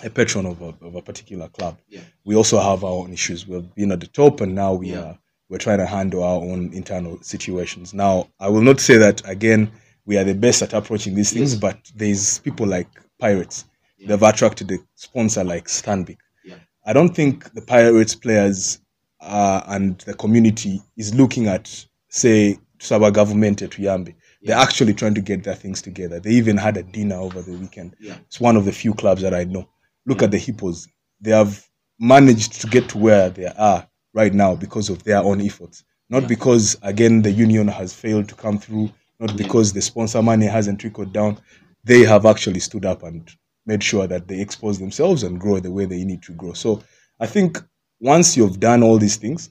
a 0.03 0.09
patron 0.09 0.45
of 0.45 0.61
a, 0.61 0.73
of 0.85 0.95
a 0.95 1.01
particular 1.01 1.47
club. 1.49 1.77
Yeah. 1.89 2.01
We 2.25 2.35
also 2.35 2.59
have 2.59 2.83
our 2.83 2.91
own 2.91 3.13
issues. 3.13 3.47
We've 3.47 3.73
been 3.75 3.91
at 3.91 3.99
the 3.99 4.07
top, 4.07 4.41
and 4.41 4.55
now 4.55 4.73
we 4.73 4.91
Yeah. 4.91 5.01
are 5.01 5.19
we're 5.49 5.57
trying 5.57 5.77
to 5.77 5.85
handle 5.85 6.23
our 6.23 6.41
own 6.41 6.73
internal 6.73 7.17
situations. 7.21 7.93
Now, 7.93 8.27
I 8.37 8.49
will 8.49 8.61
not 8.61 8.81
say 8.81 8.97
that 8.97 9.21
again. 9.29 9.71
We 10.05 10.17
are 10.17 10.25
the 10.25 10.33
best 10.33 10.61
at 10.61 10.73
approaching 10.73 11.15
these 11.15 11.31
things, 11.31 11.53
Yes. 11.53 11.61
but 11.61 11.77
there's 11.95 12.39
people 12.39 12.67
like 12.67 12.89
Pirates. 13.17 13.63
Yeah. 13.97 14.09
They've 14.09 14.23
attracted 14.23 14.69
a 14.71 14.77
sponsor 14.95 15.45
like 15.45 15.67
Stanbic. 15.67 16.17
Yeah. 16.43 16.55
I 16.85 16.91
don't 16.91 17.15
think 17.15 17.53
the 17.53 17.61
Pirates 17.61 18.13
players 18.13 18.79
uh, 19.21 19.61
and 19.67 19.97
the 20.01 20.13
community 20.15 20.81
is 20.97 21.15
looking 21.15 21.47
at, 21.47 21.85
say, 22.09 22.59
Saba 22.79 23.09
government 23.09 23.61
at 23.61 23.71
Tuyambe. 23.71 24.13
They're 24.43 24.55
actually 24.57 24.93
trying 24.93 25.15
to 25.15 25.21
get 25.21 25.43
their 25.43 25.55
things 25.55 25.81
together. 25.81 26.19
They 26.19 26.31
even 26.31 26.57
had 26.57 26.77
a 26.77 26.83
dinner 26.83 27.15
over 27.15 27.41
the 27.41 27.53
weekend. 27.53 27.95
Yeah. 27.99 28.17
It's 28.27 28.39
one 28.39 28.55
of 28.57 28.65
the 28.65 28.71
few 28.71 28.93
clubs 28.93 29.21
that 29.21 29.33
I 29.33 29.45
know. 29.45 29.67
Look 30.07 30.23
at 30.23 30.29
mm. 30.29 30.31
the 30.31 30.39
Hippos. 30.39 30.87
They 31.21 31.31
have 31.31 31.63
managed 31.99 32.61
to 32.61 32.67
get 32.67 32.89
to 32.89 32.97
where 32.97 33.29
they 33.29 33.47
are 33.47 33.87
right 34.13 34.33
now 34.33 34.55
because 34.55 34.89
of 34.89 35.03
their 35.03 35.19
own 35.19 35.41
efforts. 35.41 35.83
Not 36.09 36.23
Yeah. 36.23 36.29
because, 36.29 36.77
again, 36.81 37.21
the 37.21 37.31
union 37.31 37.67
has 37.67 37.93
failed 37.93 38.29
to 38.29 38.35
come 38.35 38.57
through, 38.59 38.89
not 39.19 39.37
because 39.37 39.73
the 39.73 39.81
sponsor 39.81 40.21
money 40.23 40.47
hasn't 40.47 40.79
trickled 40.79 41.13
down. 41.13 41.37
They 41.83 42.03
have 42.05 42.25
actually 42.25 42.61
stood 42.61 42.85
up 42.85 43.03
and 43.03 43.29
made 43.65 43.83
sure 43.83 44.07
that 44.07 44.27
they 44.27 44.39
expose 44.41 44.79
themselves 44.79 45.23
and 45.23 45.39
grow 45.39 45.59
the 45.59 45.71
way 45.71 45.85
they 45.85 46.03
need 46.05 46.23
to 46.23 46.33
grow. 46.33 46.53
So 46.53 46.81
I 47.19 47.27
think 47.27 47.61
once 47.99 48.37
you've 48.37 48.59
done 48.59 48.83
all 48.83 48.97
these 48.97 49.17
things, 49.17 49.49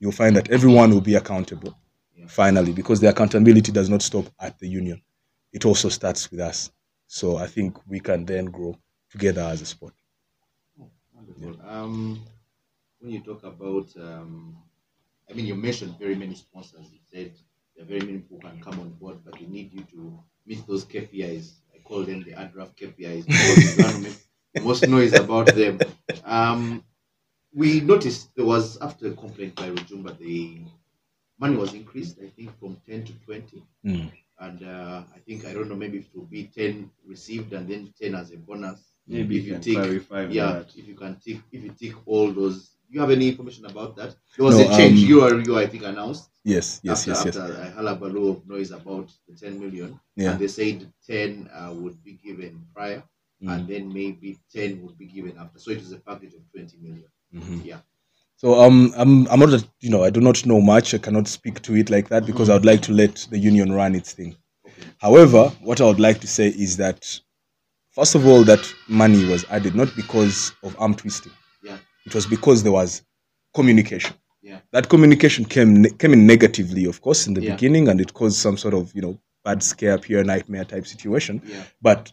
you'll 0.00 0.12
find 0.12 0.36
that 0.36 0.50
everyone 0.50 0.90
will 0.92 1.00
be 1.00 1.14
accountable 1.14 1.74
Yeah. 2.18 2.26
finally 2.28 2.72
because 2.72 3.00
the 3.00 3.08
accountability 3.08 3.72
does 3.72 3.88
not 3.88 4.02
stop 4.02 4.26
at 4.40 4.58
the 4.58 4.68
union. 4.68 5.00
It 5.52 5.64
also 5.64 5.88
starts 5.88 6.30
with 6.30 6.40
us. 6.40 6.70
So 7.06 7.36
I 7.38 7.46
think 7.46 7.78
we 7.86 8.00
can 8.00 8.26
then 8.26 8.46
grow 8.46 8.76
together 9.14 9.42
as 9.42 9.60
a 9.62 9.66
sport. 9.74 9.94
Wonderful. 11.14 11.54
Um, 11.74 11.94
when 12.98 13.10
you 13.12 13.20
talk 13.20 13.42
about, 13.44 13.88
um, 14.08 14.56
I 15.30 15.34
mean, 15.34 15.46
you 15.46 15.54
mentioned 15.54 15.98
very 15.98 16.16
many 16.16 16.34
sponsors. 16.34 16.86
You 16.92 17.00
said 17.12 17.32
there 17.74 17.84
are 17.84 17.88
very 17.88 18.00
many 18.08 18.18
people 18.18 18.40
who 18.40 18.48
can 18.48 18.60
come 18.60 18.80
on 18.80 18.90
board, 19.00 19.18
but 19.24 19.38
we 19.40 19.46
need 19.46 19.72
you 19.72 19.84
to 19.94 20.00
meet 20.46 20.66
those 20.66 20.84
KPIs. 20.84 21.46
I 21.74 21.78
call 21.88 22.02
them 22.04 22.22
the 22.24 22.32
ADRAF 22.32 22.70
KPIs 22.80 23.24
because 23.30 23.58
you 23.78 23.84
want 23.84 23.96
to 23.96 24.02
make 24.02 24.18
the 24.54 24.60
most 24.62 24.88
noise 24.88 25.12
about 25.14 25.46
them. 25.54 25.78
Um, 26.24 26.84
we 27.52 27.80
noticed 27.80 28.34
there 28.36 28.44
was 28.46 28.78
after 28.78 29.08
a 29.08 29.12
complaint 29.14 29.54
by 29.56 29.70
Rujumba, 29.70 30.18
the 30.18 30.62
money 31.38 31.56
was 31.56 31.74
increased. 31.74 32.18
I 32.22 32.28
think 32.28 32.58
from 32.58 32.76
ten 32.88 33.04
to 33.04 33.12
twenty, 33.26 33.62
Mm. 33.86 34.10
And 34.40 34.62
uh, 34.62 35.02
I 35.14 35.18
think 35.20 35.46
I 35.46 35.52
don't 35.52 35.68
know 35.68 35.76
maybe 35.76 35.98
it 35.98 36.06
will 36.14 36.24
be 36.26 36.44
ten 36.44 36.90
received 37.06 37.52
and 37.52 37.68
then 37.68 37.92
ten 38.00 38.14
as 38.14 38.32
a 38.32 38.36
bonus. 38.36 38.80
Maybe 39.06 39.38
if 39.38 39.44
you 39.46 39.52
can 39.52 39.60
tick, 39.60 39.74
clarify 39.74 40.26
yeah, 40.30 40.52
that. 40.52 40.72
if 40.76 40.88
you 40.88 40.94
can 40.94 41.16
tick, 41.16 41.38
if 41.52 41.62
you 41.62 41.70
tick 41.70 41.94
all 42.06 42.32
those. 42.32 42.70
Do 42.88 42.94
you 42.94 43.00
have 43.00 43.10
any 43.10 43.28
information 43.28 43.64
about 43.66 43.96
that? 43.96 44.14
There 44.36 44.44
was 44.46 44.58
No, 44.58 44.64
a 44.70 44.76
change. 44.76 45.02
um, 45.02 45.08
you 45.08 45.22
are 45.22 45.40
you 45.40 45.58
I 45.58 45.66
think 45.66 45.84
announced 45.84 46.30
Yes, 46.44 46.80
yes, 46.82 47.08
after, 47.08 47.10
yes, 47.10 47.24
yes. 47.24 47.36
after 47.36 47.62
a 47.62 47.70
hullabaloo 47.70 48.28
of 48.30 48.46
noise 48.46 48.70
about 48.70 49.10
the 49.28 49.34
10 49.34 49.58
million. 49.58 49.98
Yeah. 50.16 50.32
And 50.32 50.40
they 50.40 50.48
said 50.48 50.92
10 51.06 51.48
uh, 51.52 51.72
would 51.74 52.02
be 52.04 52.12
given 52.12 52.64
prior 52.74 53.02
Mm. 53.42 53.52
and 53.52 53.68
then 53.68 53.92
maybe 53.92 54.38
10 54.52 54.80
would 54.82 54.96
be 54.96 55.06
given 55.06 55.36
after. 55.38 55.58
So 55.58 55.70
it 55.72 55.78
was 55.78 55.90
a 55.92 55.98
package 55.98 56.34
of 56.34 56.48
20 56.52 56.78
million. 56.78 57.08
Mhm. 57.34 57.64
Yeah. 57.64 57.80
So 58.44 58.60
um, 58.60 58.92
I'm 58.94 59.26
I'm 59.28 59.40
not 59.40 59.54
a, 59.54 59.66
you 59.80 59.88
know 59.88 60.04
I 60.04 60.10
do 60.10 60.20
not 60.20 60.44
know 60.44 60.60
much. 60.60 60.92
I 60.92 60.98
cannot 60.98 61.28
speak 61.28 61.62
to 61.62 61.74
it 61.76 61.88
like 61.88 62.10
that 62.10 62.26
because 62.26 62.50
I 62.50 62.52
would 62.52 62.66
like 62.66 62.82
to 62.82 62.92
let 62.92 63.26
the 63.30 63.38
union 63.38 63.72
run 63.72 63.94
its 63.94 64.12
thing. 64.12 64.36
However, 64.98 65.48
what 65.62 65.80
I 65.80 65.86
would 65.86 65.98
like 65.98 66.20
to 66.20 66.26
say 66.26 66.48
is 66.48 66.76
that 66.76 67.08
first 67.92 68.14
of 68.14 68.26
all, 68.26 68.44
that 68.44 68.70
money 68.86 69.24
was 69.24 69.46
added 69.48 69.74
not 69.74 69.96
because 69.96 70.52
of 70.62 70.76
arm 70.78 70.94
twisting. 70.94 71.32
Yeah. 71.62 71.78
It 72.04 72.14
was 72.14 72.26
because 72.26 72.62
there 72.62 72.72
was 72.72 73.00
communication. 73.54 74.14
Yeah. 74.42 74.58
That 74.72 74.90
communication 74.90 75.46
came 75.46 75.82
came 75.96 76.12
in 76.12 76.26
negatively, 76.26 76.84
of 76.84 77.00
course, 77.00 77.26
in 77.26 77.32
the 77.32 77.40
Yeah. 77.40 77.54
beginning, 77.54 77.88
and 77.88 77.98
it 77.98 78.12
caused 78.12 78.36
some 78.36 78.58
sort 78.58 78.74
of 78.74 78.94
you 78.94 79.00
know 79.00 79.18
bad 79.42 79.62
scare, 79.62 79.96
pure 79.96 80.22
nightmare 80.22 80.66
type 80.66 80.86
situation. 80.86 81.40
Yeah. 81.46 81.62
But 81.80 82.12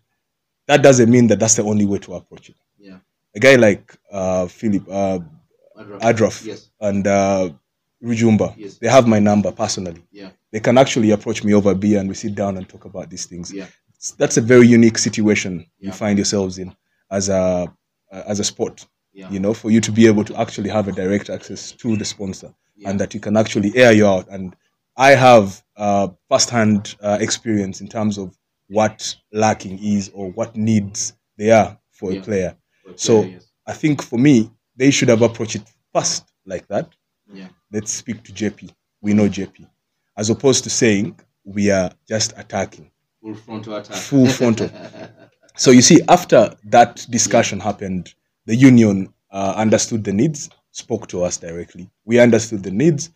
that 0.67 0.81
doesn't 0.81 1.09
mean 1.09 1.27
that 1.27 1.41
that's 1.41 1.55
the 1.55 1.63
only 1.63 1.85
way 1.85 1.97
to 1.99 2.13
approach 2.13 2.47
it. 2.51 2.55
Yeah. 2.79 2.99
A 3.35 3.39
guy 3.41 3.57
like 3.57 3.97
uh, 4.09 4.47
Philip 4.47 4.87
uh, 4.89 5.19
Adraf. 6.01 6.45
Yes. 6.45 6.69
and 6.79 7.05
uh, 7.07 7.49
Rujumba, 8.03 8.53
Yes. 8.57 8.77
they 8.77 8.87
have 8.89 9.07
my 9.07 9.19
number 9.19 9.51
personally. 9.51 10.01
Yeah. 10.11 10.31
They 10.51 10.59
can 10.59 10.77
actually 10.77 11.11
approach 11.11 11.43
me 11.43 11.53
over 11.53 11.73
beer 11.75 11.99
and 11.99 12.09
we 12.09 12.15
sit 12.15 12.35
down 12.35 12.57
and 12.57 12.67
talk 12.67 12.85
about 12.85 13.09
these 13.09 13.25
things. 13.25 13.51
Yeah. 13.53 13.67
That's 14.17 14.37
a 14.37 14.41
very 14.41 14.67
unique 14.67 14.97
situation 14.97 15.65
you 15.79 15.91
find 15.91 16.17
yourselves 16.17 16.57
in 16.57 16.75
as 17.11 17.29
a 17.29 17.71
as 18.11 18.39
a 18.39 18.43
sport. 18.43 18.85
Yeah. 19.13 19.29
You 19.29 19.39
know, 19.39 19.53
for 19.53 19.69
you 19.71 19.79
to 19.81 19.91
be 19.91 20.07
able 20.07 20.23
to 20.25 20.35
actually 20.39 20.69
have 20.69 20.87
a 20.87 20.91
direct 20.91 21.29
access 21.29 21.71
to 21.73 21.95
the 21.95 22.05
sponsor 22.05 22.53
Yeah. 22.75 22.89
and 22.89 22.99
that 22.99 23.13
you 23.13 23.19
can 23.19 23.37
actually 23.37 23.75
air 23.75 23.91
you 23.93 24.07
out. 24.07 24.27
And 24.29 24.55
I 24.97 25.11
have 25.11 25.61
uh, 25.77 26.07
firsthand 26.29 26.95
uh, 27.01 27.17
experience 27.21 27.81
in 27.81 27.87
terms 27.87 28.17
of 28.17 28.35
what 28.67 29.15
lacking 29.31 29.77
is 29.83 30.09
or 30.13 30.31
what 30.31 30.55
needs 30.55 31.13
they 31.37 31.51
are 31.51 31.77
for 31.91 32.11
Yeah. 32.11 32.19
a 32.19 32.23
player. 32.23 32.55
Okay, 32.87 32.93
so- 32.97 33.23
yes. 33.23 33.47
I 33.67 33.73
think 33.73 34.01
for 34.01 34.17
me, 34.17 34.49
they 34.81 34.89
should 34.89 35.09
have 35.09 35.21
approached 35.21 35.57
it 35.57 35.67
first 35.93 36.23
like 36.43 36.67
that. 36.67 36.89
Yeah. 37.31 37.49
Let's 37.71 37.91
speak 37.91 38.23
to 38.23 38.31
JP. 38.31 38.73
We 39.01 39.13
know 39.13 39.29
JP. 39.29 39.67
As 40.17 40.31
opposed 40.31 40.63
to 40.63 40.71
saying 40.71 41.19
we 41.43 41.69
are 41.69 41.91
just 42.07 42.33
attacking. 42.35 42.89
Full 43.21 43.35
frontal 43.35 43.75
attack. 43.75 43.95
Full 43.95 44.27
frontal. 44.27 44.71
So 45.55 45.69
you 45.69 45.83
see, 45.83 45.99
after 46.09 46.55
that 46.63 47.05
discussion 47.11 47.59
happened, 47.59 48.15
the 48.47 48.55
union 48.55 49.13
uh, 49.29 49.53
understood 49.55 50.03
the 50.03 50.13
needs, 50.13 50.49
spoke 50.71 51.05
to 51.09 51.23
us 51.23 51.37
directly. 51.37 51.87
We 52.05 52.19
understood 52.19 52.63
the 52.63 52.71
needs, 52.71 53.11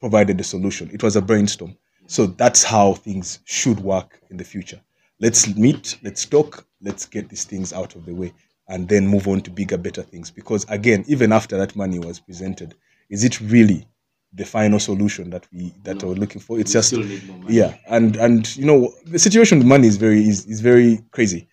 provided 0.00 0.38
the 0.38 0.44
solution. 0.44 0.88
It 0.94 1.02
was 1.02 1.16
a 1.16 1.20
brainstorm. 1.20 1.76
So 2.06 2.24
that's 2.24 2.62
how 2.64 2.94
things 2.94 3.40
should 3.44 3.80
work 3.80 4.18
in 4.30 4.38
the 4.38 4.44
future. 4.44 4.80
Let's 5.20 5.54
meet, 5.56 5.98
let's 6.02 6.24
talk, 6.24 6.66
let's 6.80 7.04
get 7.04 7.28
these 7.28 7.44
things 7.44 7.74
out 7.74 7.96
of 7.96 8.06
the 8.06 8.14
way, 8.14 8.32
and 8.68 8.88
then 8.88 9.06
move 9.06 9.28
on 9.28 9.40
to 9.42 9.50
bigger, 9.50 9.76
better 9.76 10.02
things. 10.02 10.30
Because 10.30 10.64
again, 10.68 11.04
even 11.08 11.32
after 11.32 11.56
that 11.58 11.74
money 11.76 11.98
was 11.98 12.20
presented, 12.20 12.74
is 13.10 13.24
it 13.24 13.40
really 13.40 13.86
the 14.34 14.44
final 14.44 14.78
solution 14.78 15.28
that 15.30 15.46
we 15.52 15.72
that 15.82 16.00
No. 16.02 16.08
we're 16.08 16.14
looking 16.14 16.40
for? 16.40 16.58
It's 16.58 16.72
just 16.72 16.88
still 16.88 17.02
need 17.04 17.26
more 17.28 17.36
money. 17.38 17.54
yeah 17.54 17.76
and 17.88 18.16
and 18.16 18.56
you 18.56 18.64
know 18.64 18.94
the 19.04 19.18
situation 19.18 19.58
with 19.58 19.66
money 19.66 19.86
is 19.86 19.96
very 19.98 20.20
is, 20.26 20.46
is 20.46 20.60
very 20.60 21.04
crazy 21.10 21.48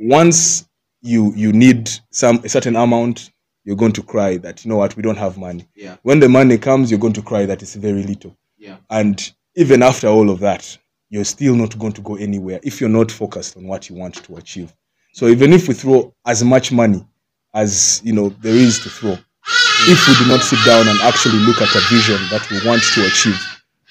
once 0.00 0.66
you 1.02 1.32
you 1.36 1.52
need 1.52 1.90
some 2.10 2.40
a 2.44 2.48
certain 2.48 2.76
amount 2.76 3.30
you're 3.64 3.76
going 3.76 3.92
to 3.92 4.02
cry 4.02 4.36
that 4.38 4.64
you 4.64 4.70
know 4.70 4.76
what 4.76 4.96
we 4.96 5.02
don't 5.02 5.18
have 5.18 5.36
money 5.38 5.66
Yeah. 5.74 5.96
when 6.02 6.18
the 6.20 6.28
money 6.28 6.58
comes 6.58 6.90
you're 6.90 7.00
going 7.00 7.12
to 7.14 7.22
cry 7.22 7.46
that 7.46 7.62
it's 7.62 7.74
very 7.74 8.02
little 8.02 8.36
Yeah. 8.58 8.76
and 8.90 9.32
even 9.54 9.82
after 9.82 10.08
all 10.08 10.30
of 10.30 10.40
that 10.40 10.78
you're 11.10 11.24
still 11.24 11.54
not 11.54 11.78
going 11.78 11.92
to 11.92 12.00
go 12.00 12.16
anywhere 12.16 12.58
if 12.62 12.80
you're 12.80 12.90
not 12.90 13.10
focused 13.12 13.56
on 13.56 13.66
what 13.66 13.88
you 13.88 13.96
want 13.96 14.14
to 14.24 14.36
achieve 14.36 14.72
so 15.16 15.22
even 15.34 15.52
if 15.58 15.62
we 15.68 15.74
throw 15.82 15.98
as 16.32 16.38
much 16.54 16.66
money 16.82 17.00
as 17.62 18.00
you 18.04 18.12
know 18.12 18.28
there 18.44 18.58
is 18.66 18.74
to 18.84 18.88
throw 18.98 19.16
if 19.94 20.00
we 20.08 20.14
do 20.20 20.26
not 20.32 20.42
sit 20.50 20.58
down 20.70 20.84
and 20.90 20.98
actually 21.10 21.38
look 21.48 21.60
at 21.66 21.72
a 21.74 21.82
vision 21.94 22.20
that 22.32 22.44
we 22.50 22.56
want 22.68 22.82
to 22.94 23.00
achieve 23.10 23.40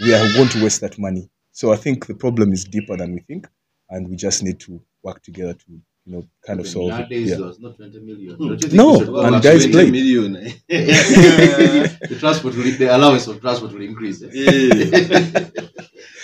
we 0.02 0.14
are 0.14 0.26
going 0.38 0.50
to 0.50 0.60
waste 0.64 0.82
that 0.82 0.96
money 1.08 1.24
so 1.60 1.72
i 1.72 1.76
think 1.84 2.06
the 2.12 2.16
problem 2.26 2.52
is 2.58 2.64
deeper 2.66 2.96
than 2.98 3.14
we 3.14 3.20
think 3.30 3.48
and 3.90 4.02
we 4.10 4.16
just 4.16 4.44
need 4.44 4.60
to 4.60 4.72
work 5.04 5.22
together 5.22 5.54
to 5.54 5.66
you 6.06 6.12
know 6.14 6.24
kind 6.46 6.60
of 6.60 6.68
solve 6.68 6.90
it 6.92 6.96
Nowadays, 7.00 7.30
yeah. 7.30 7.36
there 7.38 7.46
was 7.46 7.60
not 7.60 7.78
20 7.78 8.00
million. 8.10 8.36
Hmm. 8.36 8.48
Don't 8.50 8.62
you 8.64 8.70
think 8.70 8.74
No, 8.74 8.92
we 8.92 9.00
should 9.00 9.08
go 9.08 9.22
and 9.22 9.32
back 9.36 9.44
guys 9.44 9.66
to 9.66 9.72
20 9.72 9.72
play. 9.72 9.92
million. 9.92 10.36
eh? 10.36 10.52
the 12.12 12.18
transport 12.20 12.56
will, 12.58 12.64
the 12.64 12.88
allowance 12.98 13.28
of 13.28 13.40
transport 13.40 13.72
will 13.72 13.82
increase. 13.92 14.22
eh? 14.22 14.28
yeah. 14.34 15.68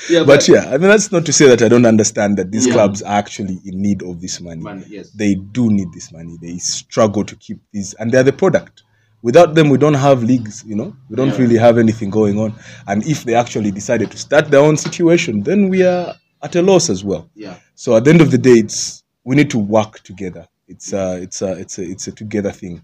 Yeah, 0.09 0.23
but 0.23 0.47
yeah 0.47 0.65
i 0.69 0.77
mean 0.77 0.89
that's 0.89 1.11
not 1.11 1.25
to 1.25 1.33
say 1.33 1.47
that 1.47 1.61
i 1.61 1.67
don't 1.67 1.85
understand 1.85 2.37
that 2.37 2.51
these 2.51 2.67
Yeah. 2.67 2.73
clubs 2.73 3.01
are 3.01 3.17
actually 3.17 3.59
in 3.65 3.81
need 3.81 4.01
of 4.03 4.19
this 4.21 4.39
money. 4.41 4.61
Man, 4.61 4.83
yes. 4.87 5.09
they 5.11 5.35
do 5.35 5.69
need 5.69 5.91
this 5.93 6.11
money. 6.11 6.37
They 6.41 6.57
struggle 6.57 7.23
to 7.25 7.35
keep 7.35 7.59
these 7.71 7.93
and 7.95 8.11
they're 8.11 8.23
the 8.23 8.33
product. 8.33 8.83
Without 9.21 9.53
them 9.55 9.69
we 9.69 9.77
don't 9.77 9.95
have 10.07 10.23
leagues 10.23 10.63
you 10.65 10.75
know? 10.75 10.95
We 11.09 11.15
don't 11.15 11.29
Yeah. 11.33 11.37
really 11.43 11.57
have 11.57 11.77
anything 11.77 12.09
going 12.09 12.37
on. 12.39 12.53
And 12.87 13.05
if 13.05 13.23
they 13.23 13.35
actually 13.35 13.71
decided 13.71 14.11
to 14.11 14.17
start 14.17 14.49
their 14.51 14.61
own 14.61 14.77
situation 14.77 15.43
then 15.43 15.69
we 15.69 15.83
are 15.83 16.15
at 16.41 16.55
a 16.55 16.61
loss 16.61 16.89
as 16.89 17.03
well. 17.03 17.29
Yeah. 17.35 17.55
so 17.75 17.95
at 17.97 18.03
the 18.03 18.11
end 18.11 18.21
of 18.21 18.29
the 18.31 18.37
day 18.37 18.57
it's 18.65 19.03
we 19.23 19.35
need 19.35 19.49
to 19.51 19.59
work 19.59 20.01
together. 20.03 20.47
It's 20.67 20.93
a 20.93 21.17
it's 21.21 21.41
a 21.41 21.51
it's 21.63 21.77
a 21.79 21.83
it's 21.83 22.07
a 22.07 22.11
together 22.11 22.51
thing. 22.51 22.81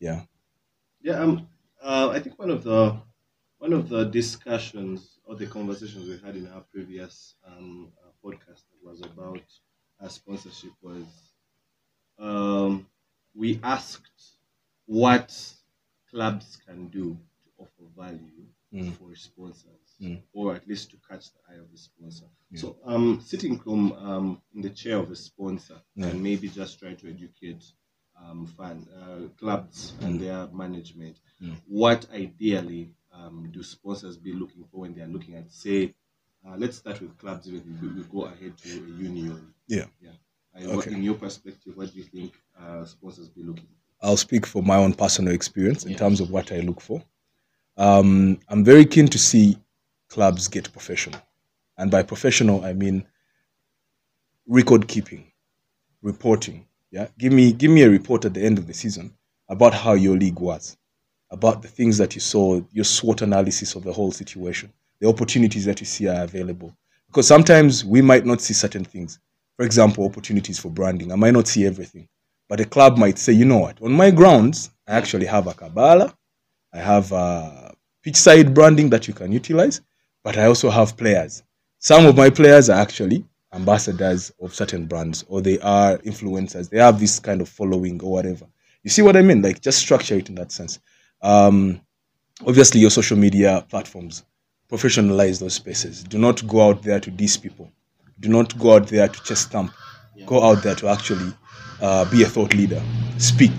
Yeah. 0.00 0.20
Yeah, 1.02 1.20
um, 1.20 1.46
uh, 1.82 2.08
I 2.12 2.18
think 2.20 2.38
one 2.38 2.50
of 2.50 2.62
the 2.64 2.96
one 3.58 3.72
of 3.72 3.88
the 3.88 4.04
discussions 4.04 5.15
or 5.26 5.34
the 5.36 5.46
conversations 5.46 6.08
we 6.08 6.18
had 6.26 6.36
in 6.36 6.46
our 6.52 6.62
previous 6.72 7.34
um, 7.46 7.92
uh, 8.02 8.10
podcast 8.26 8.62
that 8.70 8.80
was 8.84 9.00
about 9.00 9.42
sponsorship 10.08 10.72
was 10.82 11.04
um, 12.18 12.86
we 13.34 13.60
asked 13.62 14.10
what 14.86 15.34
clubs 16.10 16.58
can 16.66 16.88
do 16.88 17.16
to 17.44 17.50
offer 17.58 17.90
value 17.96 18.46
Mm. 18.74 18.92
for 18.96 19.14
sponsors 19.14 19.94
Mm. 20.02 20.20
or 20.32 20.54
at 20.56 20.66
least 20.66 20.90
to 20.90 20.96
catch 21.08 21.26
the 21.32 21.38
eye 21.48 21.58
of 21.58 21.70
the 21.70 21.78
sponsor. 21.78 22.26
Yeah. 22.50 22.60
So 22.60 22.76
um, 22.84 23.20
sitting 23.24 23.60
from 23.60 23.92
um, 23.92 24.42
in 24.54 24.60
the 24.60 24.70
chair 24.70 24.98
of 24.98 25.08
a 25.10 25.14
sponsor 25.16 25.80
Yeah. 25.94 26.06
and 26.08 26.20
maybe 26.22 26.48
just 26.48 26.80
try 26.80 26.94
to 26.94 27.08
educate 27.08 27.62
um, 28.20 28.44
fan, 28.46 28.84
uh, 29.00 29.28
clubs 29.38 29.94
and 30.00 30.20
their 30.20 30.48
management. 30.48 31.16
Mm. 31.40 31.56
What 31.68 32.06
ideally 32.12 32.90
um, 33.18 33.50
do 33.52 33.62
sponsors 33.62 34.16
be 34.16 34.32
looking 34.32 34.64
for 34.70 34.80
when 34.82 34.94
they 34.94 35.02
are 35.02 35.06
looking 35.08 35.34
at, 35.36 35.50
say, 35.50 35.94
uh, 36.46 36.54
let's 36.56 36.76
start 36.76 37.00
with 37.00 37.16
clubs. 37.18 37.48
Even 37.48 37.78
we, 37.80 37.88
we 37.88 38.02
go 38.04 38.26
ahead 38.26 38.56
to 38.58 38.68
a 38.70 39.02
union. 39.02 39.52
Yeah. 39.66 39.86
yeah. 40.00 40.10
Okay. 40.64 40.92
In 40.92 41.02
your 41.02 41.14
perspective, 41.14 41.76
what 41.76 41.92
do 41.92 41.98
you 41.98 42.04
think 42.04 42.32
uh, 42.58 42.84
sponsors 42.84 43.28
be 43.28 43.42
looking 43.42 43.64
for? 43.64 44.06
I'll 44.06 44.16
speak 44.16 44.46
from 44.46 44.66
my 44.66 44.76
own 44.76 44.94
personal 44.94 45.34
experience 45.34 45.84
in 45.84 45.92
Yeah. 45.92 45.98
terms 45.98 46.20
of 46.20 46.30
what 46.30 46.52
I 46.52 46.58
look 46.60 46.80
for. 46.80 47.02
Um, 47.76 48.38
I'm 48.48 48.64
very 48.64 48.84
keen 48.86 49.08
to 49.08 49.18
see 49.18 49.58
clubs 50.08 50.48
get 50.48 50.72
professional. 50.72 51.20
And 51.76 51.90
by 51.90 52.02
professional, 52.02 52.64
I 52.64 52.72
mean 52.72 53.06
record 54.46 54.88
keeping, 54.88 55.30
reporting. 56.02 56.66
Yeah. 56.90 57.08
Give 57.18 57.32
me 57.32 57.52
give 57.52 57.70
me 57.70 57.82
a 57.82 57.90
report 57.90 58.24
at 58.24 58.32
the 58.34 58.42
end 58.44 58.58
of 58.58 58.66
the 58.66 58.72
season 58.74 59.12
about 59.48 59.74
how 59.74 59.92
your 59.92 60.16
league 60.16 60.38
was, 60.40 60.76
about 61.30 61.62
the 61.62 61.68
things 61.68 61.98
that 61.98 62.14
you 62.14 62.20
saw, 62.20 62.60
your 62.72 62.84
SWOT 62.84 63.22
analysis 63.22 63.74
of 63.74 63.84
the 63.84 63.92
whole 63.92 64.12
situation, 64.12 64.72
the 65.00 65.08
opportunities 65.08 65.64
that 65.64 65.80
you 65.80 65.86
see 65.86 66.06
are 66.08 66.22
available. 66.22 66.76
Because 67.06 67.26
sometimes 67.26 67.84
we 67.84 68.02
might 68.02 68.24
not 68.24 68.40
see 68.40 68.54
certain 68.54 68.84
things. 68.84 69.18
For 69.56 69.64
example, 69.64 70.04
opportunities 70.04 70.58
for 70.58 70.70
branding. 70.70 71.12
I 71.12 71.16
might 71.16 71.32
not 71.32 71.48
see 71.48 71.66
everything. 71.66 72.08
But 72.48 72.60
a 72.60 72.64
club 72.64 72.98
might 72.98 73.18
say, 73.18 73.32
you 73.32 73.44
know 73.44 73.58
what, 73.58 73.80
on 73.82 73.92
my 73.92 74.10
grounds, 74.10 74.70
I 74.86 74.92
actually 74.94 75.26
have 75.26 75.46
a 75.46 75.54
Kabbalah, 75.54 76.14
I 76.72 76.78
have 76.78 77.10
a 77.10 77.74
pitch 78.02 78.16
side 78.16 78.54
branding 78.54 78.90
that 78.90 79.08
you 79.08 79.14
can 79.14 79.32
utilize, 79.32 79.80
but 80.22 80.36
I 80.36 80.46
also 80.46 80.70
have 80.70 80.96
players. 80.96 81.42
Some 81.78 82.06
of 82.06 82.16
my 82.16 82.30
players 82.30 82.70
are 82.70 82.80
actually 82.80 83.24
ambassadors 83.52 84.30
of 84.40 84.54
certain 84.54 84.86
brands 84.86 85.24
or 85.28 85.40
they 85.40 85.58
are 85.60 85.98
influencers. 85.98 86.68
They 86.68 86.78
have 86.78 87.00
this 87.00 87.18
kind 87.18 87.40
of 87.40 87.48
following 87.48 88.00
or 88.02 88.12
whatever. 88.12 88.46
You 88.82 88.90
see 88.90 89.02
what 89.02 89.16
I 89.16 89.22
mean? 89.22 89.42
Like 89.42 89.60
just 89.60 89.78
structure 89.78 90.16
it 90.16 90.28
in 90.28 90.34
that 90.36 90.52
sense. 90.52 90.78
Um, 91.26 91.80
obviously, 92.46 92.80
your 92.80 92.90
social 92.90 93.16
media 93.18 93.66
platforms 93.68 94.24
professionalize 94.70 95.40
those 95.40 95.54
spaces. 95.54 96.04
Do 96.04 96.18
not 96.18 96.46
go 96.46 96.68
out 96.68 96.82
there 96.82 97.00
to 97.00 97.10
diss 97.10 97.36
people. 97.36 97.70
Do 98.20 98.28
not 98.28 98.56
go 98.58 98.74
out 98.76 98.86
there 98.88 99.08
to 99.08 99.22
chest 99.24 99.50
thump. 99.50 99.72
Go 100.24 100.42
out 100.42 100.62
there 100.62 100.76
to 100.76 100.88
actually 100.88 101.32
uh, 101.80 102.04
be 102.10 102.22
a 102.22 102.26
thought 102.26 102.54
leader. 102.54 102.82
Speak. 103.18 103.52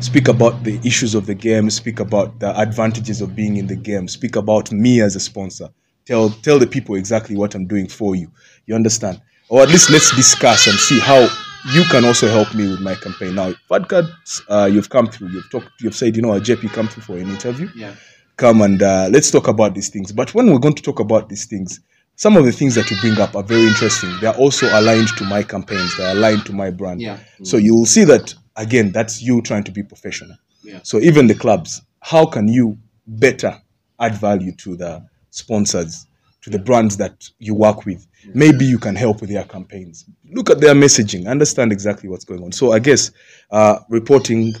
speak 0.00 0.28
about 0.28 0.64
the 0.64 0.80
issues 0.84 1.14
of 1.14 1.26
the 1.26 1.34
game, 1.34 1.70
speak 1.70 2.00
about 2.00 2.40
the 2.40 2.58
advantages 2.60 3.20
of 3.20 3.36
being 3.36 3.56
in 3.56 3.66
the 3.68 3.76
game, 3.76 4.08
speak 4.08 4.34
about 4.36 4.72
me 4.72 5.00
as 5.00 5.14
a 5.16 5.20
sponsor. 5.20 5.68
Tell 6.04 6.30
tell 6.30 6.58
the 6.58 6.66
people 6.66 6.96
exactly 6.96 7.36
what 7.36 7.54
I'm 7.54 7.66
doing 7.66 7.86
for 7.86 8.16
you. 8.16 8.30
You 8.66 8.74
understand? 8.74 9.22
Or 9.48 9.62
at 9.62 9.68
least 9.68 9.90
let's 9.90 10.14
discuss 10.16 10.66
and 10.66 10.76
see 10.78 10.98
how 10.98 11.28
you 11.70 11.84
can 11.90 12.04
also 12.04 12.28
help 12.28 12.54
me 12.54 12.68
with 12.68 12.80
my 12.80 12.94
campaign. 12.94 13.34
Now, 13.34 13.52
Fadcards, 13.70 14.42
uh, 14.48 14.66
you've 14.66 14.88
come 14.90 15.06
through. 15.06 15.28
You've 15.28 15.50
talked. 15.50 15.70
You've 15.80 15.94
said, 15.94 16.16
you 16.16 16.22
know, 16.22 16.32
a 16.32 16.40
JP, 16.40 16.72
come 16.72 16.88
through 16.88 17.02
for 17.04 17.16
an 17.18 17.28
interview 17.28 17.68
Yeah. 17.74 17.94
come 18.36 18.62
and 18.62 18.82
uh, 18.82 19.08
let's 19.12 19.30
talk 19.30 19.46
about 19.48 19.74
these 19.74 19.88
things. 19.90 20.10
But 20.12 20.34
when 20.34 20.50
we're 20.50 20.58
going 20.58 20.74
to 20.74 20.82
talk 20.82 21.00
about 21.00 21.28
these 21.28 21.44
things, 21.46 21.80
some 22.16 22.36
of 22.36 22.44
the 22.44 22.52
things 22.52 22.74
that 22.74 22.90
you 22.90 22.96
bring 23.00 23.18
up 23.18 23.36
are 23.36 23.42
very 23.42 23.66
interesting. 23.66 24.10
They're 24.20 24.34
also 24.34 24.66
aligned 24.78 25.08
to 25.18 25.24
my 25.24 25.42
campaigns. 25.42 25.96
They're 25.96 26.12
aligned 26.16 26.44
to 26.46 26.52
my 26.52 26.70
brand. 26.70 27.00
Yeah. 27.00 27.18
So 27.42 27.56
you 27.56 27.74
will 27.74 27.86
see 27.86 28.04
that 28.04 28.34
again. 28.56 28.90
That's 28.92 29.22
you 29.22 29.40
trying 29.42 29.64
to 29.64 29.72
be 29.72 29.82
professional. 29.82 30.36
Yeah. 30.62 30.80
So 30.82 30.98
even 30.98 31.26
the 31.26 31.34
clubs, 31.34 31.82
how 32.00 32.26
can 32.26 32.48
you 32.48 32.78
better 33.06 33.60
add 34.00 34.14
value 34.16 34.52
to 34.56 34.76
the 34.76 35.06
sponsors, 35.30 36.06
to 36.42 36.50
the 36.50 36.58
brands 36.58 36.96
that 36.98 37.28
you 37.38 37.54
work 37.54 37.84
with? 37.86 38.06
Maybe 38.34 38.64
you 38.64 38.78
can 38.78 38.94
help 38.94 39.20
with 39.20 39.30
their 39.30 39.44
campaigns. 39.44 40.04
Look 40.32 40.50
at 40.50 40.60
their 40.60 40.74
messaging. 40.74 41.26
Understand 41.26 41.72
exactly 41.72 42.08
what's 42.08 42.24
going 42.24 42.42
on. 42.42 42.52
So 42.52 42.72
I 42.72 42.78
guess 42.78 43.10
uh, 43.50 43.78
reporting, 43.88 44.54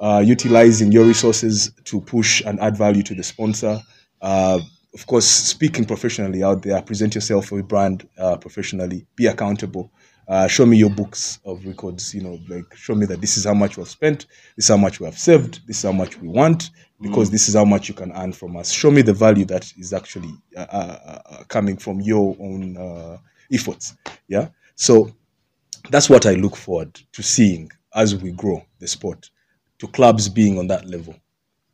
uh, 0.00 0.22
utilizing 0.24 0.90
your 0.90 1.04
resources 1.04 1.70
to 1.84 2.00
push 2.00 2.42
and 2.44 2.58
add 2.60 2.76
value 2.76 3.02
to 3.04 3.14
the 3.14 3.22
sponsor. 3.22 3.80
Uh, 4.20 4.60
of 4.94 5.06
course, 5.06 5.26
speaking 5.26 5.84
professionally 5.84 6.42
out 6.42 6.62
there, 6.62 6.80
present 6.82 7.14
yourself 7.14 7.50
with 7.50 7.62
a 7.62 7.66
brand 7.66 8.08
uh, 8.18 8.36
professionally, 8.36 9.06
be 9.16 9.26
accountable. 9.26 9.92
Uh, 10.26 10.46
show 10.48 10.64
me 10.64 10.76
your 10.76 10.90
books 10.90 11.38
of 11.44 11.64
records, 11.66 12.14
you 12.14 12.22
know, 12.22 12.38
like 12.48 12.74
show 12.74 12.94
me 12.94 13.04
that 13.04 13.20
this 13.20 13.36
is 13.36 13.44
how 13.44 13.52
much 13.52 13.76
we've 13.76 13.88
spent, 13.88 14.26
this 14.56 14.66
is 14.66 14.68
how 14.68 14.76
much 14.76 14.98
we 14.98 15.04
have 15.04 15.18
saved, 15.18 15.60
this 15.66 15.78
is 15.78 15.82
how 15.82 15.92
much 15.92 16.18
we 16.20 16.28
want, 16.28 16.70
because 17.00 17.30
this 17.30 17.48
is 17.48 17.54
how 17.54 17.64
much 17.64 17.88
you 17.88 17.94
can 17.94 18.12
earn 18.12 18.32
from 18.32 18.56
us. 18.56 18.70
Show 18.70 18.90
me 18.90 19.02
the 19.02 19.12
value 19.12 19.44
that 19.46 19.70
is 19.76 19.92
actually 19.92 20.32
uh, 20.56 20.60
uh, 20.60 21.20
uh, 21.26 21.44
coming 21.48 21.76
from 21.76 22.00
your 22.00 22.36
own 22.40 22.76
uh, 22.76 23.18
efforts. 23.52 23.94
Yeah. 24.28 24.48
So 24.74 25.10
that's 25.90 26.08
what 26.08 26.26
I 26.26 26.34
look 26.34 26.56
forward 26.56 26.94
to 27.12 27.22
seeing 27.22 27.70
as 27.94 28.16
we 28.16 28.32
grow 28.32 28.64
the 28.78 28.88
sport, 28.88 29.30
to 29.78 29.86
clubs 29.88 30.28
being 30.28 30.58
on 30.58 30.66
that 30.68 30.86
level, 30.86 31.14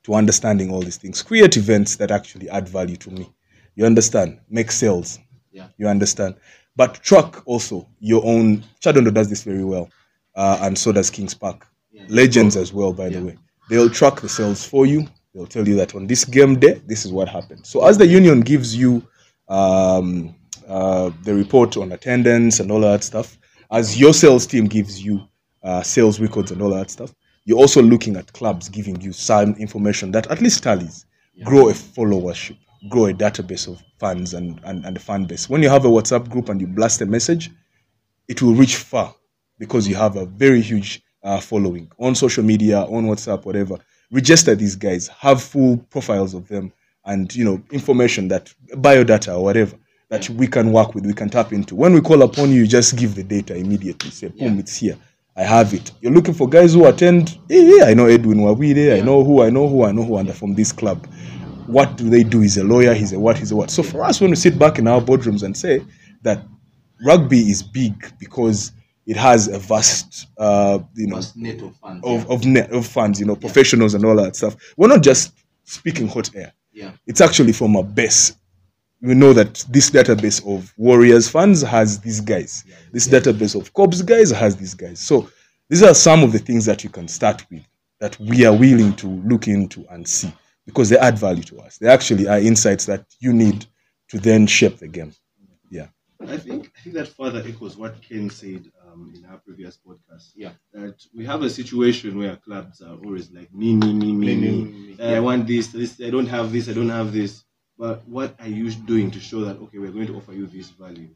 to 0.04 0.14
understanding 0.14 0.70
all 0.70 0.80
these 0.80 0.96
things. 0.96 1.22
Create 1.22 1.56
events 1.56 1.96
that 1.96 2.10
actually 2.10 2.48
add 2.50 2.68
value 2.68 2.96
to 2.96 3.10
me. 3.10 3.32
You 3.74 3.86
understand? 3.86 4.40
Make 4.48 4.70
sales. 4.70 5.18
Yeah. 5.52 5.68
You 5.78 5.88
understand? 5.88 6.36
But 6.76 6.94
track 7.02 7.46
also 7.46 7.88
your 7.98 8.24
own. 8.24 8.64
Kyadondo 8.80 9.12
does 9.12 9.28
this 9.28 9.42
very 9.42 9.64
well, 9.64 9.90
uh, 10.34 10.58
and 10.62 10.78
so 10.78 10.92
does 10.92 11.10
Kings 11.10 11.34
Park. 11.34 11.66
Yeah. 11.90 12.04
Legends 12.08 12.56
as 12.56 12.72
well, 12.72 12.92
by 12.92 13.08
the 13.08 13.22
way. 13.22 13.38
They'll 13.70 13.88
track 13.88 14.20
the 14.20 14.28
sales 14.28 14.64
for 14.64 14.84
you. 14.84 15.06
They'll 15.32 15.46
tell 15.46 15.66
you 15.66 15.76
that 15.76 15.94
on 15.94 16.08
this 16.08 16.24
game 16.24 16.58
day, 16.58 16.82
this 16.86 17.06
is 17.06 17.12
what 17.12 17.28
happened. 17.28 17.64
So 17.64 17.86
as 17.86 17.96
the 17.96 18.06
union 18.06 18.40
gives 18.40 18.76
you 18.76 19.06
um, 19.48 20.34
uh, 20.66 21.10
the 21.22 21.32
report 21.32 21.76
on 21.76 21.92
attendance 21.92 22.58
and 22.58 22.72
all 22.72 22.80
that 22.80 23.04
stuff, 23.04 23.38
as 23.70 23.98
your 23.98 24.12
sales 24.12 24.44
team 24.44 24.66
gives 24.66 25.00
you 25.00 25.20
uh, 25.62 25.82
sales 25.82 26.18
records 26.18 26.50
and 26.50 26.60
all 26.60 26.70
that 26.70 26.90
stuff, 26.90 27.14
you're 27.44 27.58
also 27.58 27.80
looking 27.80 28.16
at 28.16 28.32
clubs 28.32 28.68
giving 28.68 29.00
you 29.00 29.12
some 29.12 29.54
information 29.54 30.10
that 30.10 30.26
at 30.32 30.40
least 30.40 30.64
tallies, 30.64 31.06
grow 31.44 31.68
a 31.68 31.72
followership, 31.72 32.58
grow 32.88 33.06
a 33.06 33.14
database 33.14 33.68
of 33.68 33.80
fans 34.00 34.34
and, 34.34 34.60
and, 34.64 34.84
and 34.84 34.96
a 34.96 35.00
fan 35.00 35.26
base. 35.26 35.48
When 35.48 35.62
you 35.62 35.68
have 35.68 35.84
a 35.84 35.88
WhatsApp 35.88 36.28
group 36.28 36.48
and 36.48 36.60
you 36.60 36.66
blast 36.66 37.02
a 37.02 37.06
message, 37.06 37.50
it 38.26 38.42
will 38.42 38.54
reach 38.54 38.76
far 38.76 39.14
because 39.60 39.86
you 39.86 39.94
have 39.94 40.16
a 40.16 40.26
very 40.26 40.60
huge 40.60 41.02
uh, 41.22 41.40
following 41.40 41.90
on 41.98 42.14
social 42.14 42.44
media, 42.44 42.80
on 42.82 43.06
WhatsApp, 43.06 43.44
whatever. 43.44 43.76
Register 44.10 44.54
these 44.54 44.74
guys, 44.76 45.08
have 45.08 45.42
full 45.42 45.76
profiles 45.90 46.34
of 46.34 46.48
them, 46.48 46.72
and 47.04 47.34
you 47.34 47.44
know 47.44 47.62
information 47.70 48.28
that 48.28 48.52
biodata 48.72 49.36
or 49.36 49.44
whatever 49.44 49.76
that 50.08 50.28
we 50.30 50.48
can 50.48 50.72
work 50.72 50.94
with, 50.94 51.06
we 51.06 51.12
can 51.12 51.28
tap 51.30 51.52
into. 51.52 51.76
When 51.76 51.92
we 51.94 52.00
call 52.00 52.22
upon 52.22 52.50
you, 52.50 52.62
you 52.62 52.66
just 52.66 52.96
give 52.96 53.14
the 53.14 53.22
data 53.22 53.54
immediately. 53.54 54.10
Say, 54.10 54.26
boom, 54.28 54.54
Yeah. 54.54 54.58
it's 54.58 54.76
here. 54.76 54.96
I 55.36 55.44
have 55.44 55.72
it. 55.72 55.92
You're 56.00 56.12
looking 56.12 56.34
for 56.34 56.48
guys 56.48 56.74
who 56.74 56.84
attend. 56.86 57.38
Yeah, 57.48 57.60
yeah, 57.76 57.84
I 57.84 57.94
know 57.94 58.06
Edwin 58.06 58.42
Wawide. 58.42 58.98
I 58.98 59.00
know 59.00 59.22
who. 59.22 59.42
I 59.42 59.50
know 59.50 59.68
who. 59.68 59.84
I 59.84 59.92
know 59.92 60.02
who. 60.02 60.16
And 60.16 60.26
they're 60.28 60.34
from 60.34 60.54
this 60.54 60.72
club. 60.72 61.06
What 61.66 61.96
do 61.96 62.10
they 62.10 62.24
do? 62.24 62.40
He's 62.40 62.56
a 62.58 62.64
lawyer. 62.64 62.92
He's 62.94 63.12
a 63.12 63.20
what? 63.20 63.38
He's 63.38 63.52
a 63.52 63.56
what? 63.56 63.70
So 63.70 63.84
for 63.84 64.02
us, 64.02 64.20
when 64.20 64.30
we 64.30 64.36
sit 64.36 64.58
back 64.58 64.80
in 64.80 64.88
our 64.88 65.00
boardrooms 65.00 65.44
and 65.44 65.56
say 65.56 65.84
that 66.22 66.42
rugby 67.06 67.38
is 67.38 67.62
big 67.62 67.94
because 68.18 68.72
it 69.06 69.16
has 69.16 69.48
a 69.48 69.58
vast, 69.58 70.28
uh, 70.38 70.78
you 70.94 71.06
know, 71.08 71.16
Vast 71.16 71.36
net 71.36 71.60
of 71.62 71.74
funds. 71.76 72.06
of 72.06 72.30
of, 72.30 72.44
net, 72.46 72.70
of 72.72 72.86
funds, 72.86 73.18
you 73.20 73.26
know, 73.26 73.36
professionals 73.36 73.94
and 73.94 74.04
all 74.04 74.16
that 74.16 74.36
stuff. 74.36 74.56
We're 74.76 74.88
not 74.88 75.02
just 75.02 75.32
speaking 75.64 76.06
hot 76.08 76.30
air. 76.34 76.52
yeah. 76.72 76.92
It's 77.06 77.20
actually 77.20 77.52
from 77.52 77.76
a 77.76 77.82
base. 77.82 78.36
We 79.02 79.14
know 79.14 79.32
that 79.32 79.64
this 79.70 79.90
database 79.90 80.46
of 80.46 80.72
Warriors 80.76 81.28
fans 81.28 81.62
has 81.62 81.98
these 82.00 82.20
guys. 82.20 82.64
This 82.92 83.08
database 83.08 83.58
of 83.58 83.72
Kobs 83.72 84.02
guys 84.02 84.30
has 84.30 84.56
these 84.56 84.74
guys. 84.74 85.00
So 85.00 85.28
these 85.70 85.82
are 85.82 85.94
some 85.94 86.22
of 86.22 86.32
the 86.32 86.38
things 86.38 86.66
that 86.66 86.84
you 86.84 86.90
can 86.90 87.08
start 87.08 87.46
with 87.50 87.62
that 88.00 88.18
we 88.20 88.44
are 88.44 88.54
willing 88.54 88.94
to 88.96 89.06
look 89.06 89.48
into 89.48 89.86
and 89.90 90.06
see 90.06 90.30
because 90.66 90.90
they 90.90 90.98
add 90.98 91.18
value 91.18 91.42
to 91.44 91.58
us. 91.60 91.78
They 91.78 91.88
actually 91.88 92.28
are 92.28 92.38
insights 92.38 92.84
that 92.86 93.06
you 93.20 93.32
need 93.32 93.64
to 94.08 94.18
then 94.18 94.46
shape 94.46 94.78
the 94.78 94.88
game. 94.88 95.12
Yeah. 95.70 95.86
I 96.28 96.36
think 96.36 96.70
I 96.76 96.80
think 96.82 96.96
that 96.96 97.08
further 97.08 97.42
echoes 97.46 97.78
what 97.78 98.02
Ken 98.02 98.28
said 98.28 98.70
um, 98.92 99.12
in 99.14 99.24
our 99.24 99.38
previous 99.38 99.78
podcast. 99.78 100.32
Yeah. 100.34 100.52
That 100.72 100.96
we 101.14 101.24
have 101.26 101.42
a 101.42 101.50
situation 101.50 102.18
where 102.18 102.36
clubs 102.36 102.80
are 102.82 102.96
always 102.96 103.30
like 103.30 103.52
me, 103.52 103.74
me, 103.74 103.92
me, 103.92 104.12
me, 104.12 104.36
Me, 104.36 104.62
me. 104.64 104.96
Uh, 105.00 105.16
I 105.16 105.20
want 105.20 105.46
this, 105.46 105.68
this. 105.68 106.00
I 106.00 106.10
don't 106.10 106.26
have 106.26 106.52
this. 106.52 106.68
I 106.68 106.72
don't 106.72 106.88
have 106.88 107.12
this. 107.12 107.44
But 107.78 108.06
what 108.06 108.34
are 108.40 108.48
you 108.48 108.70
doing 108.70 109.10
to 109.12 109.20
show 109.20 109.40
that 109.46 109.56
okay, 109.58 109.78
we're 109.78 109.92
going 109.92 110.06
to 110.08 110.16
offer 110.16 110.32
you 110.32 110.46
this 110.46 110.70
value? 110.70 111.08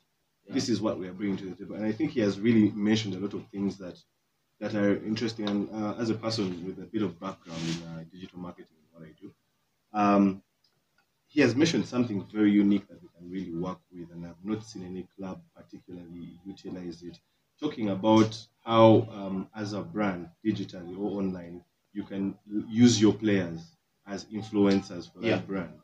Yeah. 0.46 0.54
This 0.54 0.68
is 0.68 0.80
what 0.80 0.98
we 0.98 1.08
are 1.08 1.12
bringing 1.12 1.36
to 1.38 1.46
the 1.46 1.54
table. 1.54 1.76
And 1.76 1.84
I 1.84 1.92
think 1.92 2.12
he 2.12 2.20
has 2.20 2.40
really 2.40 2.70
mentioned 2.70 3.14
a 3.14 3.18
lot 3.18 3.34
of 3.34 3.46
things 3.48 3.76
that 3.78 3.98
that 4.60 4.74
are 4.74 4.96
interesting. 5.04 5.48
And 5.48 5.70
uh, 5.72 5.94
as 5.98 6.10
a 6.10 6.14
person 6.14 6.64
with 6.66 6.78
a 6.78 6.86
bit 6.86 7.02
of 7.02 7.18
background 7.20 7.60
in 7.68 7.88
uh, 7.88 8.04
digital 8.10 8.38
marketing, 8.38 8.76
what 8.92 9.04
I 9.04 9.12
do, 9.20 9.32
um, 9.92 10.42
he 11.26 11.40
has 11.40 11.54
mentioned 11.54 11.86
something 11.86 12.24
very 12.32 12.52
unique 12.52 12.86
that 12.88 13.02
we 13.02 13.08
can 13.08 13.28
really 13.28 13.54
work 13.54 13.80
with, 13.92 14.10
and 14.12 14.24
I've 14.24 14.44
not 14.44 14.64
seen 14.64 14.84
any 14.86 15.06
club 15.16 15.42
particularly 15.54 16.38
utilize 16.46 17.02
it. 17.02 17.18
Talking 17.60 17.88
about 17.90 18.46
how, 18.64 19.06
um, 19.10 19.48
as 19.54 19.72
a 19.72 19.82
brand, 19.82 20.30
digitally 20.44 20.98
or 20.98 21.18
online, 21.20 21.64
you 21.92 22.02
can 22.04 22.36
use 22.68 23.00
your 23.00 23.12
players 23.14 23.76
as 24.06 24.24
influencers 24.26 25.12
for 25.12 25.20
that 25.20 25.26
Yeah. 25.28 25.38
brand. 25.40 25.80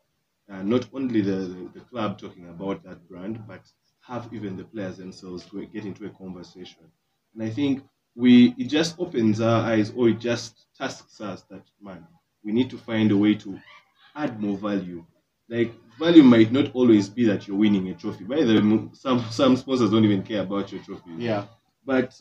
Uh, 0.49 0.63
not 0.63 0.89
only 0.93 1.21
the, 1.21 1.37
the, 1.53 1.71
the 1.75 1.81
club 1.81 2.19
talking 2.19 2.49
about 2.49 2.83
that 2.85 3.09
brand, 3.09 3.47
but 3.47 3.63
have 4.01 4.33
even 4.35 4.57
the 4.57 4.65
players 4.65 4.97
themselves 4.97 5.47
to 5.47 5.65
get 5.67 5.85
into 5.85 6.07
a 6.07 6.11
conversation. 6.11 6.91
And 7.35 7.43
I 7.43 7.51
think 7.51 7.85
we 8.17 8.55
it 8.59 8.67
just 8.69 8.99
opens 8.99 9.41
our 9.41 9.63
eyes, 9.63 9.93
or 9.93 10.09
it 10.09 10.19
just 10.19 10.67
tasks 10.77 11.21
us 11.21 11.43
that 11.45 11.63
man, 11.81 12.05
we 12.43 12.51
need 12.53 12.69
to 12.71 12.79
find 12.79 13.13
a 13.13 13.17
way 13.17 13.35
to 13.37 13.61
add 14.15 14.41
more 14.41 14.57
value. 14.57 15.05
Like 15.49 15.73
value 15.99 16.23
might 16.25 16.51
not 16.51 16.73
always 16.75 17.09
be 17.09 17.25
that 17.27 17.47
you're 17.47 17.57
winning 17.57 17.89
a 17.91 17.95
trophy. 17.95 18.25
By 18.25 18.43
the 18.43 18.61
way, 18.61 18.89
some 18.93 19.21
some 19.31 19.57
sponsors 19.57 19.91
don't 19.91 20.05
even 20.05 20.23
care 20.23 20.43
about 20.43 20.73
your 20.73 20.83
trophy. 20.83 21.13
Yeah. 21.19 21.47
But 21.85 22.15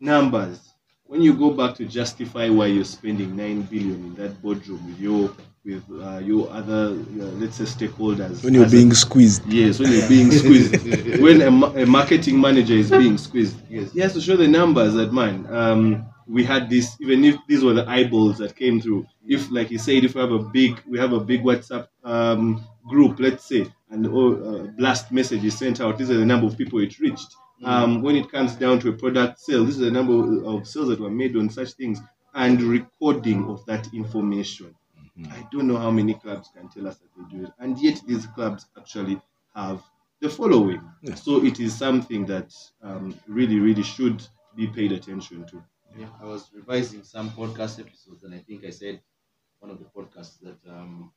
numbers, 0.00 0.74
when 1.06 1.22
you 1.22 1.34
go 1.34 1.50
back 1.50 1.74
to 1.76 1.84
justify 1.86 2.48
why 2.48 2.66
you're 2.66 2.84
spending 2.84 3.36
nine 3.36 3.62
billion 3.62 3.94
in 4.06 4.14
that 4.16 4.40
boardroom 4.42 4.86
with 4.86 5.00
your 5.00 5.34
with 5.64 5.84
uh, 6.00 6.18
your 6.18 6.48
other 6.50 6.90
uh, 6.92 7.24
let's 7.40 7.56
say 7.56 7.64
stakeholders, 7.64 8.42
When 8.44 8.54
you're 8.54 8.64
as 8.64 8.72
a- 8.72 8.76
being 8.76 8.94
squeezed. 8.94 9.44
Yes, 9.46 9.78
when 9.78 9.92
you're 9.92 10.08
being 10.08 10.30
squeezed. 10.30 11.20
when 11.20 11.42
a, 11.42 11.82
a 11.82 11.86
marketing 11.86 12.40
manager 12.40 12.74
is 12.74 12.90
being 12.90 13.18
squeezed, 13.18 13.56
Yes. 13.68 13.92
he 13.92 14.00
has 14.00 14.12
to 14.14 14.20
show 14.20 14.36
the 14.36 14.48
numbers 14.48 14.94
that 14.94 15.12
man. 15.12 15.46
Um, 15.54 16.06
we 16.26 16.44
had 16.44 16.68
this, 16.70 16.96
even 17.00 17.24
if 17.24 17.36
these 17.48 17.64
were 17.64 17.72
the 17.74 17.88
eyeballs 17.88 18.38
that 18.38 18.54
came 18.54 18.80
through. 18.80 19.06
If, 19.26 19.50
like 19.50 19.70
you 19.70 19.78
said, 19.78 20.04
if 20.04 20.14
we 20.14 20.20
have 20.20 20.30
a 20.32 20.38
big, 20.38 20.80
we 20.86 20.98
have 20.98 21.12
a 21.12 21.20
big 21.20 21.42
WhatsApp 21.42 21.88
um, 22.04 22.64
group, 22.86 23.18
let's 23.18 23.44
say, 23.44 23.66
and 23.90 24.06
oh, 24.06 24.34
uh, 24.34 24.62
blast 24.78 25.10
message 25.10 25.44
is 25.44 25.56
sent 25.58 25.80
out. 25.80 25.98
These 25.98 26.10
are 26.10 26.18
the 26.18 26.26
number 26.26 26.46
of 26.46 26.56
people 26.56 26.78
it 26.80 26.98
reached. 26.98 27.34
Um, 27.64 28.02
when 28.02 28.16
it 28.16 28.30
comes 28.30 28.54
down 28.54 28.78
to 28.80 28.90
a 28.90 28.92
product 28.92 29.40
sale, 29.40 29.64
this 29.64 29.74
is 29.74 29.80
the 29.80 29.90
number 29.90 30.44
of 30.44 30.66
sales 30.66 30.88
that 30.88 31.00
were 31.00 31.10
made 31.10 31.36
on 31.36 31.50
such 31.50 31.72
things, 31.72 32.00
and 32.34 32.60
recording 32.62 33.48
of 33.48 33.64
that 33.66 33.92
information. 33.92 34.74
I 35.30 35.48
don't 35.50 35.66
know 35.66 35.76
how 35.76 35.90
many 35.90 36.14
clubs 36.14 36.48
can 36.54 36.68
tell 36.68 36.86
us 36.86 36.98
that 36.98 37.08
they 37.16 37.36
do 37.38 37.44
it, 37.46 37.52
and 37.58 37.76
yet 37.80 38.00
these 38.06 38.26
clubs 38.26 38.66
actually 38.78 39.20
have 39.54 39.82
the 40.20 40.30
following. 40.30 40.88
Yeah. 41.02 41.14
So 41.14 41.44
it 41.44 41.58
is 41.58 41.76
something 41.76 42.26
that 42.26 42.54
um, 42.82 43.18
really, 43.26 43.58
really 43.58 43.82
should 43.82 44.24
be 44.54 44.68
paid 44.68 44.92
attention 44.92 45.44
to. 45.46 45.64
Yeah, 45.96 46.10
I 46.20 46.24
was 46.24 46.50
revising 46.52 47.02
some 47.02 47.30
podcast 47.30 47.80
episodes, 47.80 48.22
and 48.22 48.32
I 48.34 48.38
think 48.38 48.64
I 48.64 48.70
said 48.70 49.02
one 49.58 49.70
of 49.72 49.78
the 49.80 49.86
podcasts 49.86 50.38
that 50.40 50.58
um, 50.68 51.12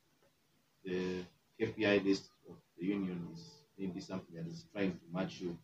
the 0.84 1.24
KPI 1.60 2.00
list 2.00 2.32
of 2.50 2.58
the 2.78 2.86
union 2.86 3.30
is 3.34 3.64
maybe 3.78 4.00
something 4.02 4.36
that 4.36 4.48
is 4.48 4.66
trying 4.72 4.94
to 4.94 5.06
match 5.12 5.42
you 5.42 5.58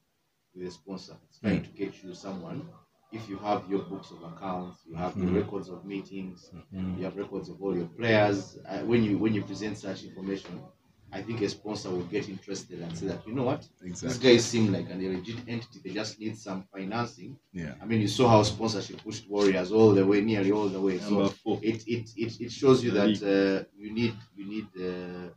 with 0.58 0.68
a 0.68 0.72
sponsor. 0.72 1.16
It's 1.30 1.40
trying 1.40 1.64
to 1.64 1.70
get 1.70 2.04
you 2.04 2.14
someone 2.14 2.68
if 3.12 3.30
you 3.30 3.38
have 3.38 3.70
your 3.70 3.84
books 3.84 4.12
of 4.12 4.22
accounts, 4.24 4.82
you 4.86 4.96
have 4.96 5.16
your 5.18 5.28
Mhm. 5.28 5.36
records 5.36 5.70
of 5.70 5.86
meetings, 5.86 6.52
Mhm. 6.74 6.98
you 6.98 7.04
have 7.06 7.16
records 7.16 7.50
of 7.50 7.62
all 7.62 7.76
your 7.76 7.88
players. 7.88 8.58
Uh, 8.66 8.80
when 8.82 9.04
you 9.04 9.18
when 9.18 9.34
you 9.34 9.44
present 9.44 9.78
such 9.78 10.04
information, 10.04 10.62
I 11.12 11.22
think 11.22 11.42
a 11.42 11.48
sponsor 11.48 11.90
will 11.90 12.04
get 12.16 12.28
interested 12.28 12.82
and 12.82 12.98
say 12.98 13.08
that 13.08 13.26
you 13.26 13.34
know 13.34 13.44
what, 13.44 13.62
these 13.80 13.92
Exactly. 14.04 14.34
guys 14.34 14.44
seem 14.46 14.74
like 14.74 14.90
an 14.90 15.00
legit 15.02 15.40
entity. 15.48 15.80
They 15.84 15.94
just 15.94 16.20
need 16.20 16.38
some 16.38 16.64
financing. 16.64 17.40
Yeah. 17.54 17.76
I 17.82 17.86
mean, 17.86 18.02
you 18.02 18.10
saw 18.10 18.28
how 18.28 18.44
sponsorship 18.44 19.02
pushed 19.02 19.26
Warriors 19.30 19.72
all 19.72 19.94
the 19.94 20.06
way, 20.06 20.20
nearly 20.22 20.52
all 20.52 20.68
the 20.68 20.82
way. 20.82 21.00
So 21.00 21.34
it 21.62 21.88
it, 21.88 22.10
it, 22.18 22.42
it 22.42 22.52
shows 22.52 22.84
you 22.84 22.92
that 22.92 23.16
uh, 23.24 23.66
you 23.82 23.94
need 23.94 24.16
you 24.36 24.46
need 24.54 24.68
uh, 24.90 25.30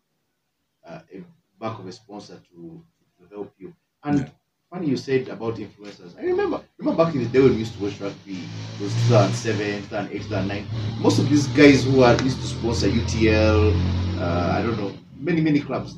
uh, 0.89 1.03
a 1.15 1.23
back 1.61 1.79
of 1.79 1.87
a 1.87 1.93
sponsor 1.93 2.41
to, 2.51 2.85
to 3.19 3.23
help 3.35 3.53
you. 3.59 3.73
And 4.03 4.19
Yeah. 4.19 4.31
Funny 4.71 4.89
you 4.89 4.97
said 4.97 5.29
about 5.29 5.57
influencers. 5.57 6.19
I 6.19 6.23
remember 6.23 6.63
remember 6.79 7.05
back 7.05 7.15
in 7.15 7.23
the 7.25 7.29
day 7.29 7.41
when 7.41 7.53
we 7.53 7.59
used 7.59 7.75
to 7.77 7.83
watch 7.85 8.01
rugby, 8.01 8.39
it 8.75 8.81
was 8.81 8.95
2007, 9.09 9.83
2008, 9.89 10.23
2009. 10.23 10.67
Most 11.01 11.19
of 11.19 11.29
these 11.29 11.47
guys 11.49 11.85
who 11.85 12.03
are 12.03 12.17
used 12.23 12.41
to 12.41 12.47
sponsor 12.47 12.89
UTL, 12.89 13.73
uh, 14.21 14.53
I 14.59 14.63
don't 14.63 14.79
know, 14.79 14.93
many 15.17 15.41
many 15.41 15.61
clubs, 15.61 15.97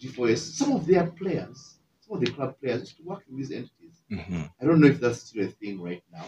G4S. 0.00 0.38
Some 0.38 0.72
of 0.72 0.86
their 0.86 1.06
players, 1.06 1.78
some 2.00 2.16
of 2.16 2.20
the 2.24 2.30
club 2.32 2.56
players 2.60 2.80
used 2.80 2.96
to 2.98 3.02
work 3.04 3.22
in 3.28 3.36
these 3.36 3.50
entities. 3.52 4.02
Mhm. 4.10 4.50
I 4.60 4.64
don't 4.64 4.80
know 4.80 4.86
if 4.88 5.00
that's 5.00 5.20
still 5.22 5.44
a 5.44 5.48
thing 5.48 5.80
right 5.80 6.02
now. 6.12 6.26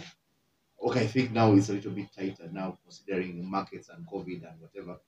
Okay, 0.82 1.00
I 1.02 1.06
think 1.06 1.32
now 1.32 1.52
it's 1.54 1.68
a 1.70 1.74
little 1.74 1.92
bit 1.92 2.08
tighter 2.16 2.48
now, 2.52 2.78
considering 2.84 3.44
markets 3.48 3.88
and 3.88 4.06
COVID 4.06 4.48
and 4.48 4.60
whatever. 4.60 4.98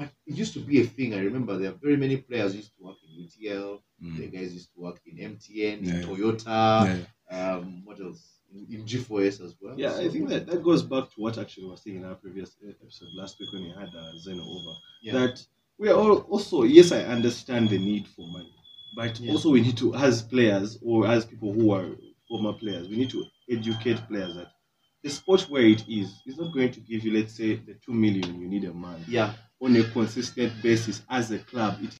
But 0.00 0.08
it 0.26 0.34
used 0.34 0.54
to 0.54 0.60
be 0.60 0.80
a 0.80 0.86
thing. 0.86 1.12
I 1.12 1.18
remember 1.20 1.58
there 1.58 1.70
are 1.72 1.74
very 1.86 1.96
many 2.04 2.16
players 2.16 2.56
used 2.56 2.72
to 2.78 2.82
work 2.86 2.96
in 3.06 3.10
UTL. 3.24 3.82
The 4.00 4.06
Mm. 4.28 4.32
guys 4.32 4.54
used 4.54 4.72
to 4.74 4.80
work 4.80 4.98
in 5.04 5.18
MTN, 5.18 5.76
Yeah. 5.84 5.94
in 5.94 6.06
Toyota. 6.06 7.06
Yeah. 7.30 7.36
Um, 7.56 7.84
what 7.84 8.00
else? 8.00 8.22
In, 8.52 8.66
in 8.74 8.86
G4S 8.86 9.36
as 9.44 9.54
well. 9.60 9.74
Yeah, 9.78 9.94
I 9.98 10.08
think 10.08 10.28
that, 10.30 10.46
that 10.46 10.62
goes 10.62 10.82
back 10.82 11.04
to 11.10 11.20
what 11.20 11.36
actually 11.36 11.66
was 11.66 11.82
saying 11.82 11.96
in 11.98 12.04
our 12.06 12.14
previous 12.14 12.56
uh, 12.66 12.70
episode 12.70 13.10
last 13.14 13.38
week 13.38 13.52
when 13.52 13.64
we 13.64 13.70
had 13.70 13.90
uh, 13.94 14.12
Zeno 14.24 14.42
over. 14.42 14.72
Yeah. 15.02 15.12
That 15.12 15.46
we 15.78 15.88
are 15.90 15.98
all 16.02 16.16
also, 16.34 16.62
yes, 16.62 16.92
I 16.92 17.02
understand 17.16 17.68
the 17.68 17.78
need 17.78 18.08
for 18.08 18.26
money, 18.26 18.54
but 18.96 19.20
Yeah. 19.20 19.32
also 19.32 19.50
we 19.50 19.60
need 19.60 19.76
to, 19.82 19.94
as 19.94 20.22
players 20.22 20.78
or 20.82 21.06
as 21.06 21.26
people 21.26 21.52
who 21.52 21.72
are 21.72 21.86
former 22.26 22.54
players, 22.54 22.88
we 22.88 22.96
need 22.96 23.10
to 23.10 23.22
educate 23.50 23.98
players 24.08 24.34
that 24.34 24.50
the 25.02 25.10
sport 25.10 25.42
where 25.50 25.66
it 25.74 25.84
is 25.88 26.08
is 26.26 26.36
not 26.38 26.52
going 26.54 26.72
to 26.72 26.80
give 26.80 27.04
you, 27.04 27.12
let's 27.18 27.34
say, 27.34 27.56
the 27.56 27.74
two 27.84 27.92
million 27.92 28.40
you 28.40 28.48
need 28.48 28.64
a 28.64 28.72
month 28.72 29.06
yeah. 29.08 29.34
On 29.60 29.76
a 29.76 29.84
consistent 29.84 30.52
basis 30.62 31.02
as 31.08 31.30
a 31.30 31.38
club. 31.38 31.78
It 31.82 31.99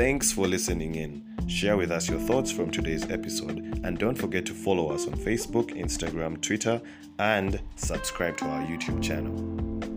Thanks 0.00 0.32
for 0.32 0.48
listening 0.48 0.94
in. 0.94 1.22
Share 1.46 1.76
with 1.76 1.90
us 1.90 2.08
your 2.08 2.20
thoughts 2.20 2.50
from 2.50 2.70
today's 2.70 3.10
episode 3.10 3.58
and 3.84 3.98
don't 3.98 4.14
forget 4.14 4.46
to 4.46 4.54
follow 4.54 4.88
us 4.88 5.06
on 5.06 5.12
Facebook, 5.12 5.78
Instagram, 5.78 6.40
Twitter, 6.40 6.80
and 7.18 7.60
subscribe 7.76 8.38
to 8.38 8.46
our 8.46 8.64
YouTube 8.64 9.02
channel. 9.02 9.89